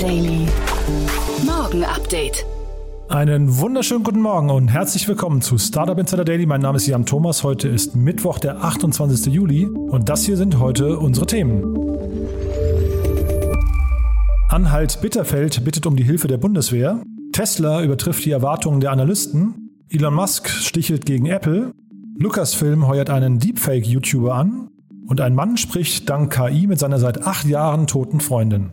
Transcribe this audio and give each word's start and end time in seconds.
Daily. 0.00 0.46
Morgen 1.44 1.84
Update. 1.84 2.46
Einen 3.10 3.58
wunderschönen 3.58 4.02
guten 4.02 4.22
Morgen 4.22 4.48
und 4.48 4.68
herzlich 4.68 5.06
willkommen 5.06 5.42
zu 5.42 5.58
Startup 5.58 5.98
Insider 5.98 6.24
Daily. 6.24 6.46
Mein 6.46 6.62
Name 6.62 6.76
ist 6.76 6.86
Jan 6.86 7.04
Thomas. 7.04 7.44
Heute 7.44 7.68
ist 7.68 7.96
Mittwoch, 7.96 8.38
der 8.38 8.64
28. 8.64 9.26
Juli 9.26 9.66
und 9.66 10.08
das 10.08 10.24
hier 10.24 10.38
sind 10.38 10.58
heute 10.58 10.98
unsere 10.98 11.26
Themen. 11.26 11.76
Anhalt 14.48 15.02
Bitterfeld 15.02 15.62
bittet 15.64 15.84
um 15.84 15.96
die 15.96 16.04
Hilfe 16.04 16.28
der 16.28 16.38
Bundeswehr. 16.38 17.02
Tesla 17.32 17.82
übertrifft 17.82 18.24
die 18.24 18.30
Erwartungen 18.30 18.80
der 18.80 18.92
Analysten. 18.92 19.70
Elon 19.90 20.14
Musk 20.14 20.48
stichelt 20.48 21.04
gegen 21.04 21.26
Apple. 21.26 21.74
Lucasfilm 22.18 22.86
heuert 22.86 23.10
einen 23.10 23.38
Deepfake-YouTuber 23.38 24.34
an. 24.34 24.70
Und 25.06 25.20
ein 25.20 25.34
Mann 25.34 25.58
spricht 25.58 26.08
dank 26.08 26.32
KI 26.32 26.66
mit 26.66 26.78
seiner 26.78 26.98
seit 26.98 27.26
acht 27.26 27.44
Jahren 27.44 27.86
toten 27.86 28.20
Freundin. 28.20 28.72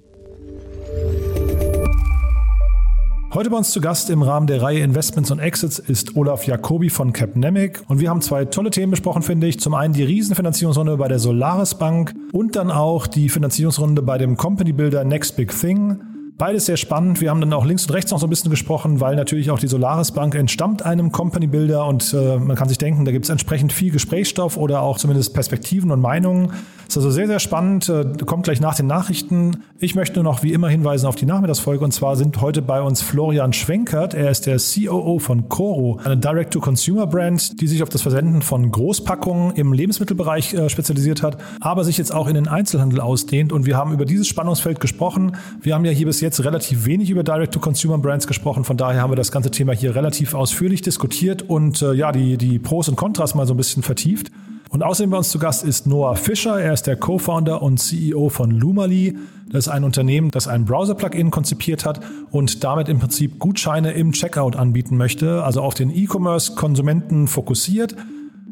Heute 3.38 3.52
bei 3.52 3.58
uns 3.58 3.70
zu 3.70 3.82
Gast 3.82 4.09
im 4.09 4.23
Rahmen 4.23 4.48
der 4.48 4.64
Reihe 4.64 4.80
Investments 4.80 5.30
und 5.30 5.38
Exits 5.38 5.78
ist 5.78 6.16
Olaf 6.16 6.48
Jacobi 6.48 6.90
von 6.90 7.14
Capnemic 7.14 7.84
und 7.88 8.00
wir 8.00 8.09
haben 8.09 8.22
zwei 8.22 8.45
tolle 8.45 8.72
Themen 8.72 8.90
besprochen, 8.90 9.22
finde 9.22 9.45
ich. 9.45 9.59
Zum 9.59 9.76
einen 9.76 9.94
die 9.94 10.02
Riesenfinanzierungsrunde 10.02 10.98
bei 10.98 11.08
der 11.08 11.20
Solaris 11.20 11.76
Bank 11.76 12.16
und 12.31 12.55
dann 12.55 12.72
auch 12.72 13.05
die 13.05 13.30
Finanzierungsrunde 13.30 14.02
bei 14.02 14.18
dem 14.18 14.38
Company 14.38 14.73
Builder 14.73 15.04
Next 15.04 15.36
Big 15.36 15.55
Thing. 15.55 16.00
Beides 16.40 16.66
sehr 16.66 16.78
spannend. 16.78 17.22
Wir 17.22 17.30
haben 17.30 17.40
dann 17.40 17.54
auch 17.54 17.64
links 17.64 17.86
und 17.86 17.94
rechts 17.94 18.09
noch 18.09 18.18
so 18.18 18.26
ein 18.26 18.31
bisschen 18.31 18.50
gesprochen, 18.50 19.02
weil 19.02 19.16
natürlich 19.16 19.52
auch 19.52 19.59
die 19.59 19.67
Solaris 19.67 20.14
Bank 20.14 20.34
entstammt 20.34 20.84
einem 20.84 21.12
Company 21.12 21.45
Builder 21.45 21.86
und 21.86 22.16
äh, 22.16 22.38
man 22.38 22.56
kann 22.56 22.70
sich 22.70 22.80
denken, 22.80 23.06
da 23.06 23.11
gibt 23.11 23.26
es 23.26 23.30
entsprechend 23.30 23.72
viel 23.72 23.92
Gesprächsstoff 23.92 24.58
oder 24.58 24.81
auch 24.81 24.98
zumindest 24.98 25.36
Perspektiven 25.36 25.92
und 25.92 26.02
Meinungen. 26.02 26.54
Ist 26.88 26.95
also 26.95 27.11
sehr, 27.11 27.27
sehr 27.27 27.39
spannend. 27.39 27.89
Äh, 27.89 28.05
kommt 28.25 28.43
gleich 28.43 28.61
nach 28.61 28.75
den 28.75 28.88
Nachrichten. 28.88 29.63
Ich 29.80 29.95
möchte 29.95 30.23
noch 30.23 30.43
wie 30.43 30.53
immer 30.53 30.69
hinweisen 30.69 31.07
auf 31.07 31.16
die 31.16 31.25
Nachmittagsfolge 31.25 31.83
und 31.83 31.91
zwar 31.91 32.16
sind 32.16 32.39
heute 32.39 32.61
bei 32.61 32.81
uns 32.81 33.02
Florian 33.02 33.53
Schwenkert. 33.53 34.13
Er 34.13 34.31
ist 34.31 34.45
der 34.45 34.57
COO 34.57 35.19
von 35.19 35.49
Coro, 35.49 35.99
eine 36.03 36.17
Direct-to-Consumer-Brand, 36.17 37.59
die 37.59 37.67
sich 37.67 37.83
auf 37.83 37.89
das 37.89 38.03
Versenden 38.03 38.41
von 38.41 38.71
Großpackungen 38.71 39.55
im 39.55 39.73
Lebensmittelbereich 39.73 40.53
äh, 40.53 40.69
spezialisiert 40.69 41.23
hat, 41.23 41.38
aber 41.59 41.83
sich 41.83 41.97
jetzt 41.97 42.13
auch 42.13 42.27
in 42.27 42.35
den 42.35 42.47
Einzelhandel 42.47 43.02
ausdehnt 43.02 43.52
und 43.52 43.65
wir 43.65 43.75
haben 43.75 43.91
über 43.91 44.05
dieses 44.05 44.27
Spannungsfeld 44.27 44.80
gesprochen. 44.80 45.35
Wir 45.61 45.75
haben 45.75 45.83
ja 45.83 45.91
hier 45.91 46.05
bis 46.05 46.21
jetzt 46.21 46.27
jetzt 46.27 46.43
relativ 46.45 46.85
wenig 46.85 47.09
über 47.09 47.23
Direct-to-Consumer-Brands 47.23 48.27
gesprochen. 48.27 48.63
Von 48.63 48.77
daher 48.77 49.02
haben 49.02 49.11
wir 49.11 49.15
das 49.15 49.31
ganze 49.31 49.52
Thema 49.52 49.73
hier 49.73 49.95
relativ 49.95 50.33
ausführlich 50.33 50.81
diskutiert 50.81 51.41
und 51.41 51.81
äh, 51.81 51.93
ja, 51.93 52.11
die, 52.11 52.38
die 52.38 52.59
Pros 52.59 52.89
und 52.89 52.95
Kontras 52.95 53.33
mal 53.35 53.47
so 53.47 53.53
ein 53.53 53.58
bisschen 53.58 53.83
vertieft. 53.83 54.31
Und 54.78 54.83
außerdem 54.83 55.09
bei 55.09 55.17
uns 55.17 55.31
zu 55.31 55.39
Gast 55.39 55.64
ist 55.64 55.88
Noah 55.88 56.16
Fischer. 56.16 56.61
Er 56.61 56.72
ist 56.72 56.86
der 56.86 56.97
Co-Founder 56.97 57.64
und 57.64 57.80
CEO 57.80 58.30
von 58.30 58.52
Lumali. 58.52 59.17
Das 59.50 59.66
ist 59.66 59.70
ein 59.70 59.83
Unternehmen, 59.83 60.30
das 60.30 60.47
ein 60.47 60.66
Browser-Plugin 60.66 61.31
konzipiert 61.31 61.83
hat 61.83 62.00
und 62.30 62.64
damit 62.64 62.88
im 62.88 63.00
Prinzip 63.00 63.39
Gutscheine 63.39 63.94
im 63.94 64.11
Checkout 64.11 64.55
anbieten 64.55 64.95
möchte, 64.95 65.44
also 65.44 65.64
auf 65.64 65.73
den 65.73 65.89
E-Commerce-Konsumenten 65.89 67.28
fokussiert 67.28 67.95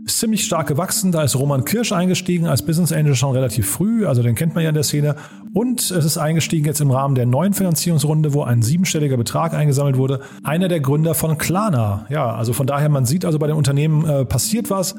ist 0.05 0.19
ziemlich 0.19 0.45
stark 0.45 0.67
gewachsen. 0.67 1.11
Da 1.11 1.23
ist 1.23 1.35
Roman 1.35 1.65
Kirsch 1.65 1.91
eingestiegen 1.91 2.45
als 2.45 2.63
Business 2.63 2.91
Angel 2.91 3.15
schon 3.15 3.31
relativ 3.31 3.67
früh, 3.67 4.05
also 4.05 4.21
den 4.21 4.35
kennt 4.35 4.53
man 4.53 4.63
ja 4.63 4.69
in 4.69 4.75
der 4.75 4.83
Szene. 4.83 5.15
Und 5.53 5.81
es 5.81 6.05
ist 6.05 6.17
eingestiegen 6.17 6.65
jetzt 6.65 6.79
im 6.79 6.91
Rahmen 6.91 7.15
der 7.15 7.25
neuen 7.25 7.53
Finanzierungsrunde, 7.53 8.33
wo 8.33 8.43
ein 8.43 8.61
siebenstelliger 8.61 9.17
Betrag 9.17 9.53
eingesammelt 9.53 9.97
wurde. 9.97 10.21
Einer 10.43 10.67
der 10.67 10.79
Gründer 10.79 11.15
von 11.15 11.37
Klarna. 11.39 12.05
Ja, 12.09 12.35
also 12.35 12.53
von 12.53 12.67
daher, 12.67 12.89
man 12.89 13.05
sieht 13.05 13.25
also 13.25 13.39
bei 13.39 13.47
den 13.47 13.55
Unternehmen 13.55 14.05
äh, 14.05 14.25
passiert 14.25 14.69
was. 14.69 14.95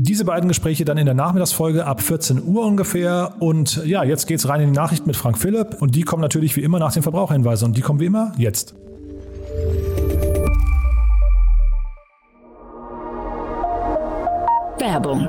Diese 0.00 0.24
beiden 0.24 0.46
Gespräche 0.46 0.84
dann 0.84 0.96
in 0.96 1.06
der 1.06 1.16
Nachmittagsfolge 1.16 1.84
ab 1.84 2.00
14 2.00 2.40
Uhr 2.44 2.64
ungefähr. 2.64 3.34
Und 3.40 3.84
ja, 3.84 4.04
jetzt 4.04 4.28
geht's 4.28 4.48
rein 4.48 4.60
in 4.60 4.72
die 4.72 4.78
Nachricht 4.78 5.08
mit 5.08 5.16
Frank 5.16 5.36
Philipp. 5.36 5.82
Und 5.82 5.96
die 5.96 6.02
kommen 6.02 6.22
natürlich 6.22 6.54
wie 6.54 6.62
immer 6.62 6.78
nach 6.78 6.92
den 6.92 7.02
Verbraucherhinweisen. 7.02 7.66
Und 7.66 7.76
die 7.76 7.80
kommen 7.80 7.98
wie 7.98 8.04
immer 8.04 8.32
jetzt. 8.38 8.76
Werbung 14.78 15.28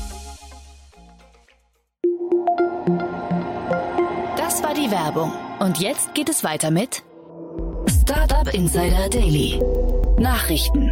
Werbung. 4.91 5.31
Und 5.59 5.79
jetzt 5.79 6.13
geht 6.13 6.27
es 6.27 6.43
weiter 6.43 6.69
mit 6.69 7.03
Startup 7.87 8.53
Insider 8.53 9.09
Daily. 9.09 9.59
Nachrichten. 10.19 10.91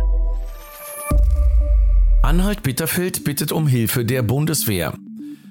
Anhalt 2.24 2.64
Bitterfeld 2.64 3.26
bittet 3.26 3.52
um 3.52 3.68
Hilfe 3.68 4.06
der 4.06 4.22
Bundeswehr. 4.24 4.94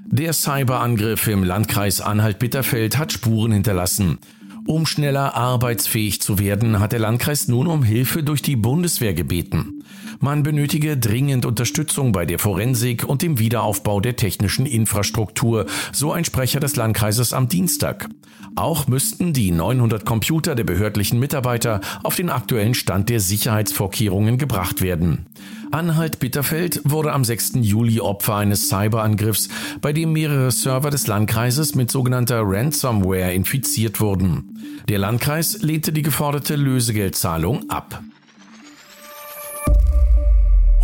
Der 0.07 0.33
Cyberangriff 0.33 1.29
im 1.29 1.45
Landkreis 1.45 2.01
Anhalt-Bitterfeld 2.01 2.97
hat 2.97 3.13
Spuren 3.13 3.53
hinterlassen. 3.53 4.19
Um 4.69 4.85
schneller 4.85 5.35
arbeitsfähig 5.35 6.21
zu 6.21 6.39
werden, 6.39 6.79
hat 6.79 6.93
der 6.93 6.99
Landkreis 6.99 7.49
nun 7.49 7.69
um 7.69 7.83
Hilfe 7.83 8.23
durch 8.23 8.43
die 8.43 8.55
Bundeswehr 8.55 9.15
gebeten. 9.15 9.83
Man 10.21 10.43
benötige 10.43 10.99
dringend 10.99 11.47
Unterstützung 11.47 12.13
bei 12.13 12.27
der 12.27 12.39
Forensik 12.39 13.03
und 13.03 13.23
dem 13.23 13.39
Wiederaufbau 13.39 14.01
der 14.03 14.17
technischen 14.17 14.67
Infrastruktur, 14.67 15.65
so 15.91 16.13
ein 16.13 16.27
Sprecher 16.27 16.61
des 16.61 16.77
Landkreises 16.77 17.33
am 17.33 17.49
Dienstag. 17.49 18.11
Auch 18.57 18.89
müssten 18.89 19.33
die 19.33 19.53
900 19.53 20.05
Computer 20.05 20.55
der 20.55 20.65
behördlichen 20.65 21.19
Mitarbeiter 21.19 21.81
auf 22.03 22.17
den 22.17 22.29
aktuellen 22.29 22.75
Stand 22.75 23.09
der 23.09 23.21
Sicherheitsvorkehrungen 23.21 24.37
gebracht 24.37 24.83
werden. 24.83 25.29
Anhalt-Bitterfeld 25.71 26.81
wurde 26.85 27.13
am 27.13 27.25
6. 27.25 27.53
Juli 27.61 28.01
Opfer 28.01 28.37
eines 28.37 28.69
Cyberangriffs, 28.69 29.49
bei 29.81 29.93
dem 29.93 30.13
mehrere 30.13 30.51
Server 30.51 30.91
des 30.91 31.07
Landkreises 31.07 31.75
mit 31.75 31.91
sogenannter 31.91 32.43
Ransomware 32.45 33.35
infiziert 33.35 34.01
wurden. 34.01 34.85
Der 34.89 34.99
Landkreis 34.99 35.61
lehnte 35.63 35.93
die 35.93 36.03
geforderte 36.03 36.57
Lösegeldzahlung 36.57 37.69
ab. 37.69 38.03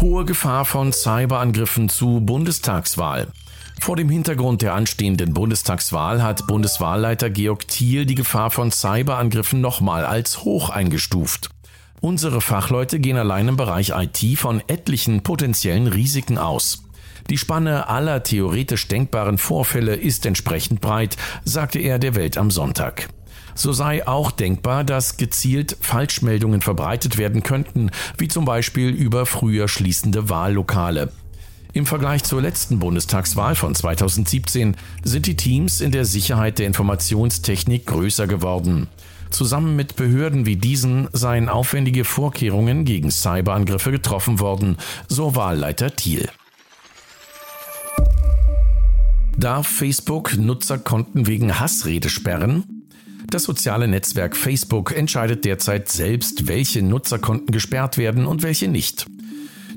Hohe 0.00 0.24
Gefahr 0.26 0.64
von 0.64 0.92
Cyberangriffen 0.92 1.88
zu 1.88 2.20
Bundestagswahl. 2.20 3.28
Vor 3.80 3.96
dem 3.96 4.10
Hintergrund 4.10 4.62
der 4.62 4.74
anstehenden 4.74 5.32
Bundestagswahl 5.32 6.22
hat 6.22 6.46
Bundeswahlleiter 6.46 7.30
Georg 7.30 7.66
Thiel 7.68 8.04
die 8.04 8.14
Gefahr 8.14 8.50
von 8.50 8.70
Cyberangriffen 8.70 9.60
nochmal 9.60 10.04
als 10.04 10.44
hoch 10.44 10.68
eingestuft. 10.70 11.53
Unsere 12.04 12.42
Fachleute 12.42 13.00
gehen 13.00 13.16
allein 13.16 13.48
im 13.48 13.56
Bereich 13.56 13.94
IT 13.96 14.38
von 14.38 14.62
etlichen 14.66 15.22
potenziellen 15.22 15.86
Risiken 15.86 16.36
aus. 16.36 16.82
Die 17.30 17.38
Spanne 17.38 17.88
aller 17.88 18.22
theoretisch 18.22 18.88
denkbaren 18.88 19.38
Vorfälle 19.38 19.94
ist 19.94 20.26
entsprechend 20.26 20.82
breit, 20.82 21.16
sagte 21.46 21.78
er 21.78 21.98
der 21.98 22.14
Welt 22.14 22.36
am 22.36 22.50
Sonntag. 22.50 23.08
So 23.54 23.72
sei 23.72 24.06
auch 24.06 24.32
denkbar, 24.32 24.84
dass 24.84 25.16
gezielt 25.16 25.78
Falschmeldungen 25.80 26.60
verbreitet 26.60 27.16
werden 27.16 27.42
könnten, 27.42 27.90
wie 28.18 28.28
zum 28.28 28.44
Beispiel 28.44 28.90
über 28.90 29.24
früher 29.24 29.66
schließende 29.66 30.28
Wahllokale. 30.28 31.10
Im 31.72 31.86
Vergleich 31.86 32.22
zur 32.22 32.42
letzten 32.42 32.80
Bundestagswahl 32.80 33.54
von 33.54 33.74
2017 33.74 34.76
sind 35.02 35.26
die 35.26 35.36
Teams 35.36 35.80
in 35.80 35.90
der 35.90 36.04
Sicherheit 36.04 36.58
der 36.58 36.66
Informationstechnik 36.66 37.86
größer 37.86 38.26
geworden. 38.26 38.88
Zusammen 39.34 39.74
mit 39.74 39.96
Behörden 39.96 40.46
wie 40.46 40.54
diesen 40.54 41.08
seien 41.12 41.48
aufwendige 41.48 42.04
Vorkehrungen 42.04 42.84
gegen 42.84 43.10
Cyberangriffe 43.10 43.90
getroffen 43.90 44.38
worden, 44.38 44.76
so 45.08 45.34
Wahlleiter 45.34 45.90
Thiel. 45.96 46.28
Darf 49.36 49.66
Facebook 49.66 50.36
Nutzerkonten 50.36 51.26
wegen 51.26 51.58
Hassrede 51.58 52.10
sperren? 52.10 52.84
Das 53.28 53.42
soziale 53.42 53.88
Netzwerk 53.88 54.36
Facebook 54.36 54.96
entscheidet 54.96 55.44
derzeit 55.44 55.88
selbst, 55.88 56.46
welche 56.46 56.82
Nutzerkonten 56.82 57.50
gesperrt 57.50 57.98
werden 57.98 58.26
und 58.26 58.44
welche 58.44 58.68
nicht. 58.68 59.04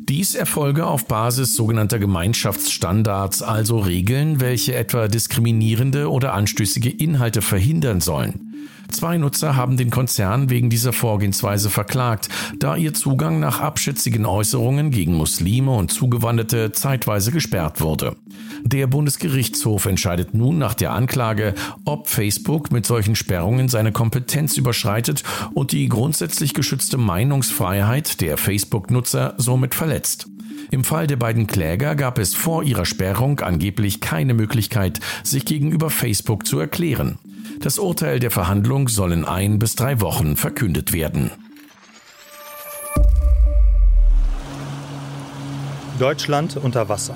Dies 0.09 0.35
erfolge 0.35 0.85
auf 0.85 1.05
Basis 1.05 1.53
sogenannter 1.53 1.99
Gemeinschaftsstandards, 1.99 3.41
also 3.41 3.79
Regeln, 3.79 4.39
welche 4.39 4.73
etwa 4.73 5.09
diskriminierende 5.09 6.09
oder 6.09 6.33
anstößige 6.33 6.89
Inhalte 6.89 7.41
verhindern 7.41 7.99
sollen. 7.99 8.53
Zwei 8.89 9.17
Nutzer 9.17 9.57
haben 9.57 9.75
den 9.75 9.89
Konzern 9.89 10.49
wegen 10.49 10.69
dieser 10.69 10.93
Vorgehensweise 10.93 11.69
verklagt, 11.69 12.29
da 12.57 12.77
ihr 12.77 12.93
Zugang 12.93 13.41
nach 13.41 13.59
abschätzigen 13.59 14.25
Äußerungen 14.25 14.91
gegen 14.91 15.13
Muslime 15.13 15.71
und 15.71 15.91
Zugewanderte 15.91 16.71
zeitweise 16.71 17.33
gesperrt 17.33 17.81
wurde. 17.81 18.15
Der 18.63 18.87
Bundesgerichtshof 18.87 19.85
entscheidet 19.85 20.33
nun 20.33 20.57
nach 20.57 20.73
der 20.73 20.93
Anklage, 20.93 21.53
ob 21.85 22.07
Facebook 22.07 22.71
mit 22.71 22.85
solchen 22.85 23.15
Sperrungen 23.15 23.69
seine 23.69 23.91
Kompetenz 23.91 24.57
überschreitet 24.57 25.23
und 25.53 25.71
die 25.71 25.87
grundsätzlich 25.89 26.53
geschützte 26.53 26.97
Meinungsfreiheit 26.97 28.21
der 28.21 28.37
Facebook-Nutzer 28.37 29.35
somit 29.37 29.75
verletzt. 29.75 30.27
Im 30.69 30.83
Fall 30.83 31.07
der 31.07 31.15
beiden 31.15 31.47
Kläger 31.47 31.95
gab 31.95 32.17
es 32.17 32.33
vor 32.35 32.63
ihrer 32.63 32.85
Sperrung 32.85 33.39
angeblich 33.39 34.01
keine 34.01 34.33
Möglichkeit, 34.33 34.99
sich 35.23 35.45
gegenüber 35.45 35.89
Facebook 35.89 36.45
zu 36.45 36.59
erklären. 36.59 37.19
Das 37.61 37.79
Urteil 37.79 38.19
der 38.19 38.31
Verhandlung 38.31 38.87
soll 38.87 39.13
in 39.13 39.25
ein 39.25 39.59
bis 39.59 39.75
drei 39.75 40.01
Wochen 40.01 40.35
verkündet 40.35 40.93
werden. 40.93 41.31
Deutschland 45.97 46.57
unter 46.57 46.89
Wasser. 46.89 47.15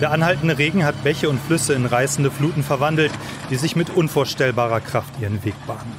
Der 0.00 0.10
anhaltende 0.10 0.58
Regen 0.58 0.84
hat 0.84 1.02
Bäche 1.02 1.30
und 1.30 1.40
Flüsse 1.40 1.72
in 1.72 1.86
reißende 1.86 2.30
Fluten 2.30 2.62
verwandelt, 2.62 3.12
die 3.50 3.56
sich 3.56 3.76
mit 3.76 3.90
unvorstellbarer 3.90 4.80
Kraft 4.80 5.14
ihren 5.20 5.42
Weg 5.44 5.54
bahnen. 5.66 5.92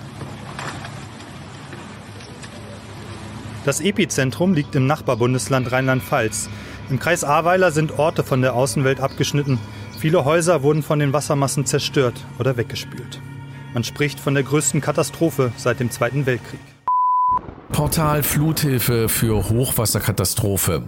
Das 3.66 3.82
Epizentrum 3.82 4.54
liegt 4.54 4.76
im 4.76 4.88
Nachbarbundesland 4.88 5.72
Rheinland-Pfalz. 5.72 6.50
Im 6.90 7.00
Kreis 7.00 7.24
Ahrweiler 7.24 7.72
sind 7.72 8.00
Orte 8.00 8.24
von 8.24 8.42
der 8.42 8.54
Außenwelt 8.54 9.02
abgeschnitten. 9.02 9.60
Viele 10.00 10.24
Häuser 10.24 10.64
wurden 10.64 10.84
von 10.84 11.00
den 11.00 11.12
Wassermassen 11.12 11.66
zerstört 11.66 12.24
oder 12.40 12.56
weggespült. 12.56 13.20
Man 13.74 13.84
spricht 13.84 14.20
von 14.20 14.36
der 14.36 14.44
größten 14.44 14.80
Katastrophe 14.80 15.52
seit 15.58 15.80
dem 15.80 15.92
Zweiten 15.92 16.26
Weltkrieg. 16.26 16.62
Portal 17.74 18.24
Fluthilfe 18.24 19.10
für 19.10 19.50
Hochwasserkatastrophe. 19.50 20.88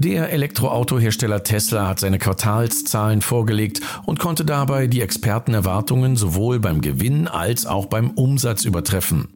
Der 0.00 0.30
Elektroautohersteller 0.30 1.42
Tesla 1.42 1.88
hat 1.88 1.98
seine 1.98 2.20
Quartalszahlen 2.20 3.20
vorgelegt 3.20 3.80
und 4.06 4.20
konnte 4.20 4.44
dabei 4.44 4.86
die 4.86 5.00
Expertenerwartungen 5.00 6.14
sowohl 6.14 6.60
beim 6.60 6.80
Gewinn 6.80 7.26
als 7.26 7.66
auch 7.66 7.86
beim 7.86 8.12
Umsatz 8.12 8.64
übertreffen. 8.64 9.26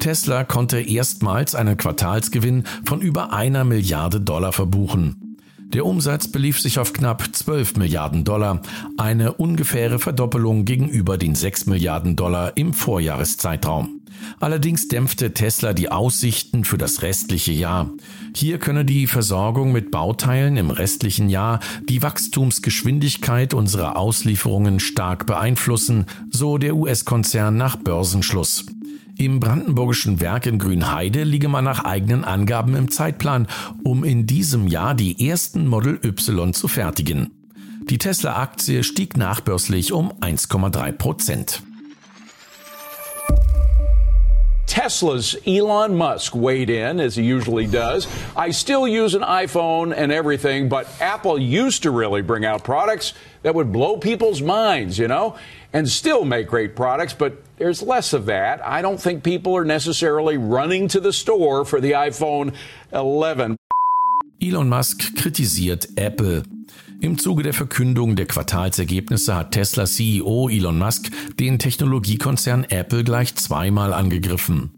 Tesla 0.00 0.44
konnte 0.44 0.80
erstmals 0.80 1.54
einen 1.54 1.78
Quartalsgewinn 1.78 2.64
von 2.84 3.00
über 3.00 3.32
einer 3.32 3.64
Milliarde 3.64 4.20
Dollar 4.20 4.52
verbuchen. 4.52 5.31
Der 5.72 5.86
Umsatz 5.86 6.28
belief 6.28 6.60
sich 6.60 6.78
auf 6.78 6.92
knapp 6.92 7.24
12 7.32 7.76
Milliarden 7.76 8.24
Dollar, 8.24 8.60
eine 8.98 9.32
ungefähre 9.32 9.98
Verdoppelung 9.98 10.66
gegenüber 10.66 11.16
den 11.16 11.34
6 11.34 11.64
Milliarden 11.64 12.14
Dollar 12.14 12.56
im 12.58 12.74
Vorjahreszeitraum. 12.74 14.02
Allerdings 14.38 14.88
dämpfte 14.88 15.32
Tesla 15.32 15.72
die 15.72 15.90
Aussichten 15.90 16.64
für 16.64 16.76
das 16.76 17.00
restliche 17.00 17.52
Jahr. 17.52 17.90
Hier 18.36 18.58
könne 18.58 18.84
die 18.84 19.06
Versorgung 19.06 19.72
mit 19.72 19.90
Bauteilen 19.90 20.58
im 20.58 20.70
restlichen 20.70 21.30
Jahr 21.30 21.60
die 21.88 22.02
Wachstumsgeschwindigkeit 22.02 23.54
unserer 23.54 23.96
Auslieferungen 23.96 24.78
stark 24.78 25.26
beeinflussen, 25.26 26.04
so 26.30 26.58
der 26.58 26.76
US-Konzern 26.76 27.56
nach 27.56 27.76
Börsenschluss. 27.76 28.66
Im 29.24 29.38
brandenburgischen 29.38 30.20
Werk 30.20 30.46
in 30.46 30.58
Grünheide 30.58 31.22
liege 31.22 31.46
man 31.46 31.62
nach 31.62 31.84
eigenen 31.84 32.24
Angaben 32.24 32.74
im 32.74 32.90
Zeitplan, 32.90 33.46
um 33.84 34.02
in 34.02 34.26
diesem 34.26 34.66
Jahr 34.66 34.96
die 34.96 35.28
ersten 35.28 35.68
Model 35.68 36.00
Y 36.02 36.52
zu 36.52 36.66
fertigen. 36.66 37.30
Die 37.88 37.98
Tesla-Aktie 37.98 38.82
stieg 38.82 39.16
nachbörslich 39.16 39.92
um 39.92 40.12
1,3 40.14 40.90
Prozent. 40.90 41.62
Tesla's 44.72 45.36
Elon 45.46 45.94
Musk 45.96 46.34
weighed 46.34 46.70
in, 46.70 46.98
as 46.98 47.16
he 47.16 47.22
usually 47.22 47.66
does. 47.66 48.06
I 48.34 48.52
still 48.52 48.88
use 48.88 49.14
an 49.14 49.20
iPhone 49.20 49.94
and 49.94 50.10
everything, 50.10 50.70
but 50.70 50.88
Apple 50.98 51.38
used 51.38 51.82
to 51.82 51.90
really 51.90 52.22
bring 52.22 52.46
out 52.46 52.64
products 52.64 53.12
that 53.42 53.54
would 53.54 53.70
blow 53.70 53.98
people's 53.98 54.40
minds, 54.40 54.98
you 54.98 55.08
know, 55.08 55.36
and 55.74 55.86
still 55.86 56.24
make 56.24 56.46
great 56.46 56.74
products, 56.74 57.12
but 57.12 57.34
there's 57.58 57.82
less 57.82 58.14
of 58.14 58.24
that. 58.24 58.64
I 58.66 58.80
don't 58.80 58.98
think 58.98 59.22
people 59.22 59.54
are 59.58 59.66
necessarily 59.66 60.38
running 60.38 60.88
to 60.88 61.00
the 61.00 61.12
store 61.12 61.66
for 61.66 61.78
the 61.78 61.90
iPhone 61.90 62.54
11. 62.94 63.58
Elon 64.42 64.70
Musk 64.70 65.00
kritisiert 65.16 65.86
Apple. 66.00 66.44
Im 67.02 67.18
Zuge 67.18 67.42
der 67.42 67.52
Verkündung 67.52 68.14
der 68.14 68.26
Quartalsergebnisse 68.26 69.34
hat 69.34 69.50
Tesla 69.50 69.86
CEO 69.86 70.48
Elon 70.48 70.78
Musk 70.78 71.10
den 71.40 71.58
Technologiekonzern 71.58 72.62
Apple 72.62 73.02
gleich 73.02 73.34
zweimal 73.34 73.92
angegriffen. 73.92 74.70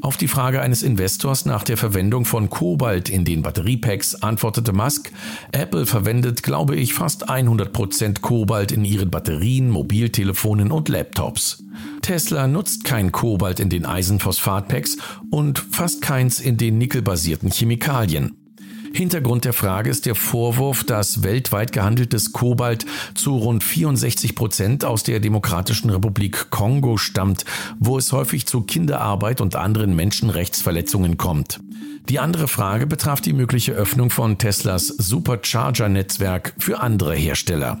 Auf 0.00 0.16
die 0.16 0.26
Frage 0.26 0.62
eines 0.62 0.82
Investors 0.82 1.44
nach 1.44 1.64
der 1.64 1.76
Verwendung 1.76 2.24
von 2.24 2.48
Kobalt 2.48 3.10
in 3.10 3.26
den 3.26 3.42
Batteriepacks 3.42 4.14
antwortete 4.14 4.72
Musk, 4.72 5.12
Apple 5.52 5.84
verwendet, 5.84 6.42
glaube 6.42 6.76
ich, 6.76 6.94
fast 6.94 7.28
100 7.28 7.74
Prozent 7.74 8.22
Kobalt 8.22 8.72
in 8.72 8.86
ihren 8.86 9.10
Batterien, 9.10 9.68
Mobiltelefonen 9.68 10.72
und 10.72 10.88
Laptops. 10.88 11.62
Tesla 12.00 12.48
nutzt 12.48 12.84
kein 12.84 13.12
Kobalt 13.12 13.60
in 13.60 13.68
den 13.68 13.84
Eisenphosphatpacks 13.84 14.96
und 15.30 15.58
fast 15.58 16.00
keins 16.00 16.40
in 16.40 16.56
den 16.56 16.78
nickelbasierten 16.78 17.50
Chemikalien. 17.50 18.45
Hintergrund 18.92 19.44
der 19.44 19.52
Frage 19.52 19.90
ist 19.90 20.06
der 20.06 20.14
Vorwurf, 20.14 20.84
dass 20.84 21.22
weltweit 21.22 21.72
gehandeltes 21.72 22.32
Kobalt 22.32 22.86
zu 23.14 23.36
rund 23.36 23.64
64 23.64 24.34
Prozent 24.34 24.84
aus 24.84 25.02
der 25.02 25.20
Demokratischen 25.20 25.90
Republik 25.90 26.50
Kongo 26.50 26.96
stammt, 26.96 27.44
wo 27.78 27.98
es 27.98 28.12
häufig 28.12 28.46
zu 28.46 28.62
Kinderarbeit 28.62 29.40
und 29.40 29.56
anderen 29.56 29.96
Menschenrechtsverletzungen 29.96 31.16
kommt. 31.16 31.60
Die 32.08 32.20
andere 32.20 32.46
Frage 32.46 32.86
betraf 32.86 33.20
die 33.20 33.32
mögliche 33.32 33.72
Öffnung 33.72 34.10
von 34.10 34.38
Teslas 34.38 34.86
Supercharger-Netzwerk 34.86 36.54
für 36.58 36.80
andere 36.80 37.14
Hersteller. 37.14 37.80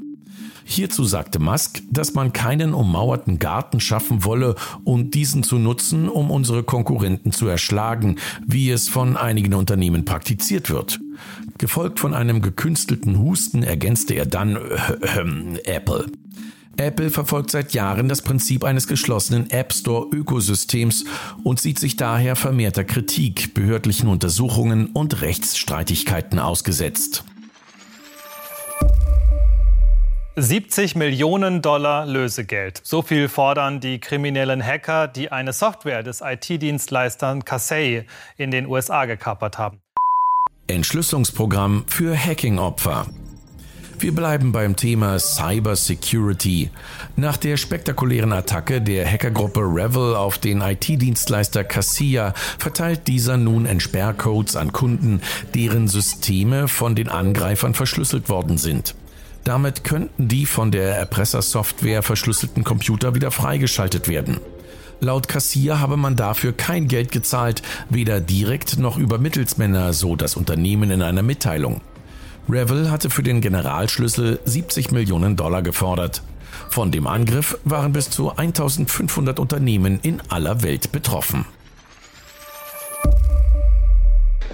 Hierzu 0.68 1.04
sagte 1.04 1.38
Musk, 1.38 1.80
dass 1.92 2.14
man 2.14 2.32
keinen 2.32 2.74
ummauerten 2.74 3.38
Garten 3.38 3.78
schaffen 3.78 4.24
wolle 4.24 4.56
und 4.82 5.14
diesen 5.14 5.44
zu 5.44 5.58
nutzen, 5.58 6.08
um 6.08 6.32
unsere 6.32 6.64
Konkurrenten 6.64 7.30
zu 7.30 7.46
erschlagen, 7.46 8.16
wie 8.44 8.70
es 8.70 8.88
von 8.88 9.16
einigen 9.16 9.54
Unternehmen 9.54 10.04
praktiziert 10.04 10.68
wird. 10.68 10.98
Gefolgt 11.58 12.00
von 12.00 12.14
einem 12.14 12.42
gekünstelten 12.42 13.20
Husten 13.20 13.62
ergänzte 13.62 14.14
er 14.14 14.26
dann 14.26 14.56
äh, 14.56 15.20
äh, 15.20 15.60
Apple. 15.76 16.06
Apple 16.78 17.10
verfolgt 17.10 17.52
seit 17.52 17.72
Jahren 17.72 18.08
das 18.08 18.20
Prinzip 18.20 18.64
eines 18.64 18.88
geschlossenen 18.88 19.48
App 19.50 19.72
Store 19.72 20.08
Ökosystems 20.12 21.04
und 21.44 21.60
sieht 21.60 21.78
sich 21.78 21.96
daher 21.96 22.34
vermehrter 22.34 22.82
Kritik, 22.82 23.54
behördlichen 23.54 24.08
Untersuchungen 24.08 24.86
und 24.86 25.22
Rechtsstreitigkeiten 25.22 26.40
ausgesetzt. 26.40 27.24
70 30.38 30.96
Millionen 30.96 31.62
Dollar 31.62 32.04
Lösegeld. 32.04 32.82
So 32.84 33.00
viel 33.00 33.30
fordern 33.30 33.80
die 33.80 33.98
kriminellen 33.98 34.62
Hacker, 34.62 35.08
die 35.08 35.32
eine 35.32 35.54
Software 35.54 36.02
des 36.02 36.20
IT-Dienstleistern 36.20 37.46
Casey 37.46 38.04
in 38.36 38.50
den 38.50 38.66
USA 38.66 39.06
gekapert 39.06 39.56
haben. 39.56 39.80
Entschlüsselungsprogramm 40.66 41.84
für 41.86 42.14
Hacking-Opfer. 42.14 43.06
Wir 43.98 44.14
bleiben 44.14 44.52
beim 44.52 44.76
Thema 44.76 45.18
Cyber 45.18 45.74
Security. 45.74 46.68
Nach 47.16 47.38
der 47.38 47.56
spektakulären 47.56 48.34
Attacke 48.34 48.82
der 48.82 49.10
Hackergruppe 49.10 49.60
Revel 49.60 50.14
auf 50.14 50.36
den 50.36 50.60
IT-Dienstleister 50.60 51.64
Cassia 51.64 52.34
verteilt 52.58 53.08
dieser 53.08 53.38
nun 53.38 53.64
Entsperrcodes 53.64 54.54
an 54.54 54.70
Kunden, 54.72 55.22
deren 55.54 55.88
Systeme 55.88 56.68
von 56.68 56.94
den 56.94 57.08
Angreifern 57.08 57.72
verschlüsselt 57.72 58.28
worden 58.28 58.58
sind. 58.58 58.94
Damit 59.46 59.84
könnten 59.84 60.26
die 60.26 60.44
von 60.44 60.72
der 60.72 60.96
Erpressersoftware 60.96 62.02
verschlüsselten 62.02 62.64
Computer 62.64 63.14
wieder 63.14 63.30
freigeschaltet 63.30 64.08
werden. 64.08 64.40
Laut 64.98 65.28
Kassier 65.28 65.78
habe 65.78 65.96
man 65.96 66.16
dafür 66.16 66.52
kein 66.52 66.88
Geld 66.88 67.12
gezahlt, 67.12 67.62
weder 67.88 68.18
direkt 68.20 68.76
noch 68.76 68.98
über 68.98 69.18
Mittelsmänner, 69.18 69.92
so 69.92 70.16
das 70.16 70.34
Unternehmen 70.34 70.90
in 70.90 71.00
einer 71.00 71.22
Mitteilung. 71.22 71.80
Revel 72.48 72.90
hatte 72.90 73.08
für 73.08 73.22
den 73.22 73.40
Generalschlüssel 73.40 74.40
70 74.44 74.90
Millionen 74.90 75.36
Dollar 75.36 75.62
gefordert. 75.62 76.22
Von 76.68 76.90
dem 76.90 77.06
Angriff 77.06 77.56
waren 77.62 77.92
bis 77.92 78.10
zu 78.10 78.36
1500 78.36 79.38
Unternehmen 79.38 80.00
in 80.02 80.20
aller 80.28 80.64
Welt 80.64 80.90
betroffen. 80.90 81.44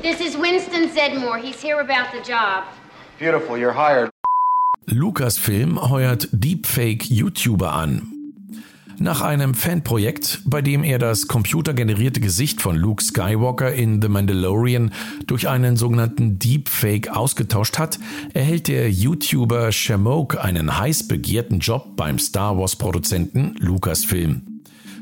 This 0.03 0.21
is 0.21 0.37
Winston 0.37 0.91
Zedmore. 0.95 1.41
He's 1.41 1.63
here 1.63 1.81
about 1.81 2.13
the 2.13 2.31
job. 2.31 2.65
Beautiful, 3.19 3.57
you're 3.57 3.73
hired. 3.73 4.12
Lucasfilm 4.93 5.81
heuert 5.91 6.29
Deepfake-YouTuber 6.33 7.73
an. 7.73 8.13
Nach 8.99 9.23
einem 9.23 9.55
Fanprojekt, 9.55 10.43
bei 10.45 10.63
dem 10.63 10.85
er 10.85 10.99
das 10.99 11.27
computergenerierte 11.27 12.21
Gesicht 12.21 12.61
von 12.61 12.77
Luke 12.77 13.03
Skywalker 13.03 13.73
in 13.73 14.01
The 14.01 14.09
Mandalorian 14.09 14.93
durch 15.27 15.49
einen 15.49 15.77
sogenannten 15.77 16.39
Deepfake 16.39 17.09
ausgetauscht 17.09 17.79
hat, 17.79 17.99
erhält 18.35 18.69
der 18.69 18.91
YouTuber 18.91 19.73
Shamoke 19.73 20.41
einen 20.41 20.79
heiß 20.79 21.09
begehrten 21.09 21.59
Job 21.59 21.97
beim 21.97 22.19
Star 22.19 22.59
Wars-Produzenten 22.59 23.57
Lucasfilm. 23.59 24.43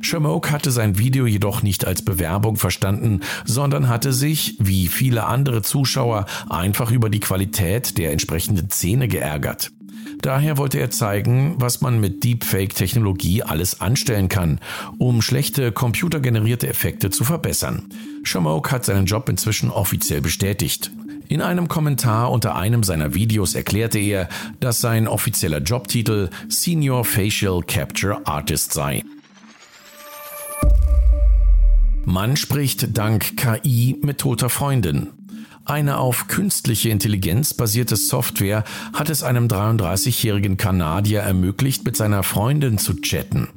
Shamoke 0.02 0.50
hatte 0.50 0.70
sein 0.70 0.96
Video 0.98 1.26
jedoch 1.26 1.62
nicht 1.62 1.86
als 1.86 2.02
Bewerbung 2.02 2.56
verstanden, 2.56 3.20
sondern 3.44 3.88
hatte 3.88 4.12
sich, 4.12 4.56
wie 4.58 4.88
viele 4.88 5.26
andere 5.26 5.62
Zuschauer, 5.62 6.24
einfach 6.48 6.90
über 6.90 7.10
die 7.10 7.20
Qualität 7.20 7.98
der 7.98 8.12
entsprechenden 8.12 8.70
Szene 8.70 9.08
geärgert. 9.08 9.72
Daher 10.22 10.58
wollte 10.58 10.78
er 10.78 10.90
zeigen, 10.90 11.54
was 11.58 11.80
man 11.80 11.98
mit 11.98 12.24
Deepfake-Technologie 12.24 13.42
alles 13.42 13.80
anstellen 13.80 14.28
kann, 14.28 14.60
um 14.98 15.22
schlechte 15.22 15.72
computergenerierte 15.72 16.68
Effekte 16.68 17.10
zu 17.10 17.24
verbessern. 17.24 17.88
Shamoke 18.22 18.70
hat 18.70 18.84
seinen 18.84 19.06
Job 19.06 19.28
inzwischen 19.28 19.70
offiziell 19.70 20.20
bestätigt. 20.20 20.90
In 21.28 21.42
einem 21.42 21.68
Kommentar 21.68 22.32
unter 22.32 22.56
einem 22.56 22.82
seiner 22.82 23.14
Videos 23.14 23.54
erklärte 23.54 23.98
er, 23.98 24.28
dass 24.58 24.80
sein 24.80 25.08
offizieller 25.08 25.60
Jobtitel 25.60 26.28
Senior 26.48 27.04
Facial 27.04 27.62
Capture 27.62 28.26
Artist 28.26 28.72
sei. 28.72 29.04
Man 32.04 32.36
spricht 32.36 32.98
dank 32.98 33.36
KI 33.36 33.96
mit 34.02 34.18
toter 34.18 34.50
Freundin. 34.50 35.19
Eine 35.64 35.98
auf 35.98 36.26
künstliche 36.26 36.88
Intelligenz 36.88 37.54
basierte 37.54 37.96
Software 37.96 38.64
hat 38.92 39.10
es 39.10 39.22
einem 39.22 39.46
33-jährigen 39.46 40.56
Kanadier 40.56 41.20
ermöglicht, 41.20 41.84
mit 41.84 41.96
seiner 41.96 42.22
Freundin 42.22 42.78
zu 42.78 42.94
chatten. 42.94 43.48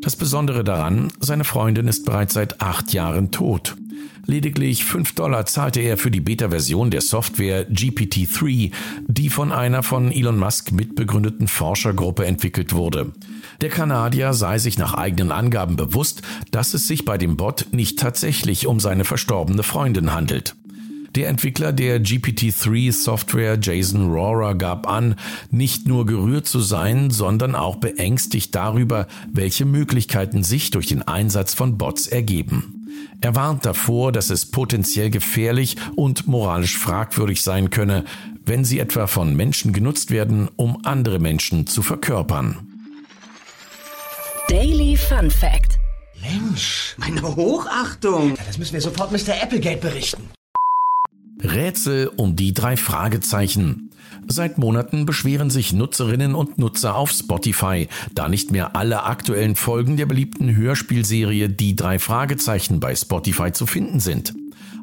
Das 0.00 0.16
Besondere 0.16 0.64
daran, 0.64 1.12
seine 1.20 1.44
Freundin 1.44 1.86
ist 1.86 2.04
bereits 2.06 2.34
seit 2.34 2.60
acht 2.60 2.92
Jahren 2.92 3.30
tot. 3.30 3.76
Lediglich 4.26 4.84
5 4.84 5.14
Dollar 5.14 5.46
zahlte 5.46 5.80
er 5.80 5.98
für 5.98 6.10
die 6.10 6.20
Beta-Version 6.20 6.90
der 6.90 7.00
Software 7.00 7.68
GPT-3, 7.68 8.72
die 9.08 9.28
von 9.28 9.52
einer 9.52 9.82
von 9.82 10.12
Elon 10.12 10.38
Musk 10.38 10.72
mitbegründeten 10.72 11.48
Forschergruppe 11.48 12.24
entwickelt 12.24 12.72
wurde. 12.72 13.12
Der 13.60 13.70
Kanadier 13.70 14.32
sei 14.32 14.58
sich 14.58 14.78
nach 14.78 14.94
eigenen 14.94 15.32
Angaben 15.32 15.76
bewusst, 15.76 16.22
dass 16.50 16.74
es 16.74 16.86
sich 16.86 17.04
bei 17.04 17.18
dem 17.18 17.36
Bot 17.36 17.66
nicht 17.72 17.98
tatsächlich 17.98 18.66
um 18.66 18.80
seine 18.80 19.04
verstorbene 19.04 19.62
Freundin 19.62 20.14
handelt. 20.14 20.54
Der 21.16 21.28
Entwickler 21.28 21.72
der 21.72 22.00
GPT-3-Software 22.00 23.58
Jason 23.60 24.12
Rohrer 24.12 24.54
gab 24.54 24.88
an, 24.88 25.16
nicht 25.50 25.88
nur 25.88 26.06
gerührt 26.06 26.46
zu 26.46 26.60
sein, 26.60 27.10
sondern 27.10 27.56
auch 27.56 27.76
beängstigt 27.76 28.54
darüber, 28.54 29.08
welche 29.32 29.64
Möglichkeiten 29.64 30.44
sich 30.44 30.70
durch 30.70 30.86
den 30.86 31.02
Einsatz 31.02 31.52
von 31.52 31.78
Bots 31.78 32.06
ergeben. 32.06 32.86
Er 33.20 33.34
warnt 33.34 33.66
davor, 33.66 34.12
dass 34.12 34.30
es 34.30 34.46
potenziell 34.46 35.10
gefährlich 35.10 35.76
und 35.96 36.28
moralisch 36.28 36.78
fragwürdig 36.78 37.42
sein 37.42 37.70
könne, 37.70 38.04
wenn 38.46 38.64
sie 38.64 38.78
etwa 38.78 39.08
von 39.08 39.34
Menschen 39.34 39.72
genutzt 39.72 40.12
werden, 40.12 40.48
um 40.54 40.84
andere 40.84 41.18
Menschen 41.18 41.66
zu 41.66 41.82
verkörpern. 41.82 42.58
Daily 44.48 44.96
Fun 44.96 45.30
Fact. 45.30 45.78
Mensch, 46.22 46.94
meine 46.98 47.22
Hochachtung. 47.22 48.34
Das 48.46 48.58
müssen 48.58 48.74
wir 48.74 48.80
sofort 48.80 49.10
Mr. 49.10 49.42
Applegate 49.42 49.80
berichten. 49.80 50.28
Rätsel 51.42 52.10
um 52.16 52.36
die 52.36 52.52
drei 52.52 52.76
Fragezeichen. 52.76 53.90
Seit 54.26 54.58
Monaten 54.58 55.06
beschweren 55.06 55.50
sich 55.50 55.72
Nutzerinnen 55.72 56.34
und 56.34 56.58
Nutzer 56.58 56.94
auf 56.96 57.10
Spotify, 57.10 57.88
da 58.14 58.28
nicht 58.28 58.50
mehr 58.50 58.76
alle 58.76 59.04
aktuellen 59.04 59.56
Folgen 59.56 59.96
der 59.96 60.06
beliebten 60.06 60.54
Hörspielserie 60.54 61.48
Die 61.48 61.74
drei 61.74 61.98
Fragezeichen 61.98 62.80
bei 62.80 62.94
Spotify 62.94 63.52
zu 63.52 63.66
finden 63.66 64.00
sind. 64.00 64.34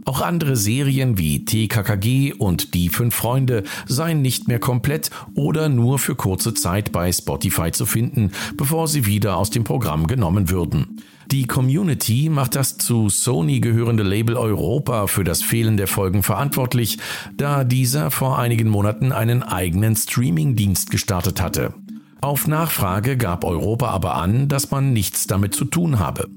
Auch 0.07 0.21
andere 0.21 0.55
Serien 0.55 1.17
wie 1.17 1.43
TKKG 1.43 2.31
und 2.31 2.73
Die 2.73 2.87
fünf 2.87 3.13
Freunde 3.13 3.63
seien 3.87 4.21
nicht 4.21 4.47
mehr 4.47 4.57
komplett 4.57 5.11
oder 5.35 5.67
nur 5.67 5.99
für 5.99 6.15
kurze 6.15 6.53
Zeit 6.53 6.93
bei 6.93 7.11
Spotify 7.11 7.73
zu 7.73 7.85
finden, 7.85 8.31
bevor 8.55 8.87
sie 8.87 9.05
wieder 9.05 9.35
aus 9.35 9.49
dem 9.49 9.65
Programm 9.65 10.07
genommen 10.07 10.49
würden. 10.49 11.01
Die 11.29 11.45
Community 11.45 12.29
macht 12.29 12.55
das 12.55 12.77
zu 12.77 13.09
Sony 13.09 13.59
gehörende 13.59 14.03
Label 14.03 14.37
Europa 14.37 15.07
für 15.07 15.25
das 15.25 15.41
Fehlen 15.41 15.75
der 15.75 15.87
Folgen 15.87 16.23
verantwortlich, 16.23 16.99
da 17.35 17.65
dieser 17.65 18.09
vor 18.09 18.39
einigen 18.39 18.69
Monaten 18.69 19.11
einen 19.11 19.43
eigenen 19.43 19.97
Streaming-Dienst 19.97 20.89
gestartet 20.89 21.41
hatte. 21.41 21.73
Auf 22.21 22.47
Nachfrage 22.47 23.15
gab 23.17 23.43
Europa 23.43 23.89
aber 23.89 24.15
an, 24.15 24.47
dass 24.47 24.71
man 24.71 24.91
nichts 24.93 25.27
damit 25.27 25.53
zu 25.53 25.65
tun 25.65 25.99
habe. 25.99 26.27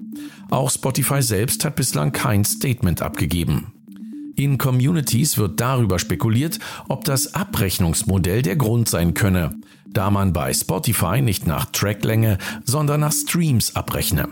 Auch 0.50 0.70
Spotify 0.70 1.22
selbst 1.22 1.64
hat 1.64 1.76
bislang 1.76 2.12
kein 2.12 2.44
Statement 2.44 3.02
abgegeben. 3.02 3.72
In 4.36 4.58
Communities 4.58 5.38
wird 5.38 5.60
darüber 5.60 5.98
spekuliert, 5.98 6.58
ob 6.88 7.04
das 7.04 7.34
Abrechnungsmodell 7.34 8.42
der 8.42 8.56
Grund 8.56 8.88
sein 8.88 9.14
könne, 9.14 9.54
da 9.86 10.10
man 10.10 10.32
bei 10.32 10.52
Spotify 10.52 11.20
nicht 11.20 11.46
nach 11.46 11.66
Tracklänge, 11.66 12.38
sondern 12.64 13.00
nach 13.00 13.12
Streams 13.12 13.76
abrechne. 13.76 14.28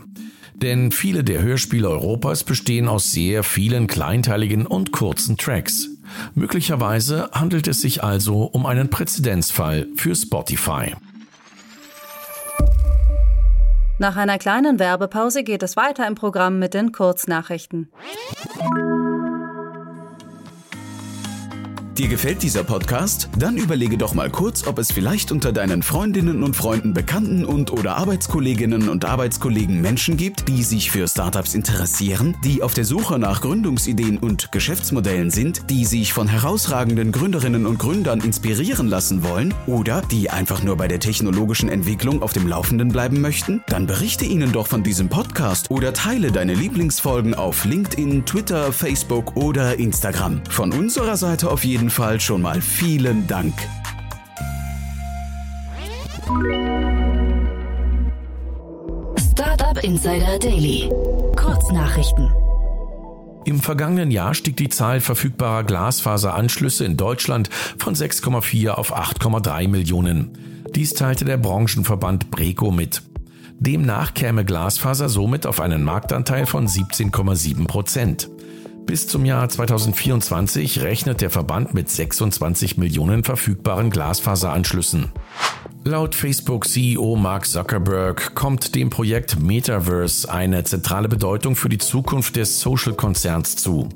Denn 0.55 0.91
viele 0.91 1.23
der 1.23 1.41
Hörspiele 1.41 1.89
Europas 1.89 2.43
bestehen 2.43 2.87
aus 2.87 3.11
sehr 3.11 3.43
vielen 3.43 3.87
kleinteiligen 3.87 4.65
und 4.65 4.91
kurzen 4.91 5.37
Tracks. 5.37 5.89
Möglicherweise 6.35 7.29
handelt 7.31 7.67
es 7.67 7.81
sich 7.81 8.03
also 8.03 8.43
um 8.43 8.65
einen 8.65 8.89
Präzedenzfall 8.89 9.87
für 9.95 10.15
Spotify. 10.15 10.95
Nach 14.01 14.15
einer 14.15 14.37
kleinen 14.37 14.79
Werbepause 14.79 15.43
geht 15.43 15.61
es 15.61 15.75
weiter 15.75 16.07
im 16.07 16.15
Programm 16.15 16.57
mit 16.57 16.73
den 16.73 16.93
Kurznachrichten. 16.93 17.91
Dir 21.99 22.07
gefällt 22.07 22.43
dieser 22.43 22.63
Podcast? 22.63 23.27
Dann 23.37 23.57
überlege 23.57 23.97
doch 23.97 24.13
mal 24.13 24.29
kurz, 24.29 24.65
ob 24.65 24.79
es 24.79 24.89
vielleicht 24.89 25.33
unter 25.33 25.51
deinen 25.51 25.83
Freundinnen 25.83 26.43
und 26.43 26.55
Freunden, 26.55 26.93
Bekannten 26.93 27.43
und 27.43 27.73
oder 27.73 27.97
Arbeitskolleginnen 27.97 28.87
und 28.87 29.03
Arbeitskollegen 29.03 29.81
Menschen 29.81 30.15
gibt, 30.15 30.47
die 30.47 30.63
sich 30.63 30.91
für 30.91 31.09
Startups 31.09 31.55
interessieren, 31.55 32.37
die 32.41 32.63
auf 32.63 32.73
der 32.73 32.85
Suche 32.85 33.19
nach 33.19 33.41
Gründungsideen 33.41 34.17
und 34.17 34.53
Geschäftsmodellen 34.53 35.29
sind, 35.29 35.69
die 35.69 35.83
sich 35.83 36.13
von 36.13 36.29
herausragenden 36.29 37.11
Gründerinnen 37.11 37.65
und 37.65 37.79
Gründern 37.79 38.21
inspirieren 38.21 38.87
lassen 38.87 39.21
wollen 39.21 39.53
oder 39.67 40.01
die 40.09 40.29
einfach 40.29 40.63
nur 40.63 40.77
bei 40.77 40.87
der 40.87 41.01
technologischen 41.01 41.67
Entwicklung 41.67 42.21
auf 42.21 42.31
dem 42.31 42.47
Laufenden 42.47 42.93
bleiben 42.93 43.19
möchten? 43.19 43.61
Dann 43.67 43.87
berichte 43.87 44.23
ihnen 44.23 44.53
doch 44.53 44.67
von 44.67 44.83
diesem 44.83 45.09
Podcast 45.09 45.69
oder 45.69 45.91
teile 45.91 46.31
deine 46.31 46.53
Lieblingsfolgen 46.53 47.33
auf 47.33 47.65
LinkedIn, 47.65 48.25
Twitter, 48.25 48.71
Facebook 48.71 49.35
oder 49.35 49.77
Instagram. 49.77 50.39
Von 50.49 50.71
unserer 50.71 51.17
Seite 51.17 51.51
auf 51.51 51.65
jeden 51.65 51.88
Fall 51.89 52.19
schon 52.19 52.41
mal 52.41 52.61
vielen 52.61 53.27
Dank. 53.27 53.53
Startup 59.17 59.83
Insider 59.83 60.39
Daily. 60.39 60.89
Kurznachrichten. 61.35 62.29
Im 63.45 63.59
vergangenen 63.61 64.11
Jahr 64.11 64.33
stieg 64.33 64.57
die 64.57 64.69
Zahl 64.69 64.99
verfügbarer 64.99 65.63
Glasfaseranschlüsse 65.63 66.85
in 66.85 66.97
Deutschland 66.97 67.49
von 67.77 67.95
6,4 67.95 68.69
auf 68.69 68.95
8,3 68.95 69.67
Millionen. 69.67 70.65
Dies 70.75 70.93
teilte 70.93 71.25
der 71.25 71.37
Branchenverband 71.37 72.29
Breco 72.29 72.71
mit. 72.71 73.01
Demnach 73.57 74.13
käme 74.13 74.45
Glasfaser 74.45 75.09
somit 75.09 75.45
auf 75.45 75.59
einen 75.59 75.83
Marktanteil 75.83 76.45
von 76.45 76.67
17,7 76.67 77.67
Prozent. 77.67 78.29
Bis 78.89 79.05
zum 79.05 79.23
Jahr 79.23 79.47
2024 79.47 80.81
rechnet 80.81 81.21
der 81.21 81.29
Verband 81.29 81.75
mit 81.75 81.91
26 81.91 82.77
Millionen 82.77 83.23
verfügbaren 83.23 83.91
Glasfaseranschlüssen. 83.91 85.11
Laut 85.83 86.15
Facebook-CEO 86.15 87.15
Mark 87.15 87.45
Zuckerberg 87.45 88.33
kommt 88.33 88.73
dem 88.73 88.89
Projekt 88.89 89.39
Metaverse 89.39 90.31
eine 90.31 90.63
zentrale 90.63 91.07
Bedeutung 91.07 91.55
für 91.55 91.69
die 91.69 91.77
Zukunft 91.77 92.35
des 92.35 92.61
Social-Konzerns 92.61 93.57
zu. 93.57 93.89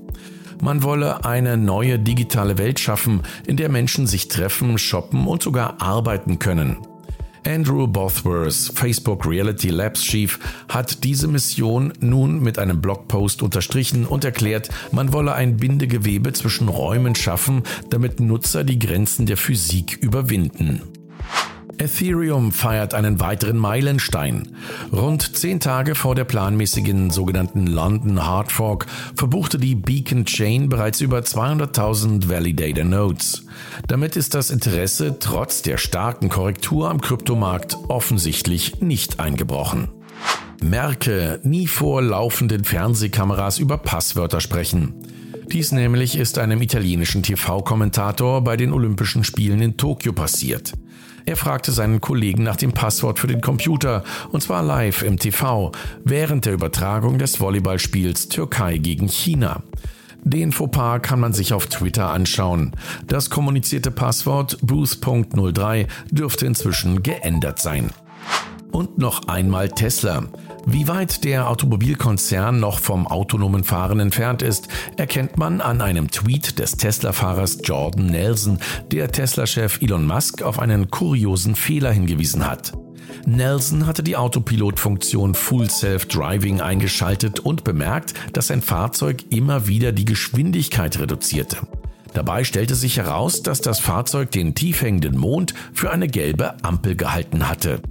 Man 0.61 0.83
wolle 0.83 1.25
eine 1.25 1.57
neue 1.57 1.97
digitale 1.97 2.59
Welt 2.59 2.79
schaffen, 2.79 3.23
in 3.47 3.57
der 3.57 3.69
Menschen 3.69 4.05
sich 4.05 4.27
treffen, 4.27 4.77
shoppen 4.77 5.25
und 5.25 5.41
sogar 5.41 5.81
arbeiten 5.81 6.37
können. 6.37 6.77
Andrew 7.45 7.87
Bothworth, 7.87 8.71
Facebook 8.73 9.25
Reality 9.25 9.69
Labs 9.69 10.01
Chief, 10.01 10.39
hat 10.69 11.03
diese 11.03 11.27
Mission 11.27 11.93
nun 11.99 12.41
mit 12.41 12.57
einem 12.57 12.81
Blogpost 12.81 13.41
unterstrichen 13.41 14.05
und 14.05 14.23
erklärt, 14.23 14.69
man 14.91 15.13
wolle 15.13 15.33
ein 15.33 15.57
Bindegewebe 15.57 16.33
zwischen 16.33 16.69
Räumen 16.69 17.15
schaffen, 17.15 17.63
damit 17.89 18.19
Nutzer 18.19 18.63
die 18.63 18.79
Grenzen 18.79 19.25
der 19.25 19.37
Physik 19.37 19.97
überwinden. 20.01 20.81
Ethereum 21.77 22.51
feiert 22.51 22.93
einen 22.93 23.19
weiteren 23.19 23.57
Meilenstein. 23.57 24.49
Rund 24.91 25.35
zehn 25.35 25.59
Tage 25.59 25.95
vor 25.95 26.15
der 26.15 26.23
planmäßigen 26.23 27.09
sogenannten 27.09 27.67
London 27.67 28.25
Hard 28.25 28.51
Fork 28.51 28.85
verbuchte 29.15 29.57
die 29.57 29.75
Beacon 29.75 30.25
Chain 30.25 30.69
bereits 30.69 31.01
über 31.01 31.19
200.000 31.19 32.29
Validator 32.29 32.83
Nodes. 32.83 33.45
Damit 33.87 34.15
ist 34.15 34.33
das 34.33 34.49
Interesse 34.49 35.17
trotz 35.19 35.61
der 35.61 35.77
starken 35.77 36.29
Korrektur 36.29 36.89
am 36.89 37.01
Kryptomarkt 37.01 37.77
offensichtlich 37.87 38.81
nicht 38.81 39.19
eingebrochen. 39.19 39.89
Merke, 40.61 41.39
nie 41.43 41.67
vor 41.67 42.01
laufenden 42.01 42.63
Fernsehkameras 42.63 43.59
über 43.59 43.77
Passwörter 43.77 44.39
sprechen. 44.39 44.93
Dies 45.51 45.71
nämlich 45.71 46.15
ist 46.15 46.39
einem 46.39 46.61
italienischen 46.61 47.21
TV-Kommentator 47.21 48.43
bei 48.43 48.55
den 48.55 48.71
Olympischen 48.71 49.23
Spielen 49.23 49.61
in 49.61 49.77
Tokio 49.77 50.13
passiert. 50.13 50.73
Er 51.25 51.37
fragte 51.37 51.71
seinen 51.71 52.01
Kollegen 52.01 52.43
nach 52.43 52.57
dem 52.57 52.73
Passwort 52.73 53.19
für 53.19 53.27
den 53.27 53.41
Computer, 53.41 54.03
und 54.31 54.41
zwar 54.41 54.61
live 54.61 55.03
im 55.03 55.17
TV, 55.17 55.71
während 56.03 56.45
der 56.45 56.53
Übertragung 56.53 57.17
des 57.17 57.39
Volleyballspiels 57.39 58.27
Türkei 58.27 58.77
gegen 58.77 59.07
China. 59.07 59.63
Den 60.25 60.51
Fauxpas 60.51 61.01
kann 61.01 61.19
man 61.19 61.33
sich 61.33 61.53
auf 61.53 61.67
Twitter 61.67 62.09
anschauen. 62.09 62.71
Das 63.07 63.29
kommunizierte 63.29 63.91
Passwort 63.91 64.57
Booth.03 64.61 65.87
dürfte 66.11 66.45
inzwischen 66.45 67.03
geändert 67.03 67.59
sein. 67.59 67.91
Und 68.71 68.97
noch 68.97 69.27
einmal 69.27 69.69
Tesla. 69.69 70.23
Wie 70.65 70.87
weit 70.87 71.25
der 71.25 71.49
Automobilkonzern 71.49 72.57
noch 72.57 72.79
vom 72.79 73.05
autonomen 73.05 73.65
Fahren 73.65 73.99
entfernt 73.99 74.41
ist, 74.41 74.69
erkennt 74.95 75.37
man 75.37 75.59
an 75.59 75.81
einem 75.81 76.09
Tweet 76.09 76.57
des 76.57 76.77
Tesla-Fahrers 76.77 77.59
Jordan 77.63 78.05
Nelson, 78.05 78.59
der 78.91 79.11
Tesla-Chef 79.11 79.81
Elon 79.81 80.07
Musk 80.07 80.41
auf 80.41 80.59
einen 80.59 80.89
kuriosen 80.89 81.55
Fehler 81.55 81.91
hingewiesen 81.91 82.49
hat. 82.49 82.71
Nelson 83.25 83.85
hatte 83.85 84.03
die 84.03 84.15
Autopilot-Funktion 84.15 85.35
Full 85.35 85.69
Self-Driving 85.69 86.61
eingeschaltet 86.61 87.41
und 87.41 87.65
bemerkt, 87.65 88.13
dass 88.31 88.47
sein 88.47 88.61
Fahrzeug 88.61 89.25
immer 89.31 89.67
wieder 89.67 89.91
die 89.91 90.05
Geschwindigkeit 90.05 90.97
reduzierte. 90.97 91.57
Dabei 92.13 92.43
stellte 92.43 92.75
sich 92.75 92.97
heraus, 92.97 93.41
dass 93.41 93.59
das 93.61 93.79
Fahrzeug 93.79 94.31
den 94.31 94.55
tief 94.55 94.81
hängenden 94.81 95.17
Mond 95.17 95.53
für 95.73 95.91
eine 95.91 96.07
gelbe 96.07 96.63
Ampel 96.63 96.95
gehalten 96.95 97.49
hatte. 97.49 97.81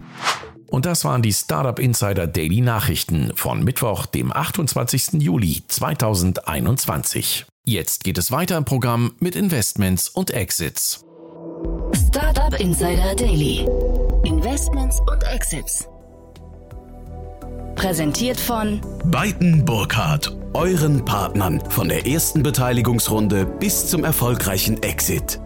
Und 0.72 0.86
das 0.86 1.04
waren 1.04 1.20
die 1.20 1.34
Startup 1.34 1.78
Insider 1.78 2.26
Daily 2.26 2.62
Nachrichten 2.62 3.32
von 3.34 3.62
Mittwoch, 3.62 4.06
dem 4.06 4.32
28. 4.32 5.20
Juli 5.20 5.62
2021. 5.68 7.44
Jetzt 7.66 8.04
geht 8.04 8.16
es 8.16 8.32
weiter 8.32 8.56
im 8.56 8.64
Programm 8.64 9.12
mit 9.20 9.36
Investments 9.36 10.08
und 10.08 10.30
Exits. 10.30 11.04
Startup 12.08 12.58
Insider 12.58 13.14
Daily. 13.14 13.66
Investments 14.24 14.98
und 15.00 15.22
Exits. 15.24 15.86
Präsentiert 17.74 18.40
von 18.40 18.80
Beiten 19.04 19.66
Burkhardt, 19.66 20.34
euren 20.54 21.04
Partnern 21.04 21.62
von 21.68 21.90
der 21.90 22.06
ersten 22.06 22.42
Beteiligungsrunde 22.42 23.44
bis 23.44 23.88
zum 23.88 24.04
erfolgreichen 24.04 24.82
Exit. 24.82 25.38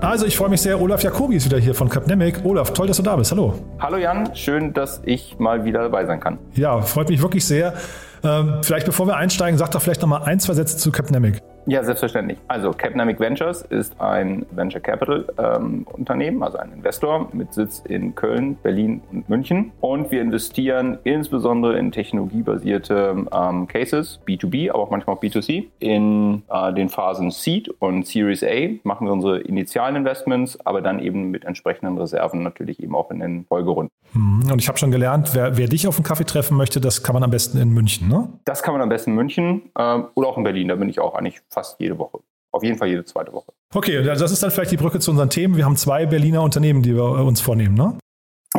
Also 0.00 0.24
ich 0.24 0.34
freue 0.34 0.48
mich 0.48 0.62
sehr, 0.62 0.80
Olaf 0.80 1.02
Jacobi 1.02 1.36
ist 1.36 1.44
wieder 1.44 1.58
hier 1.58 1.74
von 1.74 1.88
Capnemic. 1.88 2.42
Olaf, 2.44 2.72
toll, 2.72 2.86
dass 2.86 2.96
du 2.96 3.02
da 3.02 3.16
bist. 3.16 3.32
Hallo. 3.32 3.54
Hallo 3.78 3.98
Jan, 3.98 4.34
schön, 4.34 4.72
dass 4.72 5.02
ich 5.04 5.38
mal 5.38 5.64
wieder 5.66 5.82
dabei 5.82 6.06
sein 6.06 6.20
kann. 6.20 6.38
Ja, 6.54 6.80
freut 6.80 7.10
mich 7.10 7.20
wirklich 7.20 7.44
sehr. 7.44 7.74
Ähm, 8.24 8.54
vielleicht 8.62 8.86
bevor 8.86 9.06
wir 9.06 9.16
einsteigen, 9.16 9.58
sag 9.58 9.70
doch 9.72 9.82
vielleicht 9.82 10.00
noch 10.00 10.08
mal 10.08 10.22
ein, 10.22 10.40
zwei 10.40 10.54
Sätze 10.54 10.78
zu 10.78 10.90
Capnemic. 10.90 11.40
Ja, 11.70 11.84
selbstverständlich. 11.84 12.36
Also 12.48 12.72
Capnamic 12.72 13.20
Ventures 13.20 13.62
ist 13.62 14.00
ein 14.00 14.44
Venture 14.50 14.80
Capital 14.80 15.24
ähm, 15.38 15.86
Unternehmen, 15.92 16.42
also 16.42 16.58
ein 16.58 16.72
Investor 16.72 17.28
mit 17.32 17.54
Sitz 17.54 17.80
in 17.86 18.16
Köln, 18.16 18.56
Berlin 18.60 19.00
und 19.12 19.28
München. 19.28 19.70
Und 19.80 20.10
wir 20.10 20.20
investieren 20.20 20.98
insbesondere 21.04 21.78
in 21.78 21.92
technologiebasierte 21.92 23.24
ähm, 23.32 23.68
Cases, 23.68 24.18
B2B, 24.26 24.70
aber 24.70 24.80
auch 24.80 24.90
manchmal 24.90 25.14
auch 25.14 25.22
B2C. 25.22 25.68
In 25.78 26.42
äh, 26.50 26.72
den 26.72 26.88
Phasen 26.88 27.30
Seed 27.30 27.68
und 27.78 28.04
Series 28.04 28.42
A 28.42 28.70
machen 28.82 29.06
wir 29.06 29.12
unsere 29.12 29.38
initialen 29.38 29.94
Investments, 29.94 30.58
aber 30.66 30.82
dann 30.82 30.98
eben 30.98 31.30
mit 31.30 31.44
entsprechenden 31.44 31.96
Reserven 31.98 32.42
natürlich 32.42 32.82
eben 32.82 32.96
auch 32.96 33.12
in 33.12 33.20
den 33.20 33.44
Folgerunden. 33.44 33.92
Mhm. 34.12 34.50
Und 34.50 34.60
ich 34.60 34.66
habe 34.66 34.76
schon 34.76 34.90
gelernt, 34.90 35.30
wer, 35.34 35.56
wer, 35.56 35.68
dich 35.68 35.86
auf 35.86 35.94
einen 35.94 36.04
Kaffee 36.04 36.24
treffen 36.24 36.56
möchte, 36.56 36.80
das 36.80 37.04
kann 37.04 37.14
man 37.14 37.22
am 37.22 37.30
besten 37.30 37.58
in 37.58 37.70
München, 37.70 38.08
ne? 38.08 38.28
Das 38.44 38.64
kann 38.64 38.74
man 38.74 38.82
am 38.82 38.88
besten 38.88 39.10
in 39.10 39.16
München 39.16 39.70
äh, 39.76 40.00
oder 40.14 40.26
auch 40.26 40.36
in 40.36 40.42
Berlin. 40.42 40.66
Da 40.66 40.74
bin 40.74 40.88
ich 40.88 40.98
auch 40.98 41.14
eigentlich 41.14 41.40
fast 41.48 41.59
jede 41.78 41.98
Woche. 41.98 42.20
Auf 42.52 42.62
jeden 42.64 42.78
Fall 42.78 42.88
jede 42.88 43.04
zweite 43.04 43.32
Woche. 43.32 43.52
Okay, 43.74 44.02
das 44.02 44.20
ist 44.32 44.42
dann 44.42 44.50
vielleicht 44.50 44.72
die 44.72 44.76
Brücke 44.76 44.98
zu 44.98 45.10
unseren 45.12 45.30
Themen. 45.30 45.56
Wir 45.56 45.64
haben 45.64 45.76
zwei 45.76 46.06
Berliner 46.06 46.42
Unternehmen, 46.42 46.82
die 46.82 46.96
wir 46.96 47.04
uns 47.04 47.40
vornehmen, 47.40 47.74
ne? 47.74 47.96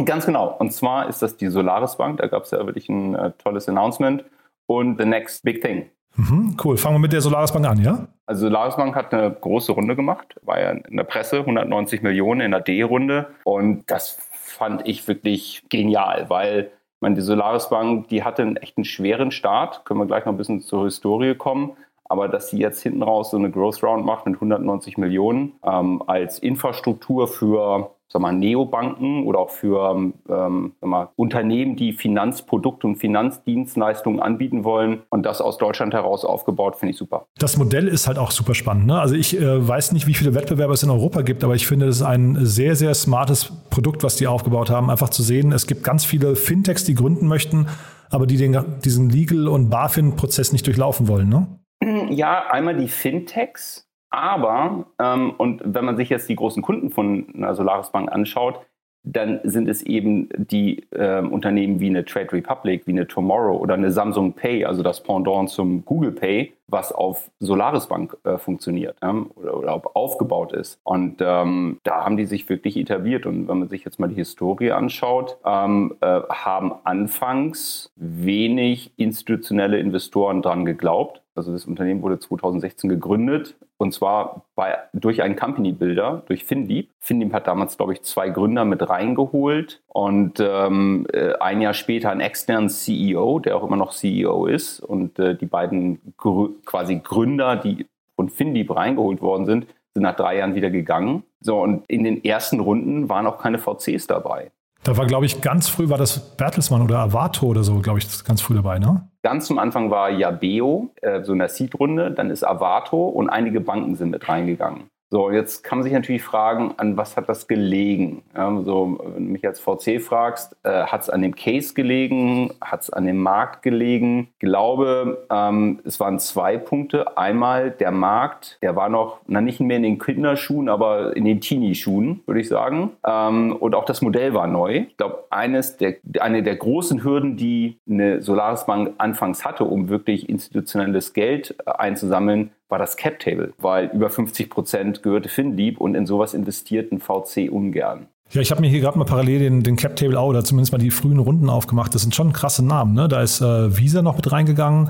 Ganz 0.06 0.26
genau. 0.26 0.56
Und 0.58 0.72
zwar 0.72 1.10
ist 1.10 1.22
das 1.22 1.36
die 1.36 1.48
Solaris 1.48 1.98
Bank. 1.98 2.20
Da 2.20 2.28
gab 2.28 2.44
es 2.44 2.52
ja 2.52 2.66
wirklich 2.66 2.88
ein 2.88 3.16
äh, 3.16 3.32
tolles 3.44 3.68
Announcement. 3.68 4.24
Und 4.68 4.98
The 4.98 5.06
Next 5.06 5.44
Big 5.44 5.62
Thing. 5.62 5.90
Mhm, 6.16 6.56
cool. 6.64 6.78
Fangen 6.78 6.96
wir 6.96 7.00
mit 7.00 7.14
der 7.14 7.22
Solaris 7.22 7.52
Bank 7.52 7.68
an, 7.68 7.82
ja? 7.82 8.08
Also 8.26 8.48
Solaris 8.48 8.78
Bank 8.78 8.96
hat 8.96 9.14
eine 9.14 9.32
große 9.32 9.74
Runde 9.74 9.96
gemacht. 9.98 10.36
War 10.44 10.62
ja 10.62 10.72
in 10.72 10.96
der 10.96 11.04
Presse 11.04 11.40
190 11.40 12.02
Millionen 12.02 12.42
in 12.42 12.52
der 12.52 12.62
D-Runde. 12.62 13.28
Und 13.44 13.84
das 13.88 14.18
fand 14.32 14.88
ich 14.88 15.08
wirklich 15.08 15.64
genial, 15.70 16.30
weil 16.30 16.72
ich 16.72 17.02
meine, 17.02 17.16
die 17.16 17.22
Solaris 17.22 17.70
Bank, 17.70 18.10
die 18.10 18.24
hatte 18.24 18.44
einen 18.44 18.58
echt 18.58 18.78
einen 18.78 18.86
schweren 18.86 19.32
Start. 19.32 19.86
Können 19.86 20.00
wir 20.00 20.06
gleich 20.06 20.26
noch 20.26 20.34
ein 20.34 20.38
bisschen 20.38 20.62
zur 20.62 20.86
Historie 20.86 21.36
kommen. 21.36 21.74
Aber 22.12 22.28
dass 22.28 22.50
sie 22.50 22.58
jetzt 22.58 22.84
hinten 22.84 23.04
raus 23.04 23.32
so 23.32 23.38
eine 23.38 23.50
Growth 23.50 23.82
Round 23.84 24.06
macht 24.06 24.26
mit 24.26 24.36
190 24.36 24.98
Millionen 24.98 25.54
ähm, 25.64 26.04
als 26.08 26.40
Infrastruktur 26.40 27.30
für 27.30 27.90
sag 28.12 28.22
mal, 28.22 28.34
Neobanken 28.34 29.26
oder 29.26 29.40
auch 29.40 29.50
für 29.50 30.12
ähm, 30.30 30.74
mal, 30.82 31.08
Unternehmen, 31.16 31.78
die 31.78 31.94
Finanzprodukte 31.94 32.86
und 32.86 32.98
Finanzdienstleistungen 32.98 34.20
anbieten 34.20 34.66
wollen 34.66 35.04
und 35.10 35.26
das 35.26 35.40
aus 35.40 35.58
Deutschland 35.58 35.94
heraus 35.94 36.26
aufgebaut, 36.26 36.76
finde 36.76 36.92
ich 36.92 36.98
super. 36.98 37.26
Das 37.38 37.56
Modell 37.56 37.88
ist 37.88 38.08
halt 38.08 38.18
auch 38.18 38.32
super 38.32 38.54
spannend. 38.54 38.88
Ne? 38.88 39.00
Also 39.00 39.16
ich 39.16 39.40
äh, 39.40 39.66
weiß 39.66 39.94
nicht, 39.94 40.08
wie 40.08 40.14
viele 40.14 40.36
Wettbewerber 40.36 40.74
es 40.74 40.84
in 40.84 40.90
Europa 40.90 41.22
gibt, 41.22 41.46
aber 41.46 41.56
ich 41.56 41.66
finde, 41.66 41.86
das 41.86 41.98
ist 41.98 42.02
ein 42.02 42.38
sehr, 42.42 42.76
sehr 42.76 42.94
smartes 42.94 43.54
Produkt, 43.70 44.04
was 44.04 44.18
die 44.18 44.28
aufgebaut 44.28 44.70
haben. 44.70 44.90
Einfach 44.90 45.10
zu 45.10 45.24
sehen, 45.24 45.54
es 45.54 45.66
gibt 45.66 45.86
ganz 45.86 46.04
viele 46.04 46.36
Fintechs, 46.36 46.84
die 46.84 46.96
gründen 46.96 47.28
möchten, 47.28 47.68
aber 48.10 48.28
die 48.28 48.36
den, 48.36 48.60
diesen 48.84 49.10
Legal- 49.10 49.48
und 49.48 49.70
BaFin-Prozess 49.70 50.52
nicht 50.52 50.68
durchlaufen 50.68 51.08
wollen. 51.08 51.30
Ne? 51.30 51.48
Ja, 51.84 52.48
einmal 52.52 52.76
die 52.76 52.88
Fintechs, 52.88 53.90
aber, 54.12 54.86
ähm, 55.00 55.32
und 55.38 55.62
wenn 55.66 55.86
man 55.86 55.98
sich 55.98 56.10
jetzt 56.10 56.30
die 56.30 56.36
großen 56.36 56.62
Kunden 56.62 56.90
von 56.90 57.28
einer 57.34 57.56
Solaris 57.56 57.92
Bank 57.92 58.12
anschaut, 58.12 58.60
dann 59.04 59.40
sind 59.44 59.68
es 59.68 59.82
eben 59.82 60.30
die 60.36 60.86
äh, 60.92 61.22
Unternehmen 61.22 61.80
wie 61.80 61.88
eine 61.88 62.06
Trade 62.06 62.34
Republic, 62.34 62.86
wie 62.86 62.92
eine 62.92 63.08
Tomorrow 63.08 63.58
oder 63.58 63.74
eine 63.74 63.92
Samsung 63.92 64.34
Pay, 64.34 64.66
also 64.66 64.84
das 64.84 65.02
Pendant 65.02 65.50
zum 65.50 65.84
Google 65.86 66.12
Pay, 66.12 66.54
was 66.68 66.92
auf 66.92 67.32
Solaris 67.40 67.88
Bank 67.88 68.16
äh, 68.24 68.38
funktioniert 68.38 68.98
ja, 69.02 69.26
oder, 69.36 69.58
oder 69.58 69.82
aufgebaut 69.96 70.54
ist. 70.54 70.80
Und 70.84 71.16
ähm, 71.20 71.80
da 71.84 72.06
haben 72.06 72.16
die 72.16 72.26
sich 72.26 72.48
wirklich 72.48 72.78
etabliert. 72.78 73.26
Und 73.26 73.48
wenn 73.48 73.60
man 73.60 73.70
sich 73.70 73.84
jetzt 73.84 74.00
mal 74.00 74.08
die 74.08 74.16
Historie 74.16 74.72
anschaut, 74.72 75.38
ähm, 75.46 75.96
äh, 76.02 76.22
haben 76.30 76.72
anfangs 76.84 77.92
wenig 77.96 78.94
institutionelle 78.98 79.80
Investoren 79.80 80.44
dran 80.44 80.64
geglaubt. 80.64 81.24
Also 81.36 81.52
das 81.54 81.66
Unternehmen 81.66 82.02
wurde 82.02 82.20
2016 82.20 82.90
gegründet 82.90 83.56
und 83.78 83.94
zwar 83.94 84.46
bei, 84.54 84.78
durch 84.94 85.24
einen 85.24 85.36
Company 85.36 85.72
Builder, 85.72 86.22
durch 86.28 86.44
FinDeep. 86.44 86.90
FinDeep 87.00 87.34
hat 87.34 87.48
damals, 87.48 87.78
glaube 87.78 87.94
ich, 87.94 88.04
zwei 88.04 88.30
Gründer 88.30 88.64
mit 88.64 88.88
reingeholt 88.88 89.82
und 89.88 90.40
ähm, 90.40 91.08
äh, 91.12 91.34
ein 91.40 91.62
Jahr 91.62 91.74
später 91.74 92.12
einen 92.12 92.22
externen 92.22 92.70
CEO, 92.70 93.40
der 93.40 93.58
auch 93.58 93.64
immer 93.64 93.78
noch 93.78 93.92
CEO 93.92 94.46
ist. 94.46 94.82
Und 94.82 95.18
äh, 95.18 95.36
die 95.36 95.48
beiden 95.48 96.14
Gr 96.18 96.50
quasi 96.66 96.98
Gründer, 97.04 97.56
die 97.56 97.88
von 98.16 98.30
FinDeep 98.30 98.76
reingeholt 98.76 99.22
worden 99.22 99.48
sind, 99.48 99.68
sind 99.96 100.04
nach 100.04 100.16
drei 100.16 100.38
Jahren 100.38 100.54
wieder 100.54 100.70
gegangen. 100.70 101.24
So, 101.40 101.60
und 101.60 101.84
in 101.90 102.04
den 102.04 102.24
ersten 102.24 102.60
Runden 102.60 103.10
waren 103.10 103.26
auch 103.26 103.40
keine 103.40 103.58
VCs 103.58 104.06
dabei. 104.06 104.52
Da 104.84 104.98
war, 104.98 105.06
glaube 105.06 105.28
ich, 105.28 105.42
ganz 105.42 105.70
früh 105.70 105.90
war 105.90 106.00
das 106.00 106.36
Bertelsmann 106.38 106.82
oder 106.82 107.00
Avato 107.00 107.46
oder 107.46 107.64
so, 107.64 107.80
glaube 107.80 108.00
ich, 108.00 108.24
ganz 108.24 108.42
früh 108.42 108.56
dabei, 108.56 108.80
ne? 108.80 109.08
Ganz 109.22 109.46
zum 109.46 109.60
Anfang 109.60 109.92
war 109.92 110.10
Jabeo, 110.10 110.90
äh, 111.02 111.24
so 111.24 111.34
in 111.34 111.40
der 111.40 111.50
Seed-Runde, 111.50 112.12
dann 112.12 112.32
ist 112.32 112.44
Avato 112.44 113.08
und 113.08 113.30
einige 113.30 113.62
Banken 113.62 113.96
sind 113.96 114.10
mit 114.10 114.28
reingegangen. 114.28 114.90
So, 115.14 115.30
jetzt 115.30 115.66
kann 115.66 115.80
man 115.80 115.84
sich 115.84 115.92
natürlich 115.92 116.24
fragen, 116.24 116.74
an 116.78 116.96
was 116.96 117.18
hat 117.18 117.28
das 117.28 117.50
gelegen? 117.50 118.24
Ja, 118.34 118.50
so, 118.64 118.98
wenn 119.14 119.26
du 119.26 119.32
mich 119.34 119.46
als 119.46 119.60
VC 119.60 120.02
fragst, 120.02 120.56
äh, 120.64 120.84
hat 120.86 121.02
es 121.02 121.10
an 121.10 121.22
dem 121.22 121.36
Case 121.36 121.74
gelegen? 121.74 122.54
Hat 122.62 122.84
es 122.84 122.90
an 122.90 123.06
dem 123.06 123.18
Markt 123.18 123.62
gelegen? 123.62 124.30
Ich 124.32 124.40
glaube, 124.40 125.28
ähm, 125.30 125.82
es 125.84 126.00
waren 126.00 126.18
zwei 126.18 126.58
Punkte. 126.58 127.18
Einmal 127.18 127.72
der 127.72 127.92
Markt, 127.92 128.58
der 128.62 128.78
war 128.78 128.88
noch, 128.88 129.20
na 129.28 129.42
nicht 129.42 129.60
mehr 129.60 129.76
in 129.76 129.84
den 129.84 130.00
Kinderschuhen, 130.00 130.70
aber 130.70 131.14
in 131.14 131.26
den 131.26 131.42
Teenie-Schuhen, 131.42 132.22
würde 132.26 132.40
ich 132.40 132.48
sagen. 132.48 132.92
Ähm, 133.06 133.54
und 133.58 133.76
auch 133.76 133.84
das 133.84 134.02
Modell 134.02 134.34
war 134.34 134.48
neu. 134.48 134.86
Ich 134.88 134.96
glaube, 134.96 135.26
eines 135.30 135.76
der, 135.76 135.96
eine 136.22 136.42
der 136.42 136.56
großen 136.56 137.04
Hürden, 137.04 137.36
die 137.36 137.80
eine 137.90 138.22
Solaris 138.22 138.66
Bank 138.66 138.94
anfangs 138.98 139.44
hatte, 139.44 139.66
um 139.66 139.90
wirklich 139.90 140.30
institutionelles 140.30 141.12
Geld 141.12 141.54
äh, 141.66 141.72
einzusammeln, 141.72 142.52
war 142.72 142.80
das 142.80 142.96
Cap 142.96 143.20
Table, 143.20 143.54
weil 143.58 143.92
über 143.94 144.10
50 144.10 144.50
Prozent 144.50 145.04
gehörte 145.04 145.30
FinLeap 145.30 145.80
und 145.80 145.94
in 145.96 146.06
sowas 146.06 146.34
investiert 146.34 146.92
ein 146.92 147.00
VC 147.00 147.52
ungern. 147.52 148.08
Ja, 148.32 148.40
ich 148.40 148.50
habe 148.50 148.62
mir 148.62 148.70
hier 148.70 148.80
gerade 148.80 148.98
mal 148.98 149.04
parallel 149.04 149.40
den, 149.40 149.64
den 149.64 149.76
Cap 149.76 149.98
Table 149.98 150.18
auch 150.18 150.30
oder 150.30 150.44
zumindest 150.44 150.72
mal 150.72 150.78
die 150.78 150.90
frühen 150.90 151.20
Runden 151.20 151.50
aufgemacht. 151.50 151.94
Das 151.94 152.02
sind 152.02 152.16
schon 152.16 152.32
krasse 152.32 152.66
Namen. 152.66 152.94
Ne? 152.94 153.10
Da 153.10 153.22
ist 153.22 153.42
äh, 153.42 153.78
Visa 153.78 154.02
noch 154.02 154.16
mit 154.16 154.32
reingegangen, 154.32 154.90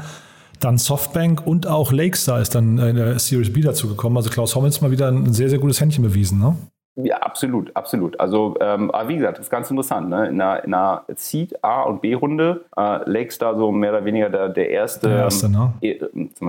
dann 0.60 0.78
Softbank 0.78 1.46
und 1.46 1.66
auch 1.66 1.92
Lakestar 1.92 2.40
ist 2.40 2.54
dann 2.54 2.78
in 2.78 2.96
der 2.96 3.18
Series 3.18 3.52
B 3.52 3.62
dazu 3.62 3.88
gekommen. 3.88 4.16
Also 4.16 4.30
Klaus 4.30 4.56
Hommels 4.56 4.80
mal 4.82 4.92
wieder 4.92 5.08
ein 5.08 5.34
sehr, 5.34 5.50
sehr 5.50 5.58
gutes 5.58 5.82
Händchen 5.82 6.04
bewiesen. 6.04 6.40
Ne? 6.40 6.56
Ja, 6.96 7.18
absolut, 7.18 7.74
absolut. 7.76 8.20
Also, 8.20 8.56
ähm, 8.60 8.92
aber 8.92 9.08
wie 9.08 9.16
gesagt, 9.16 9.38
das 9.38 9.46
ist 9.46 9.50
ganz 9.50 9.70
interessant. 9.70 10.10
Ne? 10.10 10.28
In, 10.28 10.42
einer, 10.42 10.64
in 10.64 10.74
einer 10.74 11.06
Seed 11.16 11.64
A- 11.64 11.84
und 11.84 12.02
B-Runde, 12.02 12.66
äh, 12.76 13.10
Lakes 13.10 13.38
da 13.38 13.56
so 13.56 13.72
mehr 13.72 13.92
oder 13.92 14.04
weniger 14.04 14.30
der, 14.30 14.50
der 14.50 14.70
erste, 14.70 15.08
der 15.08 15.20
erste 15.20 15.50
ne? 15.50 15.74
äh, 15.82 16.00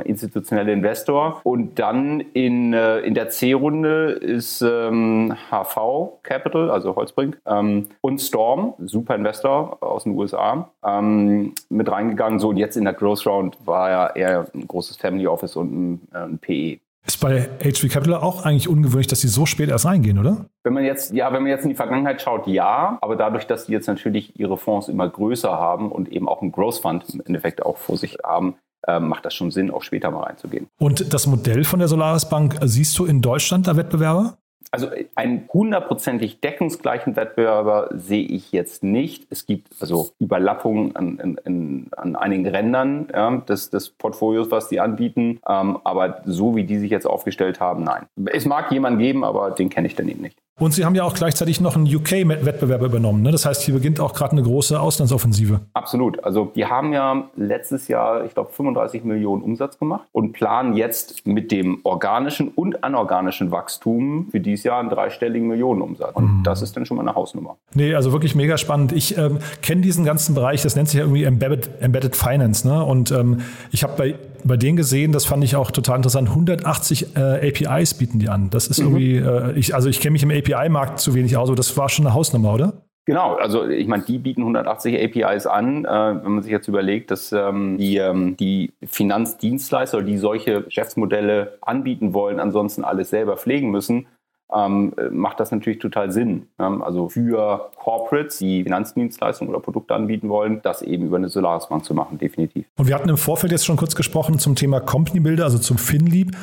institutionelle 0.04 0.72
Investor. 0.72 1.40
Und 1.44 1.78
dann 1.78 2.20
in, 2.20 2.72
äh, 2.72 2.98
in 3.00 3.14
der 3.14 3.28
C-Runde 3.28 4.12
ist 4.12 4.62
ähm, 4.62 5.32
HV 5.50 6.18
Capital, 6.24 6.70
also 6.70 6.96
Holzbrink, 6.96 7.40
ähm, 7.46 7.86
und 8.00 8.20
Storm, 8.20 8.74
super 8.78 9.14
Investor 9.14 9.80
aus 9.80 10.04
den 10.04 10.16
USA, 10.16 10.70
ähm, 10.84 11.54
mit 11.68 11.88
reingegangen. 11.88 12.40
So, 12.40 12.48
und 12.48 12.56
jetzt 12.56 12.76
in 12.76 12.84
der 12.84 12.94
Growth 12.94 13.24
Round 13.26 13.56
war 13.64 13.90
ja 13.90 14.06
eher 14.08 14.46
ein 14.52 14.66
großes 14.66 14.96
Family 14.96 15.28
Office 15.28 15.54
und 15.54 15.72
ein, 15.72 16.08
äh, 16.12 16.18
ein 16.18 16.38
PE. 16.38 16.80
Ist 17.04 17.20
bei 17.20 17.48
HV 17.60 17.88
Capital 17.88 18.14
auch 18.14 18.44
eigentlich 18.44 18.68
ungewöhnlich, 18.68 19.08
dass 19.08 19.20
sie 19.20 19.28
so 19.28 19.44
spät 19.44 19.68
erst 19.68 19.86
reingehen, 19.86 20.18
oder? 20.18 20.46
Wenn 20.62 20.72
man 20.72 20.84
jetzt, 20.84 21.12
ja, 21.12 21.32
wenn 21.32 21.42
man 21.42 21.50
jetzt 21.50 21.64
in 21.64 21.70
die 21.70 21.74
Vergangenheit 21.74 22.22
schaut, 22.22 22.46
ja, 22.46 22.98
aber 23.00 23.16
dadurch, 23.16 23.46
dass 23.46 23.66
die 23.66 23.72
jetzt 23.72 23.88
natürlich 23.88 24.38
ihre 24.38 24.56
Fonds 24.56 24.88
immer 24.88 25.08
größer 25.08 25.50
haben 25.50 25.90
und 25.90 26.08
eben 26.08 26.28
auch 26.28 26.42
einen 26.42 26.52
Growth 26.52 26.78
Fund 26.78 27.04
im 27.12 27.22
Endeffekt 27.26 27.64
auch 27.66 27.76
vor 27.76 27.96
sich 27.96 28.18
haben, 28.24 28.54
äh, 28.86 29.00
macht 29.00 29.24
das 29.24 29.34
schon 29.34 29.50
Sinn, 29.50 29.70
auch 29.70 29.82
später 29.82 30.10
mal 30.10 30.22
reinzugehen. 30.24 30.68
Und 30.78 31.12
das 31.12 31.26
Modell 31.26 31.64
von 31.64 31.80
der 31.80 31.88
Solaris 31.88 32.28
Bank, 32.28 32.58
siehst 32.62 32.96
du 32.98 33.04
in 33.04 33.20
Deutschland 33.20 33.66
da 33.66 33.76
Wettbewerber? 33.76 34.38
Also 34.74 34.88
einen 35.16 35.48
hundertprozentig 35.52 36.40
deckungsgleichen 36.40 37.14
Wettbewerber 37.14 37.90
sehe 37.92 38.24
ich 38.24 38.52
jetzt 38.52 38.82
nicht. 38.82 39.26
Es 39.28 39.44
gibt 39.44 39.68
also 39.80 40.12
Überlappungen 40.18 40.96
an, 40.96 41.36
an, 41.44 41.88
an 41.94 42.16
einigen 42.16 42.46
Rändern 42.46 43.08
ja, 43.12 43.36
des, 43.36 43.68
des 43.68 43.90
Portfolios, 43.90 44.50
was 44.50 44.68
die 44.68 44.80
anbieten. 44.80 45.40
Ähm, 45.46 45.78
aber 45.84 46.22
so 46.24 46.56
wie 46.56 46.64
die 46.64 46.78
sich 46.78 46.90
jetzt 46.90 47.06
aufgestellt 47.06 47.60
haben, 47.60 47.84
nein. 47.84 48.06
Es 48.32 48.46
mag 48.46 48.72
jemanden 48.72 48.98
geben, 48.98 49.24
aber 49.24 49.50
den 49.50 49.68
kenne 49.68 49.88
ich 49.88 49.94
dann 49.94 50.08
eben 50.08 50.22
nicht. 50.22 50.38
Und 50.58 50.74
Sie 50.74 50.84
haben 50.84 50.94
ja 50.94 51.04
auch 51.04 51.14
gleichzeitig 51.14 51.60
noch 51.60 51.76
einen 51.76 51.92
UK-Wettbewerber 51.92 52.86
übernommen. 52.86 53.22
Ne? 53.22 53.32
Das 53.32 53.46
heißt, 53.46 53.62
hier 53.62 53.74
beginnt 53.74 54.00
auch 54.00 54.12
gerade 54.12 54.32
eine 54.32 54.42
große 54.42 54.78
Auslandsoffensive. 54.78 55.60
Absolut. 55.72 56.22
Also 56.22 56.52
die 56.54 56.66
haben 56.66 56.92
ja 56.92 57.30
letztes 57.36 57.88
Jahr, 57.88 58.24
ich 58.24 58.34
glaube, 58.34 58.52
35 58.52 59.02
Millionen 59.02 59.42
Umsatz 59.42 59.78
gemacht 59.78 60.04
und 60.12 60.32
planen 60.32 60.74
jetzt 60.76 61.26
mit 61.26 61.50
dem 61.50 61.80
organischen 61.84 62.48
und 62.48 62.84
anorganischen 62.84 63.50
Wachstum 63.50 64.28
für 64.30 64.40
dieses 64.40 64.64
Jahr 64.64 64.78
einen 64.78 64.90
dreistelligen 64.90 65.48
Millionenumsatz. 65.48 66.14
Und 66.14 66.24
mhm. 66.24 66.42
das 66.44 66.60
ist 66.60 66.76
dann 66.76 66.84
schon 66.84 66.98
mal 66.98 67.02
eine 67.02 67.14
Hausnummer. 67.14 67.56
Nee, 67.74 67.94
also 67.94 68.12
wirklich 68.12 68.34
mega 68.34 68.58
spannend. 68.58 68.92
Ich 68.92 69.16
ähm, 69.16 69.38
kenne 69.62 69.80
diesen 69.80 70.04
ganzen 70.04 70.34
Bereich, 70.34 70.62
das 70.62 70.76
nennt 70.76 70.88
sich 70.88 70.98
ja 70.98 71.04
irgendwie 71.04 71.24
Embedded, 71.24 71.70
Embedded 71.80 72.14
Finance. 72.14 72.68
Ne? 72.68 72.84
Und 72.84 73.10
ähm, 73.10 73.40
ich 73.70 73.82
habe 73.82 73.94
bei 73.96 74.14
bei 74.44 74.56
denen 74.56 74.76
gesehen, 74.76 75.12
das 75.12 75.24
fand 75.24 75.44
ich 75.44 75.56
auch 75.56 75.70
total 75.70 75.96
interessant, 75.96 76.28
180 76.28 77.16
äh, 77.16 77.48
APIs 77.48 77.94
bieten 77.94 78.18
die 78.18 78.28
an. 78.28 78.50
Das 78.50 78.66
ist 78.66 78.80
mhm. 78.80 78.86
irgendwie, 78.86 79.16
äh, 79.16 79.58
ich, 79.58 79.74
also 79.74 79.88
ich 79.88 80.00
kenne 80.00 80.12
mich 80.12 80.22
im 80.22 80.30
API-Markt 80.42 80.98
zu 80.98 81.14
wenig 81.14 81.36
aus, 81.36 81.48
aber 81.48 81.56
das 81.56 81.76
war 81.76 81.88
schon 81.88 82.06
eine 82.06 82.14
Hausnummer, 82.14 82.54
oder? 82.54 82.72
Genau, 83.04 83.34
also 83.34 83.66
ich 83.66 83.88
meine, 83.88 84.04
die 84.04 84.18
bieten 84.18 84.42
180 84.42 85.02
APIs 85.02 85.46
an. 85.46 85.84
Äh, 85.84 85.88
wenn 85.88 86.32
man 86.34 86.42
sich 86.42 86.52
jetzt 86.52 86.68
überlegt, 86.68 87.10
dass 87.10 87.32
ähm, 87.32 87.76
die, 87.76 87.96
ähm, 87.96 88.36
die 88.36 88.72
Finanzdienstleister, 88.84 90.02
die 90.02 90.18
solche 90.18 90.62
Geschäftsmodelle 90.62 91.58
anbieten 91.62 92.14
wollen, 92.14 92.38
ansonsten 92.38 92.84
alles 92.84 93.10
selber 93.10 93.36
pflegen 93.36 93.72
müssen, 93.72 94.06
ähm, 94.54 94.94
macht 95.10 95.40
das 95.40 95.50
natürlich 95.50 95.80
total 95.80 96.12
Sinn. 96.12 96.46
Ähm, 96.60 96.80
also 96.82 97.08
für 97.08 97.70
Corporates, 97.74 98.38
die 98.38 98.62
Finanzdienstleistungen 98.62 99.52
oder 99.52 99.62
Produkte 99.62 99.94
anbieten 99.94 100.28
wollen, 100.28 100.60
das 100.62 100.82
eben 100.82 101.06
über 101.06 101.16
eine 101.16 101.28
Solaris 101.28 101.68
Bank 101.68 101.84
zu 101.84 101.94
machen, 101.94 102.18
definitiv. 102.18 102.66
Und 102.76 102.86
wir 102.86 102.94
hatten 102.94 103.08
im 103.08 103.16
Vorfeld 103.16 103.50
jetzt 103.50 103.66
schon 103.66 103.76
kurz 103.76 103.96
gesprochen 103.96 104.38
zum 104.38 104.54
Thema 104.54 104.80
Company 104.80 105.18
Builder, 105.18 105.44
also 105.44 105.58
zum 105.58 105.76
FinLeap. 105.76 106.36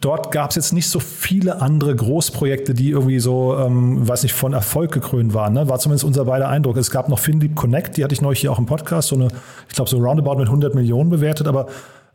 Dort 0.00 0.30
gab 0.30 0.50
es 0.50 0.56
jetzt 0.56 0.72
nicht 0.72 0.88
so 0.88 1.00
viele 1.00 1.60
andere 1.60 1.94
Großprojekte, 1.94 2.72
die 2.72 2.90
irgendwie 2.90 3.18
so, 3.18 3.56
ähm, 3.58 4.06
weiß 4.06 4.22
nicht, 4.22 4.32
von 4.32 4.52
Erfolg 4.52 4.92
gekrönt 4.92 5.34
waren. 5.34 5.54
Ne? 5.54 5.68
War 5.68 5.80
zumindest 5.80 6.04
unser 6.04 6.24
beider 6.24 6.48
Eindruck. 6.48 6.76
Es 6.76 6.90
gab 6.90 7.08
noch 7.08 7.18
FinLeap 7.18 7.56
Connect, 7.56 7.96
die 7.96 8.04
hatte 8.04 8.14
ich 8.14 8.20
neulich 8.20 8.40
hier 8.40 8.52
auch 8.52 8.58
im 8.58 8.66
Podcast, 8.66 9.08
so 9.08 9.16
eine, 9.16 9.28
ich 9.68 9.74
glaube, 9.74 9.90
so 9.90 9.98
roundabout 9.98 10.36
mit 10.36 10.46
100 10.46 10.74
Millionen 10.74 11.10
bewertet, 11.10 11.48
aber 11.48 11.66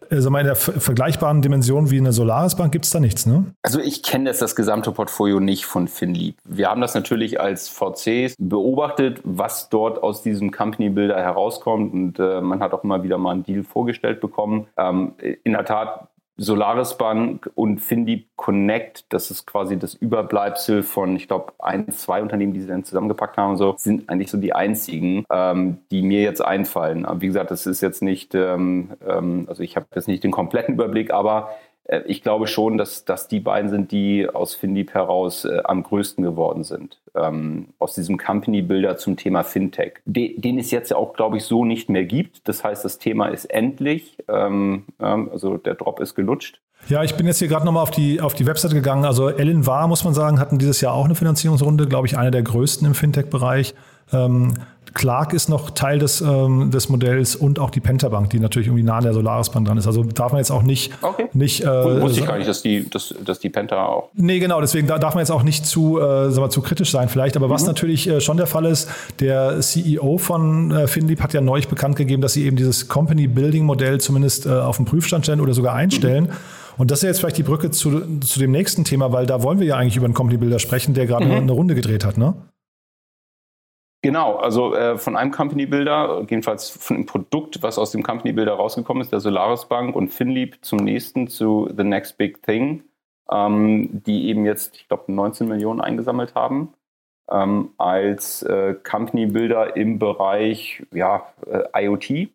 also 0.10 0.30
in 0.36 0.46
der 0.46 0.56
vergleichbaren 0.56 1.42
Dimension 1.42 1.90
wie 1.90 1.98
eine 1.98 2.14
Solaris 2.14 2.56
Bank 2.56 2.72
gibt 2.72 2.86
es 2.86 2.92
da 2.92 3.00
nichts, 3.00 3.26
ne? 3.26 3.46
Also 3.64 3.80
ich 3.80 4.04
kenne 4.04 4.30
jetzt 4.30 4.42
das 4.42 4.56
gesamte 4.56 4.92
Portfolio 4.92 5.40
nicht 5.40 5.66
von 5.66 5.88
FinLeap. 5.88 6.36
Wir 6.44 6.70
haben 6.70 6.82
das 6.82 6.94
natürlich 6.94 7.40
als 7.40 7.70
VCs 7.70 8.36
beobachtet, 8.38 9.22
was 9.24 9.70
dort 9.70 10.04
aus 10.04 10.22
diesem 10.22 10.52
Company 10.52 10.90
Builder 10.90 11.18
herauskommt 11.18 11.94
und 11.94 12.20
äh, 12.20 12.42
man 12.42 12.60
hat 12.60 12.74
auch 12.74 12.84
immer 12.84 13.04
wieder 13.04 13.18
mal 13.18 13.32
einen 13.32 13.44
Deal 13.44 13.64
vorgestellt 13.64 14.22
bekommen. 14.22 14.68
Ähm, 14.78 15.14
in 15.44 15.54
der 15.54 15.66
Tat 15.66 16.08
Solaris 16.38 16.98
Bank 16.98 17.50
und 17.54 17.80
Findeep 17.80 18.28
Connect, 18.36 19.06
das 19.10 19.30
ist 19.30 19.46
quasi 19.46 19.78
das 19.78 19.94
Überbleibsel 19.94 20.82
von, 20.82 21.16
ich 21.16 21.28
glaube, 21.28 21.54
ein, 21.60 21.92
zwei 21.92 22.22
Unternehmen, 22.22 22.54
die 22.54 22.62
sie 22.62 22.68
dann 22.68 22.84
zusammengepackt 22.84 23.38
haben, 23.38 23.56
so, 23.56 23.76
sind 23.78 24.10
eigentlich 24.10 24.32
so 24.32 24.38
die 24.38 24.54
einzigen, 24.54 25.26
ähm, 25.30 25.78
die 25.92 26.02
mir 26.02 26.22
jetzt 26.22 26.44
einfallen. 26.44 27.06
Aber 27.06 27.22
wie 27.22 27.28
gesagt, 27.28 27.52
das 27.52 27.68
ist 27.68 27.82
jetzt 27.82 28.02
nicht, 28.02 28.34
ähm, 28.34 28.92
ähm, 29.08 29.46
also 29.48 29.62
ich 29.62 29.76
habe 29.76 29.86
jetzt 29.94 30.08
nicht 30.08 30.24
den 30.24 30.32
kompletten 30.32 30.74
Überblick, 30.74 31.12
aber 31.12 31.52
ich 32.06 32.22
glaube 32.22 32.48
schon, 32.48 32.78
dass, 32.78 33.04
dass 33.06 33.28
die 33.28 33.40
beiden 33.40 33.70
sind, 33.70 33.92
die 33.92 34.28
aus 34.30 34.56
Findeep 34.56 34.94
heraus 34.94 35.46
äh, 35.46 35.62
am 35.66 35.84
größten 35.84 36.24
geworden 36.24 36.64
sind. 36.64 37.00
Ähm, 37.14 37.68
aus 37.78 37.94
diesem 37.94 38.18
Company-Builder 38.18 38.98
zum 38.98 39.18
Thema 39.18 39.44
Fintech, 39.44 39.96
de, 40.06 40.40
den 40.40 40.58
es 40.58 40.72
jetzt 40.72 40.92
ja 40.92 40.98
auch, 40.98 41.14
glaube 41.14 41.38
ich, 41.38 41.44
so 41.44 41.66
nicht 41.66 41.90
mehr 41.90 42.06
gibt. 42.06 42.48
Das 42.48 42.64
heißt, 42.64 42.86
das 42.86 43.00
Thema 43.00 43.28
ist 43.28 43.46
endlich, 43.46 44.18
ähm, 44.30 44.86
ähm, 45.00 45.30
also 45.32 45.58
der 45.58 45.76
Drop 45.76 46.00
ist 46.00 46.16
gelutscht. 46.16 46.62
Ja, 46.88 47.04
ich 47.04 47.16
bin 47.16 47.28
jetzt 47.28 47.40
hier 47.40 47.48
gerade 47.48 47.66
nochmal 47.66 47.84
auf 47.84 47.92
die, 47.92 48.20
auf 48.20 48.34
die 48.34 48.46
Webseite 48.46 48.76
gegangen. 48.76 49.06
Also 49.06 49.30
Ellen 49.30 49.66
War, 49.66 49.88
muss 49.88 50.04
man 50.04 50.14
sagen, 50.14 50.40
hatten 50.40 50.60
dieses 50.60 50.82
Jahr 50.82 50.94
auch 50.94 51.06
eine 51.06 51.16
Finanzierungsrunde, 51.16 51.88
glaube 51.88 52.08
ich, 52.08 52.18
eine 52.18 52.32
der 52.32 52.44
größten 52.44 52.86
im 52.88 52.94
Fintech-Bereich. 52.94 53.74
Ähm, 54.12 54.54
Clark 54.94 55.34
ist 55.34 55.50
noch 55.50 55.72
Teil 55.72 56.00
des, 56.00 56.22
ähm, 56.22 56.70
des 56.72 56.90
Modells 56.90 57.36
und 57.36 57.60
auch 57.60 57.72
die 57.72 57.80
Pentabank, 57.80 58.30
die 58.30 58.40
natürlich 58.40 58.68
irgendwie 58.68 58.84
nah 58.84 58.98
an 58.98 59.04
der 59.04 59.14
Solaris-Bahn 59.14 59.66
dran 59.66 59.78
ist. 59.78 59.88
Also 59.88 60.04
darf 60.04 60.32
man 60.32 60.40
jetzt 60.40 60.52
auch 60.52 60.62
nicht. 60.62 60.94
Okay. 61.02 61.30
nicht 61.34 61.64
äh, 61.64 62.02
Wusste 62.02 62.20
ich 62.20 62.28
gar 62.28 62.38
nicht, 62.38 62.48
dass 62.48 62.62
die, 62.62 62.90
dass, 62.90 63.14
dass 63.24 63.40
die 63.40 63.50
Penta 63.50 63.86
auch. 63.86 64.10
Nee, 64.14 64.40
genau, 64.40 64.62
deswegen 64.62 64.88
darf 64.88 65.16
man 65.16 65.22
jetzt 65.22 65.32
auch 65.32 65.44
nicht 65.44 65.66
zu, 65.66 66.00
äh, 66.00 66.30
sagen 66.32 66.46
wir, 66.46 66.50
zu 66.50 66.62
kritisch 66.62 66.92
sein, 66.92 67.10
vielleicht. 67.10 67.36
Aber 67.36 67.48
mhm. 67.48 67.52
was 67.52 67.66
natürlich 67.66 68.08
äh, 68.08 68.22
schon 68.22 68.38
der 68.38 68.48
Fall 68.48 68.66
ist, 68.66 68.90
der 69.20 69.60
CEO 69.62 70.18
von 70.18 70.72
äh, 70.72 70.88
Finlieb 70.88 71.22
hat 71.22 71.34
ja 71.34 71.42
neulich 71.42 71.68
bekannt 71.68 71.96
gegeben, 71.96 72.22
dass 72.22 72.34
sie 72.34 72.46
eben 72.46 72.56
dieses 72.56 72.88
Company-Building-Modell 72.88 74.00
zumindest 74.00 74.46
äh, 74.46 74.50
auf 74.50 74.78
den 74.78 74.86
Prüfstand 74.86 75.26
stellen 75.26 75.42
oder 75.42 75.54
sogar 75.54 75.74
einstellen. 75.74 76.26
Mhm. 76.26 76.30
Und 76.78 76.92
das 76.92 77.00
ist 77.00 77.08
jetzt 77.08 77.20
vielleicht 77.20 77.38
die 77.38 77.44
Brücke 77.44 77.72
zu, 77.72 78.20
zu 78.20 78.40
dem 78.40 78.52
nächsten 78.52 78.84
Thema, 78.84 79.12
weil 79.12 79.26
da 79.26 79.44
wollen 79.44 79.60
wir 79.60 79.68
ja 79.68 79.78
eigentlich 79.78 79.96
über 79.96 80.06
einen 80.06 80.14
Company 80.14 80.38
Builder 80.38 80.60
sprechen, 80.60 80.94
der 80.94 81.06
gerade 81.06 81.26
mhm. 81.26 81.32
eine 81.32 81.52
Runde 81.52 81.76
gedreht 81.76 82.06
hat, 82.06 82.18
ne? 82.18 82.34
Genau, 84.04 84.36
also 84.36 84.76
äh, 84.76 84.98
von 84.98 85.16
einem 85.16 85.32
Company 85.32 85.66
Builder, 85.66 86.26
jedenfalls 86.30 86.70
von 86.70 86.98
dem 86.98 87.06
Produkt, 87.06 87.64
was 87.64 87.78
aus 87.80 87.92
dem 87.92 88.04
Company 88.04 88.34
Builder 88.34 88.54
rausgekommen 88.54 89.00
ist, 89.02 89.14
der 89.14 89.22
Solaris 89.22 89.66
Bank 89.66 89.96
und 89.96 90.10
FinLeap 90.10 90.58
zum 90.62 90.80
nächsten 90.80 91.30
zu 91.30 91.70
The 91.76 91.86
Next 91.86 92.18
Big 92.18 92.44
Thing, 92.44 92.84
ähm, 93.32 94.04
die 94.04 94.28
eben 94.28 94.46
jetzt, 94.46 94.76
ich 94.76 94.90
glaube, 94.90 95.10
19 95.10 95.48
Millionen 95.48 95.80
eingesammelt 95.80 96.36
haben 96.36 96.74
ähm, 97.32 97.72
als 97.78 98.44
äh, 98.44 98.76
Company 98.84 99.28
Builder 99.28 99.78
im 99.78 100.00
Bereich 100.00 100.84
ja, 100.92 101.26
äh, 101.48 101.86
IoT. 101.86 102.30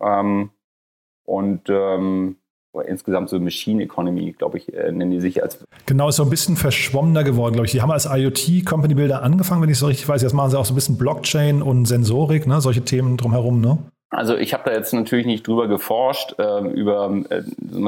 Ähm, 0.00 0.50
und 1.24 1.68
ähm, 1.68 2.36
insgesamt 2.80 3.28
so 3.28 3.38
Machine 3.40 3.82
Economy, 3.82 4.32
glaube 4.32 4.58
ich, 4.58 4.72
äh, 4.72 4.92
nennen 4.92 5.10
die 5.10 5.20
sich 5.20 5.42
als. 5.42 5.64
Genau, 5.86 6.08
ist 6.08 6.16
so 6.16 6.22
ein 6.22 6.30
bisschen 6.30 6.56
verschwommener 6.56 7.24
geworden, 7.24 7.54
glaube 7.54 7.66
ich. 7.66 7.72
Die 7.72 7.82
haben 7.82 7.90
als 7.90 8.06
IoT-Company 8.06 8.94
Builder 8.94 9.22
angefangen, 9.22 9.62
wenn 9.62 9.68
ich 9.68 9.74
es 9.74 9.80
so 9.80 9.86
richtig 9.86 10.08
weiß. 10.08 10.22
Jetzt 10.22 10.32
machen 10.32 10.50
sie 10.50 10.58
auch 10.58 10.64
so 10.64 10.72
ein 10.72 10.76
bisschen 10.76 10.98
Blockchain 10.98 11.62
und 11.62 11.86
Sensorik, 11.86 12.46
ne? 12.46 12.60
solche 12.60 12.82
Themen 12.82 13.16
drumherum, 13.16 13.60
ne? 13.60 13.78
Also 14.10 14.36
ich 14.36 14.54
habe 14.54 14.62
da 14.64 14.72
jetzt 14.72 14.94
natürlich 14.94 15.26
nicht 15.26 15.46
drüber 15.46 15.66
geforscht, 15.66 16.38
äh, 16.38 16.60
über 16.68 17.12
äh, 17.28 17.42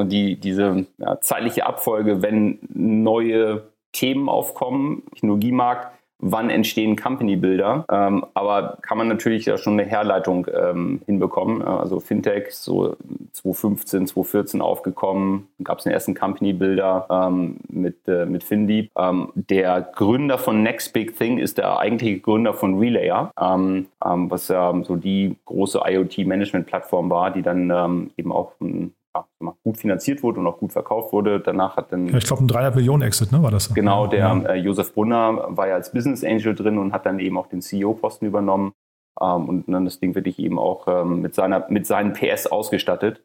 die, 0.05 0.35
diese 0.35 0.85
ja, 0.97 1.19
zeitliche 1.21 1.65
Abfolge, 1.65 2.21
wenn 2.21 2.59
neue 2.73 3.63
Themen 3.93 4.29
aufkommen, 4.29 5.03
Technologiemarkt, 5.13 5.98
wann 6.19 6.49
entstehen 6.49 6.95
Company-Bilder. 6.95 7.85
Ähm, 7.89 8.25
aber 8.33 8.77
kann 8.81 8.97
man 8.97 9.07
natürlich 9.07 9.45
ja 9.45 9.57
schon 9.57 9.79
eine 9.79 9.89
Herleitung 9.89 10.47
ähm, 10.53 11.01
hinbekommen. 11.05 11.61
Also 11.61 11.99
Fintech 11.99 12.51
so 12.51 12.95
2015, 13.31 14.07
2014 14.07 14.61
aufgekommen, 14.61 15.47
gab 15.63 15.79
es 15.79 15.85
den 15.85 15.93
ersten 15.93 16.15
Company-Bilder 16.15 17.07
ähm, 17.09 17.57
mit, 17.69 18.07
äh, 18.07 18.25
mit 18.25 18.43
Findeep. 18.43 18.91
Ähm, 18.97 19.29
der 19.33 19.81
Gründer 19.81 20.37
von 20.37 20.61
Next 20.61 20.93
Big 20.93 21.17
Thing 21.17 21.37
ist 21.37 21.57
der 21.57 21.79
eigentliche 21.79 22.19
Gründer 22.19 22.53
von 22.53 22.77
Relayer, 22.77 23.31
ähm, 23.39 23.87
ähm, 24.05 24.29
was 24.29 24.49
ja 24.49 24.73
so 24.83 24.97
die 24.97 25.35
große 25.45 25.81
IoT-Management-Plattform 25.85 27.09
war, 27.09 27.31
die 27.31 27.41
dann 27.41 28.09
eben 28.17 28.31
auch 28.31 28.53
ein 28.61 28.93
ja, 29.15 29.25
gut 29.63 29.77
finanziert 29.77 30.23
wurde 30.23 30.39
und 30.39 30.47
auch 30.47 30.57
gut 30.57 30.71
verkauft 30.71 31.13
wurde. 31.13 31.39
Danach 31.39 31.77
hat 31.77 31.91
dann. 31.91 32.07
Ja, 32.07 32.17
ich 32.17 32.25
glaube, 32.25 32.43
ein 32.43 32.47
300 32.47 32.75
Millionen 32.75 33.03
Exit, 33.03 33.31
ne, 33.31 33.41
war 33.41 33.51
das? 33.51 33.73
Genau, 33.73 34.07
der 34.07 34.19
ja. 34.19 34.39
äh, 34.41 34.55
Josef 34.55 34.93
Brunner 34.93 35.47
war 35.49 35.67
ja 35.67 35.75
als 35.75 35.91
Business 35.91 36.23
Angel 36.23 36.55
drin 36.55 36.77
und 36.77 36.93
hat 36.93 37.05
dann 37.05 37.19
eben 37.19 37.37
auch 37.37 37.47
den 37.47 37.61
CEO-Posten 37.61 38.25
übernommen 38.25 38.73
ähm, 39.19 39.49
und 39.49 39.67
dann 39.67 39.85
das 39.85 39.99
Ding 39.99 40.15
wirklich 40.15 40.39
eben 40.39 40.59
auch 40.59 40.87
ähm, 40.87 41.21
mit, 41.21 41.35
seiner, 41.35 41.65
mit 41.69 41.87
seinen 41.87 42.13
PS 42.13 42.47
ausgestattet. 42.47 43.21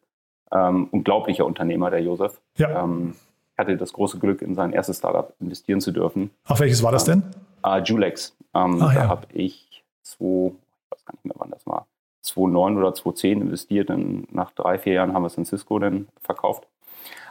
Ähm, 0.53 0.89
unglaublicher 0.91 1.45
Unternehmer, 1.45 1.91
der 1.91 2.03
Josef. 2.03 2.41
Ja. 2.57 2.85
Ähm, 2.85 3.15
hatte 3.57 3.77
das 3.77 3.93
große 3.93 4.19
Glück, 4.19 4.43
in 4.43 4.55
sein 4.55 4.73
erstes 4.73 4.99
Startup 4.99 5.33
investieren 5.41 5.81
zu 5.81 5.93
dürfen. 5.93 6.31
Ach, 6.45 6.59
welches 6.61 6.83
war 6.83 6.93
das 6.93 7.05
denn? 7.05 7.23
Äh, 7.65 7.81
Julex. 7.83 8.37
Ähm, 8.55 8.79
Ach, 8.81 8.95
da 8.95 9.09
habe 9.09 9.27
ich 9.33 9.85
zwei, 10.03 10.53
ich 10.53 10.91
weiß 10.91 11.05
gar 11.05 11.15
nicht 11.15 11.25
mehr, 11.25 11.35
wann 11.39 11.51
das 11.51 11.67
war, 11.67 11.87
2009 12.25 12.79
oder 12.79 12.95
2010 12.95 13.43
investiert. 13.43 13.91
Und 13.91 14.35
nach 14.35 14.51
drei, 14.53 14.79
vier 14.79 14.95
Jahren 14.95 15.13
haben 15.13 15.23
wir 15.23 15.29
San 15.29 15.45
Cisco 15.45 15.79
dann 15.79 16.09
verkauft. 16.21 16.67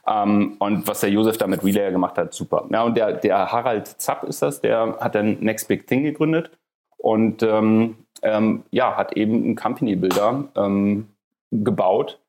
Ähm, 0.05 0.55
und 0.59 0.87
was 0.87 0.99
der 0.99 1.09
Josef 1.09 1.37
da 1.37 1.47
mit 1.47 1.63
Relayer 1.63 1.91
gemacht 1.91 2.17
hat, 2.17 2.33
super. 2.33 2.67
Ja, 2.71 2.83
und 2.83 2.95
der, 2.95 3.13
der 3.13 3.51
Harald 3.51 3.87
Zapp 3.87 4.23
ist 4.23 4.41
das, 4.41 4.61
der 4.61 4.97
hat 4.99 5.15
dann 5.15 5.39
Next 5.39 5.67
Big 5.67 5.87
Thing 5.87 6.03
gegründet 6.03 6.51
und 6.97 7.41
ähm, 7.43 7.95
ähm, 8.21 8.63
ja, 8.71 8.95
hat 8.97 9.13
eben 9.13 9.43
einen 9.43 9.55
Company-Builder 9.55 10.45
ähm, 10.55 11.07
gebaut 11.51 12.19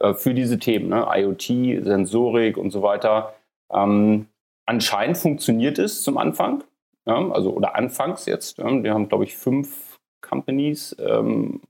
äh, 0.00 0.14
für 0.14 0.34
diese 0.34 0.58
Themen, 0.58 0.88
ne? 0.88 1.06
IoT, 1.08 1.84
Sensorik 1.84 2.56
und 2.56 2.70
so 2.70 2.82
weiter. 2.82 3.34
Ähm, 3.72 4.26
anscheinend 4.66 5.18
funktioniert 5.18 5.78
es 5.78 6.02
zum 6.02 6.18
Anfang, 6.18 6.64
ja, 7.06 7.14
also 7.30 7.52
oder 7.52 7.76
anfangs 7.76 8.26
jetzt. 8.26 8.58
Ja, 8.58 8.82
wir 8.82 8.92
haben, 8.92 9.08
glaube 9.08 9.24
ich, 9.24 9.36
fünf 9.36 9.98
Companies 10.20 10.96
ähm, 10.98 11.60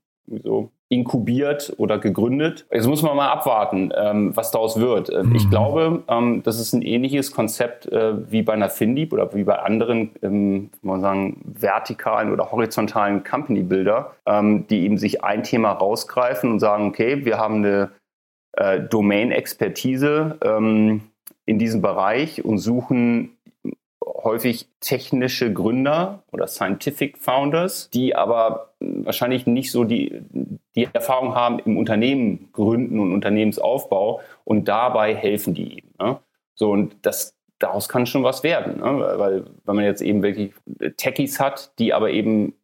so 0.42 0.70
inkubiert 0.88 1.72
oder 1.76 1.98
gegründet. 1.98 2.66
Jetzt 2.72 2.88
muss 2.88 3.02
man 3.02 3.16
mal 3.16 3.28
abwarten, 3.28 3.92
ähm, 3.96 4.36
was 4.36 4.50
daraus 4.50 4.78
wird. 4.78 5.08
Äh, 5.08 5.22
mhm. 5.22 5.34
Ich 5.36 5.48
glaube, 5.48 6.02
ähm, 6.08 6.42
das 6.42 6.58
ist 6.58 6.72
ein 6.72 6.82
ähnliches 6.82 7.30
Konzept 7.30 7.86
äh, 7.86 8.30
wie 8.30 8.42
bei 8.42 8.52
einer 8.52 8.70
Findeep 8.70 9.12
oder 9.12 9.32
wie 9.34 9.44
bei 9.44 9.60
anderen, 9.60 10.10
ähm, 10.22 10.70
man 10.82 11.00
sagen, 11.00 11.40
vertikalen 11.44 12.32
oder 12.32 12.50
horizontalen 12.50 13.22
Company-Builder, 13.22 14.16
ähm, 14.26 14.66
die 14.66 14.82
eben 14.82 14.98
sich 14.98 15.22
ein 15.22 15.44
Thema 15.44 15.72
rausgreifen 15.72 16.50
und 16.50 16.58
sagen, 16.58 16.88
okay, 16.88 17.24
wir 17.24 17.38
haben 17.38 17.56
eine 17.56 17.90
äh, 18.56 18.80
Domain-Expertise 18.80 20.38
ähm, 20.42 21.02
in 21.46 21.58
diesem 21.58 21.82
Bereich 21.82 22.44
und 22.44 22.58
suchen 22.58 23.36
häufig 24.24 24.68
technische 24.80 25.52
Gründer 25.52 26.22
oder 26.32 26.46
Scientific 26.46 27.18
Founders, 27.18 27.90
die 27.90 28.14
aber 28.14 28.72
wahrscheinlich 28.80 29.46
nicht 29.46 29.70
so 29.70 29.84
die, 29.84 30.22
die 30.74 30.88
Erfahrung 30.92 31.34
haben 31.34 31.58
im 31.60 31.76
Unternehmen 31.76 32.48
gründen 32.52 32.98
und 32.98 33.12
Unternehmensaufbau 33.12 34.20
und 34.44 34.68
dabei 34.68 35.14
helfen 35.14 35.54
die 35.54 35.78
eben. 35.78 35.90
Ne? 35.98 36.18
So 36.54 36.70
und 36.70 36.96
das 37.02 37.36
daraus 37.58 37.88
kann 37.88 38.06
schon 38.06 38.22
was 38.22 38.42
werden, 38.42 38.78
ne? 38.78 39.14
weil 39.18 39.44
wenn 39.64 39.76
man 39.76 39.84
jetzt 39.84 40.02
eben 40.02 40.22
wirklich 40.22 40.52
Techies 40.96 41.38
hat, 41.38 41.78
die 41.78 41.92
aber 41.92 42.10
eben 42.10 42.54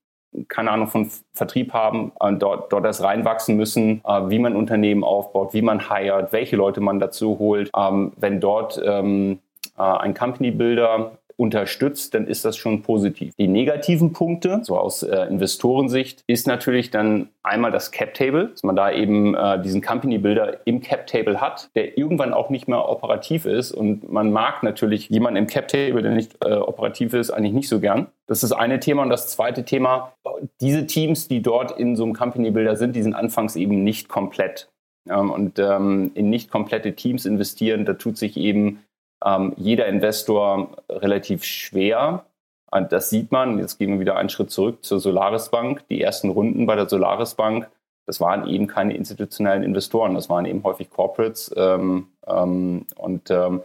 keine 0.48 0.70
Ahnung 0.70 0.88
von 0.88 1.10
Vertrieb 1.32 1.72
haben, 1.72 2.12
äh, 2.20 2.32
dort, 2.34 2.72
dort 2.72 2.84
erst 2.84 3.02
reinwachsen 3.02 3.56
müssen, 3.56 4.02
äh, 4.04 4.28
wie 4.28 4.38
man 4.38 4.56
Unternehmen 4.56 5.04
aufbaut, 5.04 5.54
wie 5.54 5.62
man 5.62 5.88
hired, 5.88 6.32
welche 6.32 6.56
Leute 6.56 6.80
man 6.80 7.00
dazu 7.00 7.38
holt. 7.38 7.70
Ähm, 7.76 8.12
wenn 8.16 8.40
dort 8.40 8.80
ähm, 8.84 9.38
äh, 9.78 9.82
ein 9.82 10.14
Company 10.14 10.50
Builder 10.50 11.12
unterstützt, 11.36 12.14
dann 12.14 12.26
ist 12.26 12.44
das 12.44 12.56
schon 12.56 12.82
positiv. 12.82 13.34
Die 13.38 13.48
negativen 13.48 14.12
Punkte, 14.12 14.60
so 14.62 14.78
aus 14.78 15.02
äh, 15.02 15.26
Investorensicht, 15.26 16.24
ist 16.26 16.46
natürlich 16.46 16.90
dann 16.90 17.28
einmal 17.42 17.70
das 17.70 17.90
Cap 17.90 18.14
Table, 18.14 18.48
dass 18.48 18.62
man 18.62 18.76
da 18.76 18.90
eben 18.90 19.34
äh, 19.34 19.60
diesen 19.60 19.82
Company 19.82 20.18
Builder 20.18 20.66
im 20.66 20.80
Cap 20.80 21.06
Table 21.06 21.40
hat, 21.40 21.70
der 21.74 21.98
irgendwann 21.98 22.32
auch 22.32 22.50
nicht 22.50 22.68
mehr 22.68 22.88
operativ 22.88 23.44
ist 23.44 23.72
und 23.72 24.10
man 24.10 24.32
mag 24.32 24.62
natürlich 24.62 25.08
jemanden 25.10 25.36
im 25.36 25.46
Cap 25.46 25.68
Table, 25.68 26.02
der 26.02 26.12
nicht 26.12 26.36
äh, 26.44 26.54
operativ 26.54 27.12
ist, 27.12 27.30
eigentlich 27.30 27.52
nicht 27.52 27.68
so 27.68 27.80
gern. 27.80 28.06
Das 28.26 28.42
ist 28.42 28.50
das 28.50 28.58
eine 28.58 28.80
Thema 28.80 29.02
und 29.02 29.10
das 29.10 29.28
zweite 29.28 29.64
Thema, 29.64 30.12
diese 30.60 30.86
Teams, 30.86 31.28
die 31.28 31.42
dort 31.42 31.78
in 31.78 31.96
so 31.96 32.04
einem 32.04 32.14
Company 32.14 32.50
Builder 32.50 32.76
sind, 32.76 32.96
die 32.96 33.02
sind 33.02 33.14
anfangs 33.14 33.56
eben 33.56 33.84
nicht 33.84 34.08
komplett. 34.08 34.68
Ähm, 35.08 35.30
und 35.30 35.58
ähm, 35.58 36.10
in 36.14 36.30
nicht 36.30 36.50
komplette 36.50 36.94
Teams 36.94 37.26
investieren, 37.26 37.84
da 37.84 37.94
tut 37.94 38.16
sich 38.16 38.36
eben 38.36 38.80
ähm, 39.26 39.52
jeder 39.56 39.86
Investor 39.86 40.68
relativ 40.88 41.44
schwer. 41.44 42.24
Das 42.90 43.10
sieht 43.10 43.32
man, 43.32 43.58
jetzt 43.58 43.78
gehen 43.78 43.92
wir 43.92 44.00
wieder 44.00 44.16
einen 44.16 44.28
Schritt 44.28 44.50
zurück 44.50 44.84
zur 44.84 45.00
Solaris 45.00 45.48
Bank. 45.48 45.84
Die 45.88 46.00
ersten 46.00 46.30
Runden 46.30 46.66
bei 46.66 46.76
der 46.76 46.88
Solaris 46.88 47.34
Bank, 47.34 47.68
das 48.06 48.20
waren 48.20 48.46
eben 48.46 48.66
keine 48.66 48.94
institutionellen 48.94 49.62
Investoren, 49.62 50.14
das 50.14 50.28
waren 50.28 50.46
eben 50.46 50.62
häufig 50.62 50.90
Corporates 50.90 51.52
ähm, 51.56 52.08
ähm, 52.26 52.86
und 52.96 53.30
ähm, 53.30 53.62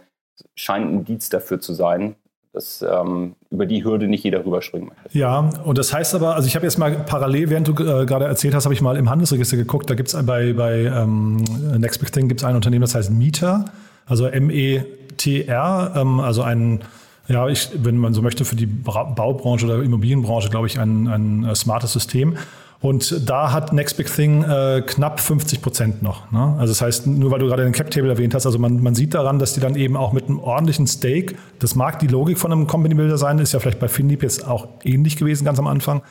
scheint 0.54 0.86
ein 0.86 0.98
Indiz 1.00 1.28
dafür 1.28 1.60
zu 1.60 1.74
sein, 1.74 2.14
dass 2.52 2.82
ähm, 2.82 3.34
über 3.50 3.66
die 3.66 3.84
Hürde 3.84 4.08
nicht 4.08 4.24
jeder 4.24 4.44
rüberspringen 4.44 4.88
möchte. 4.88 5.18
Ja, 5.18 5.50
und 5.64 5.78
das 5.78 5.92
heißt 5.92 6.14
aber, 6.14 6.34
also 6.34 6.46
ich 6.46 6.54
habe 6.54 6.64
jetzt 6.64 6.78
mal 6.78 6.92
parallel, 7.06 7.50
während 7.50 7.68
du 7.68 7.72
äh, 7.72 8.06
gerade 8.06 8.24
erzählt 8.24 8.54
hast, 8.54 8.64
habe 8.64 8.74
ich 8.74 8.82
mal 8.82 8.96
im 8.96 9.10
Handelsregister 9.10 9.56
geguckt, 9.56 9.90
da 9.90 9.94
gibt 9.94 10.12
es 10.12 10.26
bei, 10.26 10.52
bei 10.52 10.84
ähm, 10.84 11.36
Next 11.78 12.00
Big 12.00 12.12
Thing 12.12 12.28
gibt 12.28 12.40
es 12.40 12.44
ein 12.44 12.54
Unternehmen, 12.56 12.82
das 12.82 12.94
heißt 12.94 13.10
Mieter, 13.10 13.66
also 14.06 14.26
M-E 14.26 14.84
TR, 15.22 15.92
ähm, 15.96 16.20
also 16.20 16.42
ein, 16.42 16.80
ja, 17.28 17.48
ich, 17.48 17.70
wenn 17.74 17.96
man 17.96 18.14
so 18.14 18.22
möchte, 18.22 18.44
für 18.44 18.56
die 18.56 18.66
Baubranche 18.66 19.66
oder 19.66 19.82
Immobilienbranche, 19.82 20.50
glaube 20.50 20.66
ich, 20.66 20.78
ein, 20.78 21.06
ein 21.08 21.44
äh, 21.44 21.54
smartes 21.54 21.92
System. 21.92 22.36
Und 22.82 23.28
da 23.28 23.52
hat 23.52 23.72
Next 23.72 23.96
Big 23.96 24.12
Thing 24.12 24.42
äh, 24.42 24.82
knapp 24.84 25.20
50 25.20 25.62
Prozent 25.62 26.02
noch. 26.02 26.32
Ne? 26.32 26.56
Also 26.58 26.72
das 26.72 26.82
heißt, 26.82 27.06
nur 27.06 27.30
weil 27.30 27.38
du 27.38 27.46
gerade 27.46 27.62
den 27.62 27.72
Cap 27.72 27.92
Table 27.92 28.10
erwähnt 28.10 28.34
hast, 28.34 28.44
also 28.44 28.58
man, 28.58 28.82
man 28.82 28.96
sieht 28.96 29.14
daran, 29.14 29.38
dass 29.38 29.54
die 29.54 29.60
dann 29.60 29.76
eben 29.76 29.96
auch 29.96 30.12
mit 30.12 30.28
einem 30.28 30.40
ordentlichen 30.40 30.88
Stake, 30.88 31.36
das 31.60 31.76
mag 31.76 32.00
die 32.00 32.08
Logik 32.08 32.38
von 32.38 32.50
einem 32.50 32.66
Company 32.66 32.96
Builder 32.96 33.18
sein, 33.18 33.38
ist 33.38 33.52
ja 33.52 33.60
vielleicht 33.60 33.78
bei 33.78 33.86
Findeep 33.86 34.24
jetzt 34.24 34.44
auch 34.48 34.66
ähnlich 34.82 35.16
gewesen 35.16 35.44
ganz 35.44 35.60
am 35.60 35.68
Anfang, 35.68 36.02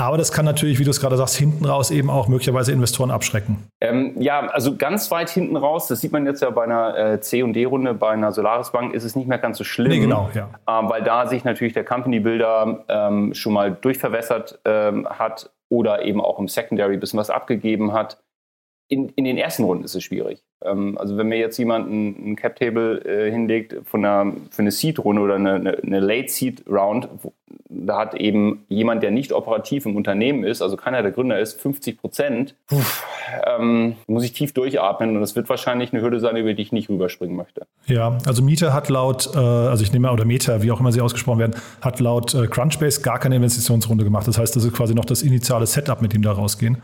aber 0.00 0.16
das 0.16 0.30
kann 0.30 0.44
natürlich, 0.44 0.78
wie 0.78 0.84
du 0.84 0.90
es 0.90 1.00
gerade 1.00 1.16
sagst, 1.16 1.36
hinten 1.36 1.64
raus 1.64 1.90
eben 1.90 2.08
auch 2.08 2.28
möglicherweise 2.28 2.70
Investoren 2.72 3.10
abschrecken. 3.10 3.68
Ähm, 3.80 4.14
ja, 4.16 4.46
also 4.46 4.76
ganz 4.76 5.10
weit 5.10 5.28
hinten 5.28 5.56
raus, 5.56 5.88
das 5.88 6.00
sieht 6.00 6.12
man 6.12 6.24
jetzt 6.24 6.40
ja 6.40 6.50
bei 6.50 6.64
einer 6.64 6.96
äh, 6.96 7.20
C&D-Runde, 7.20 7.94
bei 7.94 8.10
einer 8.10 8.30
Solaris 8.32 8.70
Bank 8.70 8.94
ist 8.94 9.02
es 9.02 9.16
nicht 9.16 9.26
mehr 9.26 9.38
ganz 9.38 9.58
so 9.58 9.64
schlimm. 9.64 9.90
Nee, 9.90 9.98
genau, 9.98 10.30
ja. 10.34 10.50
Ähm, 10.68 10.88
weil 10.88 11.02
da 11.02 11.26
sich 11.26 11.42
natürlich 11.42 11.72
der 11.72 11.84
Company 11.84 12.20
Builder 12.20 12.84
ähm, 12.88 13.34
schon 13.34 13.52
mal 13.52 13.72
durchverwässert 13.72 14.60
ähm, 14.64 15.08
hat 15.08 15.50
oder 15.68 16.02
eben 16.02 16.20
auch 16.20 16.38
im 16.38 16.46
Secondary 16.46 16.94
ein 16.94 17.00
bisschen 17.00 17.18
was 17.18 17.30
abgegeben 17.30 17.92
hat. 17.92 18.18
In, 18.88 19.10
in 19.10 19.24
den 19.24 19.36
ersten 19.36 19.64
Runden 19.64 19.84
ist 19.84 19.94
es 19.94 20.02
schwierig. 20.02 20.42
Ähm, 20.64 20.96
also 20.98 21.16
wenn 21.16 21.28
mir 21.28 21.38
jetzt 21.38 21.58
jemand 21.58 21.90
ein, 21.90 22.36
Cap-Table 22.36 23.04
äh, 23.04 23.30
hinlegt 23.30 23.76
von 23.84 24.04
einer, 24.04 24.32
für 24.50 24.62
eine 24.62 24.70
Seed-Runde 24.70 25.20
oder 25.20 25.34
eine, 25.34 25.54
eine, 25.54 25.78
eine 25.78 26.00
Late-Seed-Round, 26.00 27.08
da 27.68 27.98
hat 27.98 28.14
eben 28.14 28.64
jemand, 28.68 29.02
der 29.02 29.10
nicht 29.10 29.32
operativ 29.32 29.86
im 29.86 29.94
Unternehmen 29.94 30.44
ist, 30.44 30.62
also 30.62 30.76
keiner 30.76 31.02
der 31.02 31.12
Gründer 31.12 31.38
ist, 31.38 31.60
50 31.60 31.98
Prozent, 31.98 32.54
ähm, 33.46 33.96
muss 34.06 34.24
ich 34.24 34.32
tief 34.32 34.52
durchatmen 34.52 35.14
und 35.14 35.20
das 35.20 35.36
wird 35.36 35.48
wahrscheinlich 35.48 35.92
eine 35.92 36.02
Hürde 36.02 36.18
sein, 36.20 36.36
über 36.36 36.54
die 36.54 36.62
ich 36.62 36.72
nicht 36.72 36.88
rüberspringen 36.88 37.36
möchte. 37.36 37.66
Ja, 37.86 38.18
also 38.26 38.42
Mieter 38.42 38.72
hat 38.72 38.88
laut, 38.88 39.30
äh, 39.34 39.38
also 39.38 39.82
ich 39.82 39.92
nehme 39.92 40.10
oder 40.10 40.24
Meta, 40.24 40.62
wie 40.62 40.70
auch 40.70 40.80
immer 40.80 40.92
sie 40.92 41.00
ausgesprochen 41.00 41.38
werden, 41.38 41.56
hat 41.80 42.00
laut 42.00 42.34
äh, 42.34 42.46
Crunchbase 42.46 43.02
gar 43.02 43.18
keine 43.18 43.36
Investitionsrunde 43.36 44.04
gemacht. 44.04 44.26
Das 44.26 44.38
heißt, 44.38 44.56
das 44.56 44.64
ist 44.64 44.72
quasi 44.74 44.94
noch 44.94 45.04
das 45.04 45.22
initiale 45.22 45.66
Setup, 45.66 46.00
mit 46.00 46.14
dem 46.14 46.22
da 46.22 46.32
rausgehen. 46.32 46.78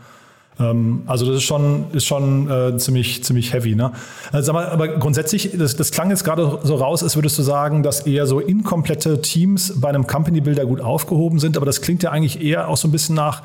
Ähm, 0.59 1.03
also 1.05 1.25
das 1.25 1.37
ist 1.37 1.43
schon, 1.43 1.85
ist 1.93 2.05
schon 2.05 2.49
äh, 2.49 2.77
ziemlich, 2.77 3.23
ziemlich 3.23 3.53
heavy. 3.53 3.75
Ne? 3.75 3.91
Also, 4.31 4.51
aber, 4.51 4.71
aber 4.71 4.87
grundsätzlich, 4.87 5.51
das, 5.57 5.75
das 5.75 5.91
klang 5.91 6.09
jetzt 6.09 6.23
gerade 6.23 6.59
so 6.63 6.75
raus, 6.75 7.03
als 7.03 7.15
würdest 7.15 7.37
du 7.37 7.43
sagen, 7.43 7.83
dass 7.83 8.01
eher 8.01 8.27
so 8.27 8.39
inkomplette 8.39 9.21
Teams 9.21 9.79
bei 9.79 9.89
einem 9.89 10.07
Company 10.07 10.41
Builder 10.41 10.65
gut 10.65 10.81
aufgehoben 10.81 11.39
sind, 11.39 11.57
aber 11.57 11.65
das 11.65 11.81
klingt 11.81 12.03
ja 12.03 12.11
eigentlich 12.11 12.41
eher 12.41 12.67
auch 12.69 12.77
so 12.77 12.87
ein 12.87 12.91
bisschen 12.91 13.15
nach, 13.15 13.41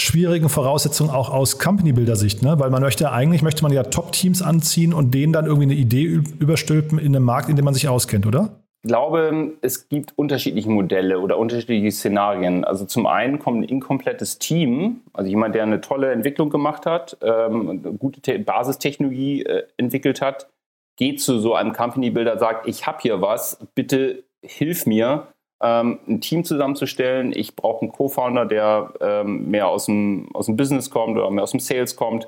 schwierigen 0.00 0.48
Voraussetzungen 0.48 1.10
auch 1.10 1.30
aus 1.30 1.58
Company-Builder-Sicht, 1.58 2.42
ne? 2.42 2.58
Weil 2.58 2.70
man 2.70 2.82
möchte 2.82 3.10
eigentlich, 3.10 3.42
möchte 3.42 3.62
man 3.62 3.72
ja 3.72 3.82
Top-Teams 3.82 4.42
anziehen 4.42 4.94
und 4.94 5.12
denen 5.12 5.32
dann 5.32 5.46
irgendwie 5.46 5.64
eine 5.64 5.74
Idee 5.74 6.04
überstülpen 6.38 6.98
in 6.98 7.14
einem 7.14 7.24
Markt, 7.24 7.48
in 7.48 7.56
dem 7.56 7.64
man 7.64 7.74
sich 7.74 7.88
auskennt, 7.88 8.26
oder? 8.26 8.60
Ich 8.88 8.90
glaube, 8.90 9.52
es 9.60 9.90
gibt 9.90 10.16
unterschiedliche 10.16 10.70
Modelle 10.70 11.20
oder 11.20 11.36
unterschiedliche 11.36 11.90
Szenarien. 11.90 12.64
Also 12.64 12.86
zum 12.86 13.04
einen 13.04 13.38
kommt 13.38 13.60
ein 13.60 13.68
inkomplettes 13.68 14.38
Team, 14.38 15.02
also 15.12 15.28
jemand, 15.28 15.54
der 15.54 15.64
eine 15.64 15.82
tolle 15.82 16.10
Entwicklung 16.10 16.48
gemacht 16.48 16.86
hat, 16.86 17.18
ähm, 17.20 17.98
gute 17.98 18.38
Basistechnologie 18.38 19.42
äh, 19.42 19.64
entwickelt 19.76 20.22
hat, 20.22 20.48
geht 20.96 21.20
zu 21.20 21.38
so 21.38 21.54
einem 21.54 21.74
Company 21.74 22.08
Builder, 22.08 22.38
sagt, 22.38 22.66
ich 22.66 22.86
habe 22.86 22.96
hier 23.02 23.20
was, 23.20 23.58
bitte 23.74 24.24
hilf 24.42 24.86
mir, 24.86 25.26
ähm, 25.62 25.98
ein 26.08 26.22
Team 26.22 26.44
zusammenzustellen. 26.44 27.34
Ich 27.36 27.56
brauche 27.56 27.82
einen 27.82 27.92
Co-Founder, 27.92 28.46
der 28.46 28.94
ähm, 29.02 29.50
mehr 29.50 29.68
aus 29.68 29.84
dem, 29.84 30.34
aus 30.34 30.46
dem 30.46 30.56
Business 30.56 30.88
kommt 30.88 31.18
oder 31.18 31.30
mehr 31.30 31.42
aus 31.44 31.50
dem 31.50 31.60
Sales 31.60 31.94
kommt. 31.94 32.26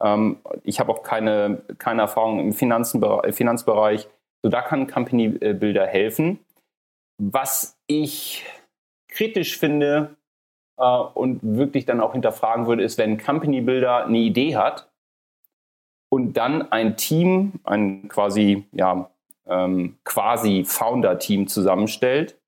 Ähm, 0.00 0.36
ich 0.62 0.78
habe 0.78 0.92
auch 0.92 1.02
keine, 1.02 1.62
keine 1.78 2.02
Erfahrung 2.02 2.38
im 2.38 2.52
Finanzenbereich, 2.52 3.34
Finanzbereich. 3.34 4.08
So, 4.46 4.50
da 4.50 4.62
kann 4.62 4.86
Company 4.86 5.30
Builder 5.30 5.88
helfen. 5.88 6.38
Was 7.18 7.76
ich 7.88 8.44
kritisch 9.08 9.58
finde 9.58 10.16
äh, 10.78 10.84
und 10.84 11.40
wirklich 11.42 11.84
dann 11.84 12.00
auch 12.00 12.12
hinterfragen 12.12 12.68
würde, 12.68 12.84
ist, 12.84 12.96
wenn 12.96 13.18
Company 13.18 13.60
Builder 13.60 14.04
eine 14.04 14.18
Idee 14.18 14.54
hat 14.54 14.88
und 16.12 16.34
dann 16.34 16.70
ein 16.70 16.96
Team, 16.96 17.54
ein 17.64 18.06
quasi, 18.06 18.68
ja, 18.70 19.10
ähm, 19.46 19.98
quasi 20.04 20.62
Founder-Team 20.64 21.48
zusammenstellt 21.48 22.38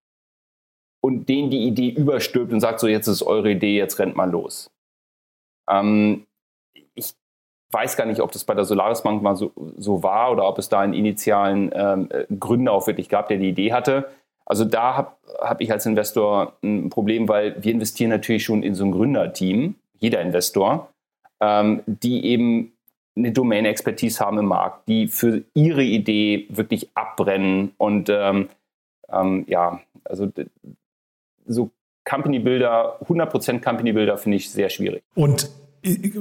und 1.01 1.29
denen 1.29 1.51
die 1.51 1.67
Idee 1.67 1.89
überstülpt 1.89 2.53
und 2.53 2.61
sagt, 2.61 2.79
so 2.79 2.87
jetzt 2.87 3.09
ist 3.09 3.25
eure 3.25 3.51
Idee, 3.51 3.77
jetzt 3.77 3.99
rennt 3.99 4.15
mal 4.15 4.31
los. 4.31 4.71
Ähm, 5.69 6.28
weiß 7.71 7.97
gar 7.97 8.07
nicht, 8.07 8.21
ob 8.21 8.33
das 8.33 8.45
bei 8.45 8.55
der 8.55 8.65
Solaris 8.65 9.03
Bank 9.03 9.23
mal 9.23 9.37
so, 9.37 9.53
so 9.77 10.03
war 10.03 10.33
oder 10.33 10.47
ob 10.49 10.59
es 10.59 10.69
da 10.69 10.81
einen 10.81 10.95
initialen 10.95 11.71
ähm, 11.75 12.09
Gründer 12.39 12.73
auch 12.73 12.87
wirklich 12.87 13.09
gab, 13.09 13.29
der 13.29 13.39
die 13.39 13.51
Idee 13.51 13.73
hatte. 13.73 14.09
Also 14.47 14.65
da 14.65 14.97
habe 14.97 15.11
hab 15.41 15.61
ich 15.61 15.71
als 15.71 15.85
Investor 15.85 16.55
ein 16.63 16.89
Problem, 16.89 17.29
weil 17.29 17.63
wir 17.63 17.73
investieren 17.73 18.11
natürlich 18.11 18.45
schon 18.45 18.63
in 18.63 18.75
so 18.75 18.85
ein 18.85 18.93
Gründerteam, 18.93 19.75
jeder 19.99 20.23
Investor, 20.23 20.89
ähm, 21.41 21.83
die 21.87 22.25
eben 22.25 22.73
eine 23.15 23.33
Domain-Expertise 23.33 24.25
haben 24.25 24.39
im 24.39 24.47
Markt, 24.47 24.89
die 24.89 25.09
für 25.09 25.43
ihre 25.53 25.83
Idee 25.83 26.47
wirklich 26.49 26.89
abbrennen 26.95 27.73
und 27.77 28.09
ähm, 28.09 28.49
ähm, 29.13 29.45
ja, 29.49 29.81
also 30.05 30.31
so 31.47 31.71
Company 32.09 32.39
Builder, 32.39 32.99
100% 33.07 33.63
Company 33.63 33.93
Builder 33.93 34.17
finde 34.17 34.39
ich 34.39 34.51
sehr 34.51 34.71
schwierig. 34.71 35.03
Und 35.15 35.51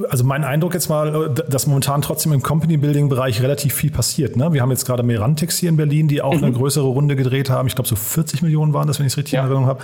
also 0.08 0.24
mein 0.24 0.44
Eindruck 0.44 0.74
jetzt 0.74 0.88
mal, 0.88 1.34
dass 1.48 1.66
momentan 1.66 2.00
trotzdem 2.02 2.32
im 2.32 2.42
Company-Building-Bereich 2.42 3.42
relativ 3.42 3.74
viel 3.74 3.90
passiert. 3.90 4.36
Ne? 4.36 4.52
Wir 4.52 4.62
haben 4.62 4.70
jetzt 4.70 4.84
gerade 4.84 5.02
Merantix 5.02 5.58
hier 5.58 5.68
in 5.68 5.76
Berlin, 5.76 6.08
die 6.08 6.22
auch 6.22 6.34
mhm. 6.34 6.44
eine 6.44 6.52
größere 6.56 6.86
Runde 6.86 7.16
gedreht 7.16 7.50
haben. 7.50 7.66
Ich 7.66 7.74
glaube, 7.74 7.88
so 7.88 7.96
40 7.96 8.42
Millionen 8.42 8.72
waren 8.72 8.86
das, 8.86 8.98
wenn 8.98 9.06
ich 9.06 9.12
es 9.12 9.16
richtig 9.16 9.32
ja. 9.32 9.40
in 9.40 9.46
Erinnerung 9.46 9.66
habe. 9.66 9.82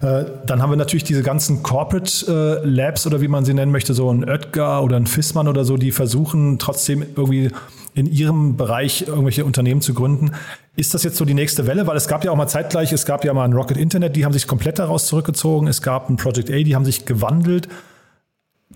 Äh, 0.00 0.24
dann 0.46 0.60
haben 0.60 0.70
wir 0.70 0.76
natürlich 0.76 1.04
diese 1.04 1.22
ganzen 1.22 1.62
Corporate 1.62 2.60
äh, 2.62 2.66
Labs 2.66 3.06
oder 3.06 3.20
wie 3.20 3.28
man 3.28 3.44
sie 3.44 3.54
nennen 3.54 3.70
möchte, 3.70 3.94
so 3.94 4.12
ein 4.12 4.28
Oetker 4.28 4.82
oder 4.82 4.96
ein 4.96 5.06
Fissmann 5.06 5.46
oder 5.48 5.64
so, 5.64 5.76
die 5.76 5.92
versuchen 5.92 6.58
trotzdem 6.58 7.04
irgendwie 7.16 7.50
in 7.94 8.06
ihrem 8.06 8.56
Bereich 8.56 9.06
irgendwelche 9.06 9.44
Unternehmen 9.44 9.80
zu 9.80 9.94
gründen. 9.94 10.32
Ist 10.74 10.94
das 10.94 11.04
jetzt 11.04 11.16
so 11.16 11.24
die 11.24 11.34
nächste 11.34 11.68
Welle? 11.68 11.86
Weil 11.86 11.96
es 11.96 12.08
gab 12.08 12.24
ja 12.24 12.32
auch 12.32 12.36
mal 12.36 12.48
zeitgleich, 12.48 12.92
es 12.92 13.06
gab 13.06 13.24
ja 13.24 13.32
mal 13.32 13.44
ein 13.44 13.52
Rocket 13.52 13.76
Internet, 13.76 14.16
die 14.16 14.24
haben 14.24 14.32
sich 14.32 14.48
komplett 14.48 14.80
daraus 14.80 15.06
zurückgezogen. 15.06 15.68
Es 15.68 15.80
gab 15.80 16.10
ein 16.10 16.16
Project 16.16 16.50
A, 16.50 16.54
die 16.54 16.74
haben 16.74 16.84
sich 16.84 17.06
gewandelt. 17.06 17.68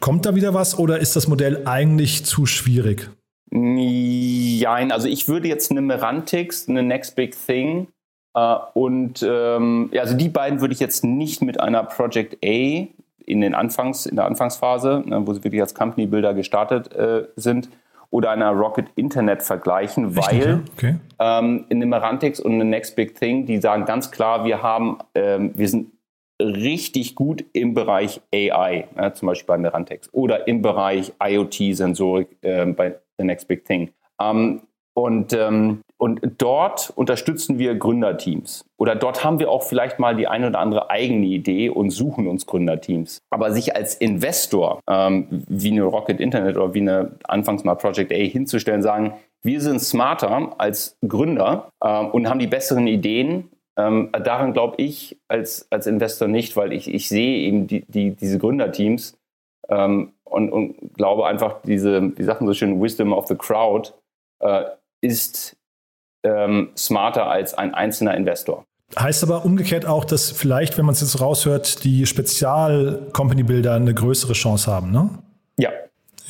Kommt 0.00 0.26
da 0.26 0.34
wieder 0.34 0.54
was 0.54 0.78
oder 0.78 0.98
ist 0.98 1.16
das 1.16 1.28
Modell 1.28 1.66
eigentlich 1.66 2.24
zu 2.24 2.46
schwierig? 2.46 3.10
Nein, 3.50 4.92
also 4.92 5.08
ich 5.08 5.28
würde 5.28 5.48
jetzt 5.48 5.70
eine 5.70 5.80
Merantix, 5.80 6.68
eine 6.68 6.82
Next 6.82 7.16
Big 7.16 7.34
Thing 7.46 7.88
äh, 8.34 8.56
und 8.74 9.22
ähm, 9.26 9.88
ja, 9.92 10.02
also 10.02 10.16
die 10.16 10.28
beiden 10.28 10.60
würde 10.60 10.74
ich 10.74 10.80
jetzt 10.80 11.04
nicht 11.04 11.42
mit 11.42 11.60
einer 11.60 11.82
Project 11.84 12.36
A 12.44 12.86
in, 13.24 13.40
den 13.40 13.54
Anfangs, 13.54 14.06
in 14.06 14.16
der 14.16 14.26
Anfangsphase, 14.26 15.02
ne, 15.04 15.26
wo 15.26 15.32
sie 15.32 15.44
wirklich 15.44 15.60
als 15.60 15.74
Company 15.74 16.06
Builder 16.06 16.34
gestartet 16.34 16.92
äh, 16.94 17.24
sind, 17.36 17.68
oder 18.10 18.30
einer 18.30 18.50
Rocket 18.52 18.86
Internet 18.96 19.42
vergleichen, 19.42 20.06
Richtig, 20.06 20.24
weil 20.26 20.62
okay. 20.76 20.96
ähm, 21.18 21.66
in 21.68 21.80
dem 21.80 21.90
Merantix 21.90 22.40
und 22.40 22.58
in 22.60 22.70
Next 22.70 22.96
Big 22.96 23.18
Thing, 23.18 23.44
die 23.44 23.58
sagen 23.60 23.84
ganz 23.84 24.10
klar, 24.10 24.44
wir 24.44 24.62
haben, 24.62 24.98
ähm, 25.14 25.52
wir 25.54 25.68
sind 25.68 25.88
richtig 26.40 27.14
gut 27.14 27.44
im 27.52 27.74
Bereich 27.74 28.20
AI, 28.32 28.88
ja, 28.96 29.12
zum 29.12 29.26
Beispiel 29.26 29.46
bei 29.46 29.58
Merantix, 29.58 30.08
oder 30.12 30.46
im 30.46 30.62
Bereich 30.62 31.12
IoT-Sensorik 31.22 32.28
äh, 32.42 32.66
bei 32.66 32.96
The 33.18 33.24
Next 33.24 33.48
Big 33.48 33.64
Thing. 33.64 33.90
Ähm, 34.20 34.62
und, 34.94 35.32
ähm, 35.32 35.82
und 35.96 36.20
dort 36.38 36.92
unterstützen 36.96 37.60
wir 37.60 37.76
Gründerteams. 37.76 38.64
Oder 38.78 38.96
dort 38.96 39.22
haben 39.22 39.38
wir 39.38 39.48
auch 39.48 39.62
vielleicht 39.62 40.00
mal 40.00 40.16
die 40.16 40.26
eine 40.26 40.48
oder 40.48 40.58
andere 40.58 40.90
eigene 40.90 41.26
Idee 41.26 41.68
und 41.68 41.90
suchen 41.90 42.26
uns 42.26 42.46
Gründerteams. 42.46 43.20
Aber 43.30 43.52
sich 43.52 43.76
als 43.76 43.94
Investor, 43.94 44.80
ähm, 44.90 45.44
wie 45.48 45.70
eine 45.70 45.84
Rocket 45.84 46.18
Internet 46.18 46.56
oder 46.56 46.74
wie 46.74 46.80
eine 46.80 47.12
anfangs 47.24 47.62
mal 47.62 47.76
Project 47.76 48.12
A 48.12 48.16
hinzustellen, 48.16 48.82
sagen, 48.82 49.14
wir 49.42 49.60
sind 49.60 49.80
smarter 49.80 50.52
als 50.58 50.96
Gründer 51.06 51.70
äh, 51.80 52.04
und 52.04 52.28
haben 52.28 52.40
die 52.40 52.48
besseren 52.48 52.88
Ideen. 52.88 53.50
Ähm, 53.78 54.10
daran 54.12 54.52
glaube 54.52 54.74
ich 54.82 55.18
als, 55.28 55.70
als 55.70 55.86
Investor 55.86 56.26
nicht, 56.26 56.56
weil 56.56 56.72
ich, 56.72 56.92
ich 56.92 57.08
sehe 57.08 57.46
eben 57.46 57.68
die, 57.68 57.84
die, 57.86 58.10
diese 58.10 58.38
Gründerteams 58.38 59.16
ähm, 59.68 60.12
und, 60.24 60.50
und 60.50 60.94
glaube 60.94 61.26
einfach, 61.26 61.62
diese, 61.62 62.10
die 62.10 62.24
Sachen 62.24 62.46
so 62.46 62.54
schön 62.54 62.82
Wisdom 62.82 63.12
of 63.12 63.28
the 63.28 63.36
Crowd, 63.36 63.92
äh, 64.40 64.64
ist 65.00 65.56
ähm, 66.24 66.70
smarter 66.76 67.30
als 67.30 67.54
ein 67.54 67.72
einzelner 67.72 68.16
Investor. 68.16 68.64
Heißt 68.98 69.22
aber 69.22 69.44
umgekehrt 69.44 69.86
auch, 69.86 70.04
dass 70.04 70.30
vielleicht, 70.32 70.76
wenn 70.78 70.86
man 70.86 70.94
es 70.94 71.00
jetzt 71.00 71.20
raushört, 71.20 71.84
die 71.84 72.06
Spezial-Company-Builder 72.06 73.74
eine 73.74 73.94
größere 73.94 74.32
Chance 74.32 74.70
haben, 74.72 74.90
ne? 74.90 75.10
Ja. 75.58 75.70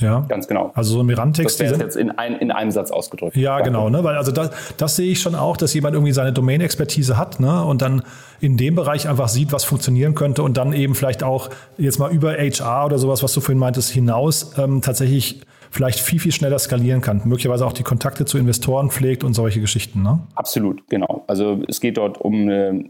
Ja. 0.01 0.25
Ganz 0.29 0.47
genau. 0.47 0.71
Also 0.75 0.95
so 0.95 1.01
ein 1.01 1.07
Mirantix. 1.07 1.57
Das 1.57 1.71
wäre 1.71 1.81
jetzt 1.83 1.97
in, 1.97 2.11
ein, 2.13 2.37
in 2.37 2.51
einem 2.51 2.71
Satz 2.71 2.91
ausgedrückt. 2.91 3.37
Ja, 3.37 3.61
genau, 3.61 3.91
ne? 3.91 4.05
Weil 4.05 4.17
also 4.17 4.31
das, 4.31 4.51
das 4.77 4.97
sehe 4.97 5.11
ich 5.11 5.21
schon 5.21 5.35
auch, 5.35 5.57
dass 5.57 5.75
jemand 5.75 5.95
irgendwie 5.95 6.13
seine 6.13 6.33
Domain-Expertise 6.33 7.17
hat, 7.17 7.41
ne? 7.41 7.65
Und 7.65 7.83
dann 7.83 8.03
in 8.41 8.57
dem 8.57 8.77
Bereich 8.77 9.09
einfach 9.09 9.29
sieht, 9.29 9.53
was 9.53 9.65
funktionieren 9.65 10.15
könnte 10.15 10.43
und 10.43 10.57
dann 10.57 10.73
eben 10.73 10.95
vielleicht 10.95 11.23
auch 11.23 11.51
jetzt 11.77 11.99
mal 11.99 12.13
über 12.13 12.35
HR 12.35 12.87
oder 12.87 12.99
sowas, 12.99 13.23
was 13.23 13.33
du 13.33 13.41
vorhin 13.41 13.59
meintest, 13.59 13.91
hinaus 13.91 14.53
ähm, 14.59 14.83
tatsächlich 14.83 15.43
vielleicht 15.71 16.01
viel, 16.01 16.21
viel 16.21 16.33
schneller 16.33 16.59
skalieren 16.59 17.01
kann. 17.01 17.23
Möglicherweise 17.25 17.67
auch 17.67 17.73
die 17.73 17.83
Kontakte 17.83 18.25
zu 18.25 18.39
Investoren 18.39 18.91
pflegt 18.91 19.25
und 19.25 19.35
solche 19.35 19.61
Geschichten. 19.61 20.03
Ne? 20.03 20.21
Absolut, 20.35 20.89
genau. 20.89 21.25
Also 21.27 21.63
es 21.69 21.81
geht 21.81 21.97
dort 21.97 22.19
um, 22.19 22.35
eine, 22.35 22.85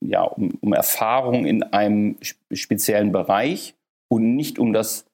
ja, 0.00 0.22
um, 0.22 0.52
um 0.60 0.72
Erfahrung 0.72 1.46
in 1.46 1.62
einem 1.62 2.16
speziellen 2.52 3.12
Bereich 3.12 3.74
und 4.08 4.36
nicht 4.36 4.58
um 4.58 4.72
das 4.72 5.06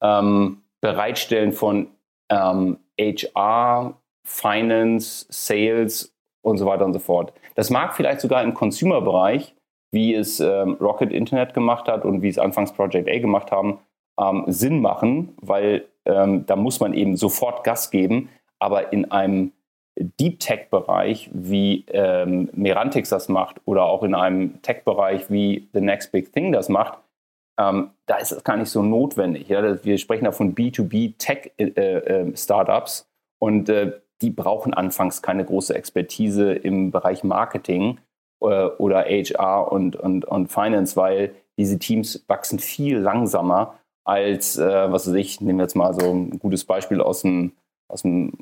ähm, 0.00 0.61
Bereitstellen 0.82 1.52
von 1.52 1.88
ähm, 2.28 2.78
HR, 3.00 3.94
Finance, 4.26 5.26
Sales 5.30 6.14
und 6.42 6.58
so 6.58 6.66
weiter 6.66 6.84
und 6.84 6.92
so 6.92 6.98
fort. 6.98 7.32
Das 7.54 7.70
mag 7.70 7.94
vielleicht 7.94 8.20
sogar 8.20 8.42
im 8.42 8.52
Consumer-Bereich, 8.52 9.54
wie 9.90 10.14
es 10.14 10.40
ähm, 10.40 10.76
Rocket 10.80 11.12
Internet 11.12 11.54
gemacht 11.54 11.88
hat 11.88 12.04
und 12.04 12.22
wie 12.22 12.28
es 12.28 12.38
anfangs 12.38 12.72
Project 12.72 13.08
A 13.08 13.18
gemacht 13.18 13.50
haben, 13.52 13.78
ähm, 14.20 14.44
Sinn 14.48 14.80
machen, 14.80 15.34
weil 15.40 15.84
ähm, 16.04 16.46
da 16.46 16.56
muss 16.56 16.80
man 16.80 16.94
eben 16.94 17.16
sofort 17.16 17.64
Gas 17.64 17.90
geben. 17.90 18.28
Aber 18.58 18.92
in 18.92 19.10
einem 19.10 19.52
Deep 19.96 20.40
Tech-Bereich, 20.40 21.30
wie 21.32 21.84
ähm, 21.88 22.48
Merantix 22.54 23.10
das 23.10 23.28
macht, 23.28 23.60
oder 23.66 23.84
auch 23.84 24.02
in 24.02 24.14
einem 24.14 24.62
Tech-Bereich, 24.62 25.30
wie 25.30 25.68
The 25.72 25.80
Next 25.80 26.12
Big 26.12 26.32
Thing 26.32 26.52
das 26.52 26.68
macht, 26.68 26.98
ähm, 27.58 27.90
da 28.06 28.16
ist 28.16 28.32
es 28.32 28.44
gar 28.44 28.56
nicht 28.56 28.70
so 28.70 28.82
notwendig. 28.82 29.48
Ja? 29.48 29.84
Wir 29.84 29.98
sprechen 29.98 30.24
da 30.24 30.32
von 30.32 30.54
B2B 30.54 31.14
Tech-Startups 31.18 33.00
äh, 33.00 33.02
äh, 33.02 33.44
und 33.44 33.68
äh, 33.68 33.92
die 34.22 34.30
brauchen 34.30 34.72
anfangs 34.72 35.20
keine 35.22 35.44
große 35.44 35.74
Expertise 35.74 36.52
im 36.52 36.90
Bereich 36.90 37.24
Marketing 37.24 37.98
äh, 38.40 38.66
oder 38.66 39.04
HR 39.04 39.70
und, 39.70 39.96
und, 39.96 40.24
und 40.24 40.48
Finance, 40.48 40.96
weil 40.96 41.34
diese 41.58 41.78
Teams 41.78 42.24
wachsen 42.28 42.58
viel 42.58 42.98
langsamer 42.98 43.74
als, 44.04 44.56
äh, 44.58 44.92
was 44.92 45.06
weiß 45.06 45.14
ich, 45.14 45.40
nehmen 45.40 45.58
wir 45.58 45.64
jetzt 45.64 45.76
mal 45.76 45.92
so 45.94 46.10
ein 46.10 46.38
gutes 46.38 46.64
Beispiel 46.64 47.00
aus, 47.00 47.22
dem, 47.22 47.52
aus, 47.88 48.02
dem, 48.02 48.32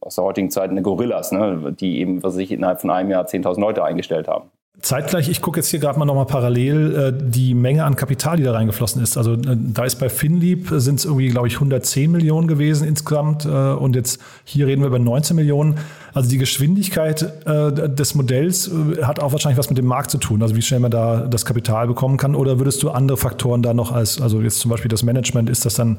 aus 0.00 0.16
der 0.16 0.24
heutigen 0.24 0.50
Zeit, 0.50 0.70
eine 0.70 0.82
Gorillas, 0.82 1.32
ne, 1.32 1.74
die 1.78 2.00
eben, 2.00 2.22
was 2.22 2.36
weiß 2.36 2.50
innerhalb 2.50 2.80
von 2.80 2.90
einem 2.90 3.10
Jahr 3.10 3.24
10.000 3.24 3.60
Leute 3.60 3.84
eingestellt 3.84 4.28
haben. 4.28 4.50
Zeitgleich, 4.82 5.30
ich 5.30 5.40
gucke 5.40 5.58
jetzt 5.58 5.68
hier 5.68 5.80
gerade 5.80 5.98
mal 5.98 6.04
nochmal 6.04 6.26
parallel 6.26 6.94
äh, 6.94 7.30
die 7.30 7.54
Menge 7.54 7.84
an 7.84 7.96
Kapital, 7.96 8.36
die 8.36 8.42
da 8.42 8.52
reingeflossen 8.52 9.02
ist. 9.02 9.16
Also 9.16 9.32
äh, 9.32 9.56
da 9.56 9.84
ist 9.84 9.96
bei 9.96 10.10
Finlieb 10.10 10.70
äh, 10.70 10.80
sind 10.80 10.98
es 10.98 11.06
irgendwie, 11.06 11.28
glaube 11.28 11.48
ich, 11.48 11.54
110 11.54 12.10
Millionen 12.12 12.46
gewesen 12.46 12.86
insgesamt 12.86 13.46
äh, 13.46 13.48
und 13.48 13.96
jetzt 13.96 14.20
hier 14.44 14.66
reden 14.66 14.82
wir 14.82 14.88
über 14.88 14.98
19 14.98 15.34
Millionen. 15.34 15.78
Also 16.12 16.30
die 16.30 16.38
Geschwindigkeit 16.38 17.44
des 17.46 18.14
Modells 18.14 18.70
hat 19.02 19.20
auch 19.20 19.32
wahrscheinlich 19.32 19.58
was 19.58 19.68
mit 19.68 19.76
dem 19.76 19.84
Markt 19.84 20.10
zu 20.10 20.16
tun, 20.16 20.42
also 20.42 20.56
wie 20.56 20.62
schnell 20.62 20.80
man 20.80 20.90
da 20.90 21.26
das 21.26 21.44
Kapital 21.44 21.86
bekommen 21.86 22.16
kann. 22.16 22.34
Oder 22.34 22.58
würdest 22.58 22.82
du 22.82 22.90
andere 22.90 23.18
Faktoren 23.18 23.60
da 23.60 23.74
noch 23.74 23.92
als, 23.92 24.22
also 24.22 24.40
jetzt 24.40 24.60
zum 24.60 24.70
Beispiel 24.70 24.88
das 24.88 25.02
Management, 25.02 25.50
ist 25.50 25.66
das 25.66 25.74
dann 25.74 25.98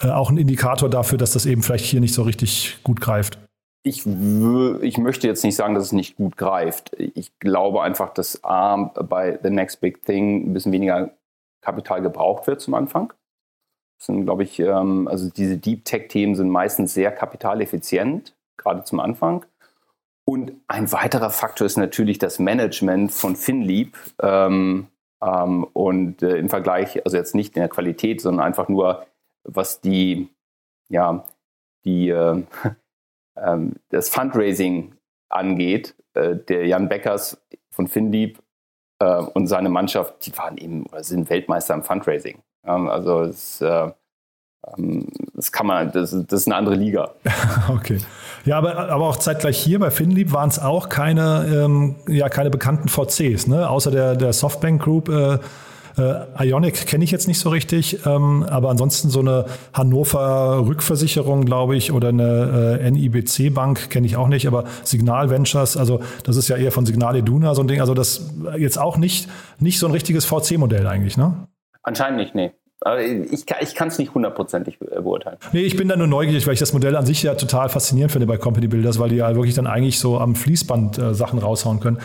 auch 0.00 0.30
ein 0.30 0.38
Indikator 0.38 0.88
dafür, 0.88 1.18
dass 1.18 1.32
das 1.32 1.44
eben 1.44 1.62
vielleicht 1.62 1.84
hier 1.84 2.00
nicht 2.00 2.14
so 2.14 2.22
richtig 2.22 2.78
gut 2.82 3.02
greift? 3.02 3.38
Ich, 3.82 4.04
ich 4.06 4.98
möchte 4.98 5.26
jetzt 5.26 5.44
nicht 5.44 5.56
sagen, 5.56 5.74
dass 5.74 5.84
es 5.84 5.92
nicht 5.92 6.16
gut 6.16 6.36
greift. 6.36 6.94
Ich 6.98 7.38
glaube 7.38 7.82
einfach, 7.82 8.12
dass 8.12 8.42
A, 8.44 8.76
bei 8.76 9.38
The 9.42 9.50
Next 9.50 9.80
Big 9.80 10.04
Thing 10.04 10.48
ein 10.48 10.52
bisschen 10.52 10.72
weniger 10.72 11.10
Kapital 11.62 12.02
gebraucht 12.02 12.46
wird 12.46 12.60
zum 12.60 12.74
Anfang. 12.74 13.12
Das 13.98 14.06
sind, 14.06 14.24
glaube 14.24 14.42
ich, 14.42 14.58
ähm, 14.60 15.08
also 15.08 15.30
diese 15.30 15.56
Deep 15.56 15.84
Tech-Themen 15.84 16.34
sind 16.34 16.50
meistens 16.50 16.94
sehr 16.94 17.10
kapitaleffizient, 17.12 18.36
gerade 18.56 18.84
zum 18.84 19.00
Anfang. 19.00 19.44
Und 20.24 20.52
ein 20.68 20.92
weiterer 20.92 21.30
Faktor 21.30 21.66
ist 21.66 21.78
natürlich 21.78 22.18
das 22.18 22.38
Management 22.38 23.12
von 23.12 23.34
FinLeap. 23.34 23.96
Ähm, 24.20 24.88
ähm, 25.22 25.64
und 25.72 26.22
äh, 26.22 26.36
im 26.36 26.48
Vergleich, 26.48 27.04
also 27.04 27.16
jetzt 27.16 27.34
nicht 27.34 27.56
in 27.56 27.60
der 27.60 27.68
Qualität, 27.68 28.20
sondern 28.20 28.46
einfach 28.46 28.68
nur, 28.68 29.06
was 29.44 29.80
die, 29.80 30.28
ja, 30.88 31.24
die, 31.84 32.10
äh, 32.10 32.42
ähm, 33.44 33.74
das 33.90 34.08
Fundraising 34.08 34.94
angeht, 35.28 35.94
äh, 36.14 36.36
der 36.36 36.66
Jan 36.66 36.88
Beckers 36.88 37.40
von 37.70 37.86
FinDeep 37.86 38.38
äh, 39.00 39.18
und 39.18 39.46
seine 39.46 39.68
Mannschaft, 39.68 40.26
die 40.26 40.36
waren 40.36 40.56
eben 40.58 40.86
oder 40.86 41.02
sind 41.04 41.30
Weltmeister 41.30 41.74
im 41.74 41.82
Fundraising. 41.82 42.42
Ähm, 42.64 42.88
also 42.88 43.22
es, 43.22 43.60
äh, 43.60 43.90
ähm, 44.76 45.06
das 45.34 45.52
kann 45.52 45.66
man, 45.66 45.92
das, 45.92 46.10
das, 46.10 46.40
ist 46.40 46.46
eine 46.46 46.56
andere 46.56 46.74
Liga. 46.74 47.14
okay. 47.68 47.98
Ja, 48.44 48.58
aber, 48.58 48.90
aber 48.90 49.08
auch 49.08 49.16
zeitgleich 49.16 49.58
hier 49.58 49.78
bei 49.78 49.90
FinLeap 49.90 50.32
waren 50.32 50.48
es 50.48 50.58
auch 50.58 50.88
keine, 50.88 51.64
ähm, 51.64 51.96
ja, 52.08 52.28
keine 52.28 52.50
bekannten 52.50 52.88
VCs, 52.88 53.46
ne? 53.46 53.68
außer 53.68 53.90
der, 53.90 54.16
der 54.16 54.32
Softbank 54.32 54.82
Group 54.82 55.08
äh, 55.98 56.08
äh, 56.08 56.48
Ionic 56.48 56.86
kenne 56.86 57.04
ich 57.04 57.10
jetzt 57.10 57.28
nicht 57.28 57.38
so 57.38 57.50
richtig, 57.50 58.06
ähm, 58.06 58.44
aber 58.48 58.70
ansonsten 58.70 59.10
so 59.10 59.20
eine 59.20 59.46
Hannover 59.72 60.64
Rückversicherung, 60.66 61.44
glaube 61.44 61.76
ich, 61.76 61.92
oder 61.92 62.08
eine 62.08 62.78
äh, 62.80 62.90
NIBC 62.90 63.52
Bank 63.52 63.90
kenne 63.90 64.06
ich 64.06 64.16
auch 64.16 64.28
nicht, 64.28 64.46
aber 64.46 64.64
Signal 64.84 65.30
Ventures, 65.30 65.76
also 65.76 66.00
das 66.24 66.36
ist 66.36 66.48
ja 66.48 66.56
eher 66.56 66.72
von 66.72 66.86
Signal 66.86 67.16
Iduna 67.16 67.54
so 67.54 67.62
ein 67.62 67.68
Ding, 67.68 67.80
also 67.80 67.94
das 67.94 68.32
jetzt 68.56 68.78
auch 68.78 68.96
nicht, 68.96 69.28
nicht 69.58 69.78
so 69.78 69.86
ein 69.86 69.92
richtiges 69.92 70.24
VC-Modell 70.24 70.86
eigentlich, 70.86 71.16
ne? 71.16 71.48
Anscheinend 71.82 72.18
nicht, 72.18 72.34
nee. 72.34 72.52
Ich, 73.32 73.44
ich 73.60 73.74
kann 73.74 73.88
es 73.88 73.98
nicht 73.98 74.14
hundertprozentig 74.14 74.78
beurteilen. 74.78 75.38
Nee, 75.52 75.62
ich 75.62 75.76
bin 75.76 75.88
da 75.88 75.96
nur 75.96 76.06
neugierig, 76.06 76.46
weil 76.46 76.54
ich 76.54 76.60
das 76.60 76.72
Modell 76.72 76.94
an 76.94 77.04
sich 77.04 77.24
ja 77.24 77.34
total 77.34 77.68
faszinierend 77.68 78.12
finde 78.12 78.28
bei 78.28 78.36
Company 78.36 78.68
Builders, 78.68 79.00
weil 79.00 79.08
die 79.08 79.16
ja 79.16 79.34
wirklich 79.34 79.56
dann 79.56 79.66
eigentlich 79.66 79.98
so 79.98 80.20
am 80.20 80.36
Fließband 80.36 80.96
äh, 80.96 81.12
Sachen 81.12 81.40
raushauen 81.40 81.80
können 81.80 81.98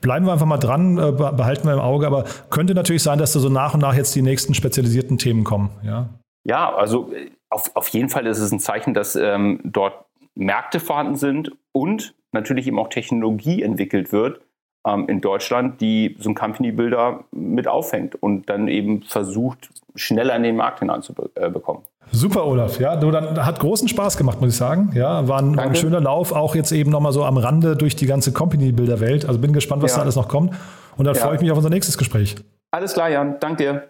bleiben 0.00 0.26
wir 0.26 0.32
einfach 0.32 0.46
mal 0.46 0.58
dran, 0.58 0.98
äh, 0.98 1.12
behalten 1.12 1.66
wir 1.66 1.74
im 1.74 1.80
Auge, 1.80 2.06
aber 2.06 2.24
könnte 2.50 2.74
natürlich 2.74 3.02
sein, 3.02 3.18
dass 3.18 3.32
da 3.32 3.40
so 3.40 3.48
nach 3.48 3.74
und 3.74 3.80
nach 3.80 3.94
jetzt 3.94 4.14
die 4.14 4.22
nächsten 4.22 4.54
spezialisierten 4.54 5.18
Themen 5.18 5.44
kommen. 5.44 5.70
Ja, 5.82 6.08
ja 6.44 6.74
also 6.74 7.12
äh, 7.12 7.30
auf, 7.50 7.74
auf 7.74 7.88
jeden 7.88 8.08
Fall 8.08 8.26
ist 8.26 8.38
es 8.38 8.52
ein 8.52 8.60
Zeichen, 8.60 8.94
dass 8.94 9.16
ähm, 9.16 9.60
dort 9.64 10.04
Märkte 10.34 10.80
vorhanden 10.80 11.16
sind 11.16 11.52
und 11.72 12.14
natürlich 12.32 12.66
eben 12.66 12.78
auch 12.78 12.88
Technologie 12.88 13.62
entwickelt 13.62 14.12
wird 14.12 14.40
ähm, 14.86 15.08
in 15.08 15.20
Deutschland, 15.20 15.80
die 15.80 16.16
so 16.18 16.30
ein 16.30 16.34
Company 16.34 16.72
Builder 16.72 17.24
mit 17.32 17.66
aufhängt 17.66 18.14
und 18.14 18.48
dann 18.48 18.68
eben 18.68 19.02
versucht, 19.02 19.70
schneller 19.98 20.34
in 20.36 20.42
den 20.42 20.56
Markt 20.56 20.80
hineinzubekommen. 20.80 21.82
Super, 22.10 22.46
Olaf. 22.46 22.80
Ja, 22.80 22.96
du, 22.96 23.10
dann 23.10 23.44
hat 23.44 23.60
großen 23.60 23.88
Spaß 23.88 24.16
gemacht, 24.16 24.40
muss 24.40 24.50
ich 24.50 24.56
sagen. 24.56 24.92
Ja, 24.94 25.28
war 25.28 25.40
ein, 25.40 25.58
ein 25.58 25.74
schöner 25.74 26.00
Lauf, 26.00 26.32
auch 26.32 26.54
jetzt 26.54 26.72
eben 26.72 26.90
nochmal 26.90 27.12
so 27.12 27.24
am 27.24 27.36
Rande 27.36 27.76
durch 27.76 27.96
die 27.96 28.06
ganze 28.06 28.32
Company-Bilder-Welt. 28.32 29.26
Also 29.26 29.38
bin 29.38 29.52
gespannt, 29.52 29.82
was 29.82 29.92
ja. 29.92 29.98
da 29.98 30.02
alles 30.04 30.16
noch 30.16 30.28
kommt. 30.28 30.54
Und 30.96 31.04
dann 31.04 31.14
ja. 31.14 31.20
freue 31.20 31.36
ich 31.36 31.42
mich 31.42 31.50
auf 31.50 31.58
unser 31.58 31.70
nächstes 31.70 31.98
Gespräch. 31.98 32.36
Alles 32.70 32.94
klar, 32.94 33.10
Jan. 33.10 33.36
Dank 33.40 33.58
dir. 33.58 33.88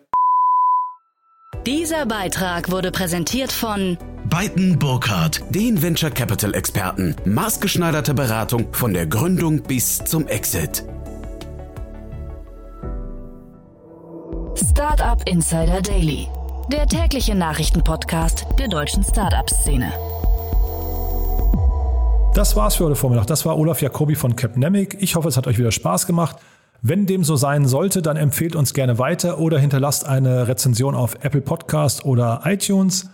Dieser 1.67 2.07
Beitrag 2.07 2.71
wurde 2.71 2.91
präsentiert 2.91 3.53
von 3.53 3.99
Beiten 4.31 4.79
Burkhardt, 4.79 5.43
den 5.51 5.83
Venture 5.83 6.11
Capital 6.11 6.55
Experten. 6.55 7.17
Maßgeschneiderte 7.25 8.15
Beratung 8.15 8.73
von 8.73 8.93
der 8.93 9.07
Gründung 9.07 9.63
bis 9.63 9.99
zum 10.05 10.27
Exit. 10.29 10.85
Startup 14.59 15.23
Insider 15.29 15.81
Daily 15.81 16.27
der 16.73 16.87
tägliche 16.87 17.35
Nachrichtenpodcast 17.35 18.45
der 18.59 18.67
deutschen 18.67 19.05
Startup-Szene. 19.05 19.93
Das 22.35 22.57
war's 22.57 22.75
für 22.75 22.87
heute 22.87 22.97
Vormittag. 22.97 23.27
Das 23.29 23.47
war 23.47 23.57
Olaf 23.57 23.81
Jacobi 23.81 24.17
von 24.17 24.35
Capnemic. 24.35 24.99
Ich 25.01 25.15
hoffe, 25.15 25.29
es 25.29 25.37
hat 25.37 25.47
euch 25.47 25.59
wieder 25.59 25.71
Spaß 25.71 26.07
gemacht. 26.07 26.37
Wenn 26.83 27.07
dem 27.07 27.23
so 27.23 27.37
sein 27.37 27.67
sollte, 27.67 28.03
dann 28.03 28.17
empfehlt 28.17 28.57
uns 28.57 28.75
gerne 28.75 28.99
weiter 28.99 29.39
oder 29.39 29.59
hinterlasst 29.59 30.07
eine 30.07 30.49
Rezension 30.49 30.95
auf 30.95 31.15
Apple 31.23 31.41
Podcast 31.41 32.05
oder 32.05 32.43
iTunes. 32.45 33.09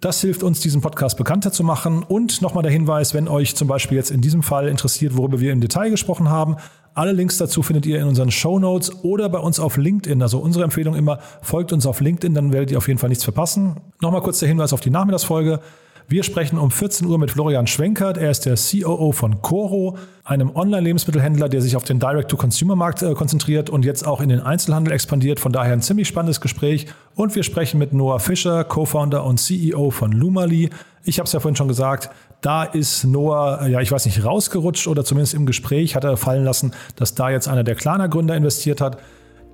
Das 0.00 0.20
hilft 0.20 0.42
uns, 0.42 0.60
diesen 0.60 0.80
Podcast 0.80 1.18
bekannter 1.18 1.50
zu 1.50 1.64
machen. 1.64 2.04
Und 2.04 2.40
nochmal 2.40 2.62
der 2.62 2.72
Hinweis, 2.72 3.14
wenn 3.14 3.26
euch 3.26 3.56
zum 3.56 3.66
Beispiel 3.68 3.96
jetzt 3.98 4.10
in 4.10 4.20
diesem 4.20 4.42
Fall 4.42 4.68
interessiert, 4.68 5.16
worüber 5.16 5.40
wir 5.40 5.52
im 5.52 5.60
Detail 5.60 5.90
gesprochen 5.90 6.28
haben, 6.28 6.56
alle 6.94 7.12
Links 7.12 7.38
dazu 7.38 7.62
findet 7.62 7.86
ihr 7.86 7.98
in 7.98 8.06
unseren 8.06 8.30
Show 8.30 8.58
Notes 8.58 9.04
oder 9.04 9.28
bei 9.28 9.38
uns 9.38 9.58
auf 9.58 9.76
LinkedIn. 9.76 10.22
Also 10.22 10.38
unsere 10.38 10.64
Empfehlung 10.64 10.94
immer, 10.94 11.18
folgt 11.42 11.72
uns 11.72 11.86
auf 11.86 12.00
LinkedIn, 12.00 12.34
dann 12.34 12.52
werdet 12.52 12.70
ihr 12.70 12.78
auf 12.78 12.86
jeden 12.86 12.98
Fall 12.98 13.08
nichts 13.08 13.24
verpassen. 13.24 13.76
Nochmal 14.00 14.22
kurz 14.22 14.38
der 14.38 14.48
Hinweis 14.48 14.72
auf 14.72 14.80
die 14.80 14.90
Nachmittagsfolge. 14.90 15.60
Wir 16.06 16.22
sprechen 16.22 16.58
um 16.58 16.70
14 16.70 17.06
Uhr 17.06 17.18
mit 17.18 17.30
Florian 17.30 17.66
Schwenkert. 17.66 18.18
Er 18.18 18.30
ist 18.30 18.44
der 18.44 18.56
COO 18.56 19.12
von 19.12 19.40
Coro, 19.40 19.96
einem 20.22 20.54
Online-Lebensmittelhändler, 20.54 21.48
der 21.48 21.62
sich 21.62 21.76
auf 21.76 21.84
den 21.84 21.98
Direct-to-Consumer-Markt 21.98 23.02
äh, 23.02 23.14
konzentriert 23.14 23.70
und 23.70 23.86
jetzt 23.86 24.06
auch 24.06 24.20
in 24.20 24.28
den 24.28 24.40
Einzelhandel 24.40 24.92
expandiert. 24.92 25.40
Von 25.40 25.52
daher 25.52 25.72
ein 25.72 25.80
ziemlich 25.80 26.06
spannendes 26.06 26.42
Gespräch. 26.42 26.86
Und 27.14 27.34
wir 27.34 27.42
sprechen 27.42 27.78
mit 27.78 27.94
Noah 27.94 28.20
Fischer, 28.20 28.64
Co-Founder 28.64 29.24
und 29.24 29.38
CEO 29.38 29.90
von 29.90 30.12
Lumali. 30.12 30.68
Ich 31.04 31.18
habe 31.18 31.26
es 31.26 31.32
ja 31.32 31.40
vorhin 31.40 31.56
schon 31.56 31.68
gesagt, 31.68 32.10
da 32.44 32.64
ist 32.64 33.04
Noah, 33.04 33.62
äh, 33.62 33.70
ja, 33.70 33.80
ich 33.80 33.90
weiß 33.90 34.04
nicht, 34.04 34.24
rausgerutscht 34.24 34.86
oder 34.86 35.04
zumindest 35.04 35.34
im 35.34 35.46
Gespräch 35.46 35.96
hat 35.96 36.04
er 36.04 36.16
fallen 36.16 36.44
lassen, 36.44 36.72
dass 36.96 37.14
da 37.14 37.30
jetzt 37.30 37.48
einer 37.48 37.64
der 37.64 37.74
Klarna-Gründer 37.74 38.36
investiert 38.36 38.80
hat. 38.80 38.98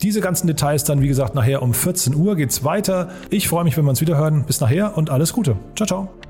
Diese 0.03 0.21
ganzen 0.21 0.47
Details 0.47 0.85
dann, 0.85 1.01
wie 1.01 1.09
gesagt, 1.09 1.35
nachher 1.35 1.63
um 1.63 1.75
14 1.75 2.15
Uhr 2.15 2.35
geht's 2.35 2.65
weiter. 2.65 3.11
Ich 3.29 3.49
freue 3.49 3.65
mich, 3.65 3.77
wenn 3.77 3.85
wir 3.85 3.91
uns 3.91 4.01
wieder 4.01 4.17
hören. 4.17 4.45
Bis 4.47 4.61
nachher 4.61 4.97
und 4.97 5.11
alles 5.11 5.33
Gute. 5.33 5.57
Ciao, 5.77 5.87
ciao. 5.87 6.30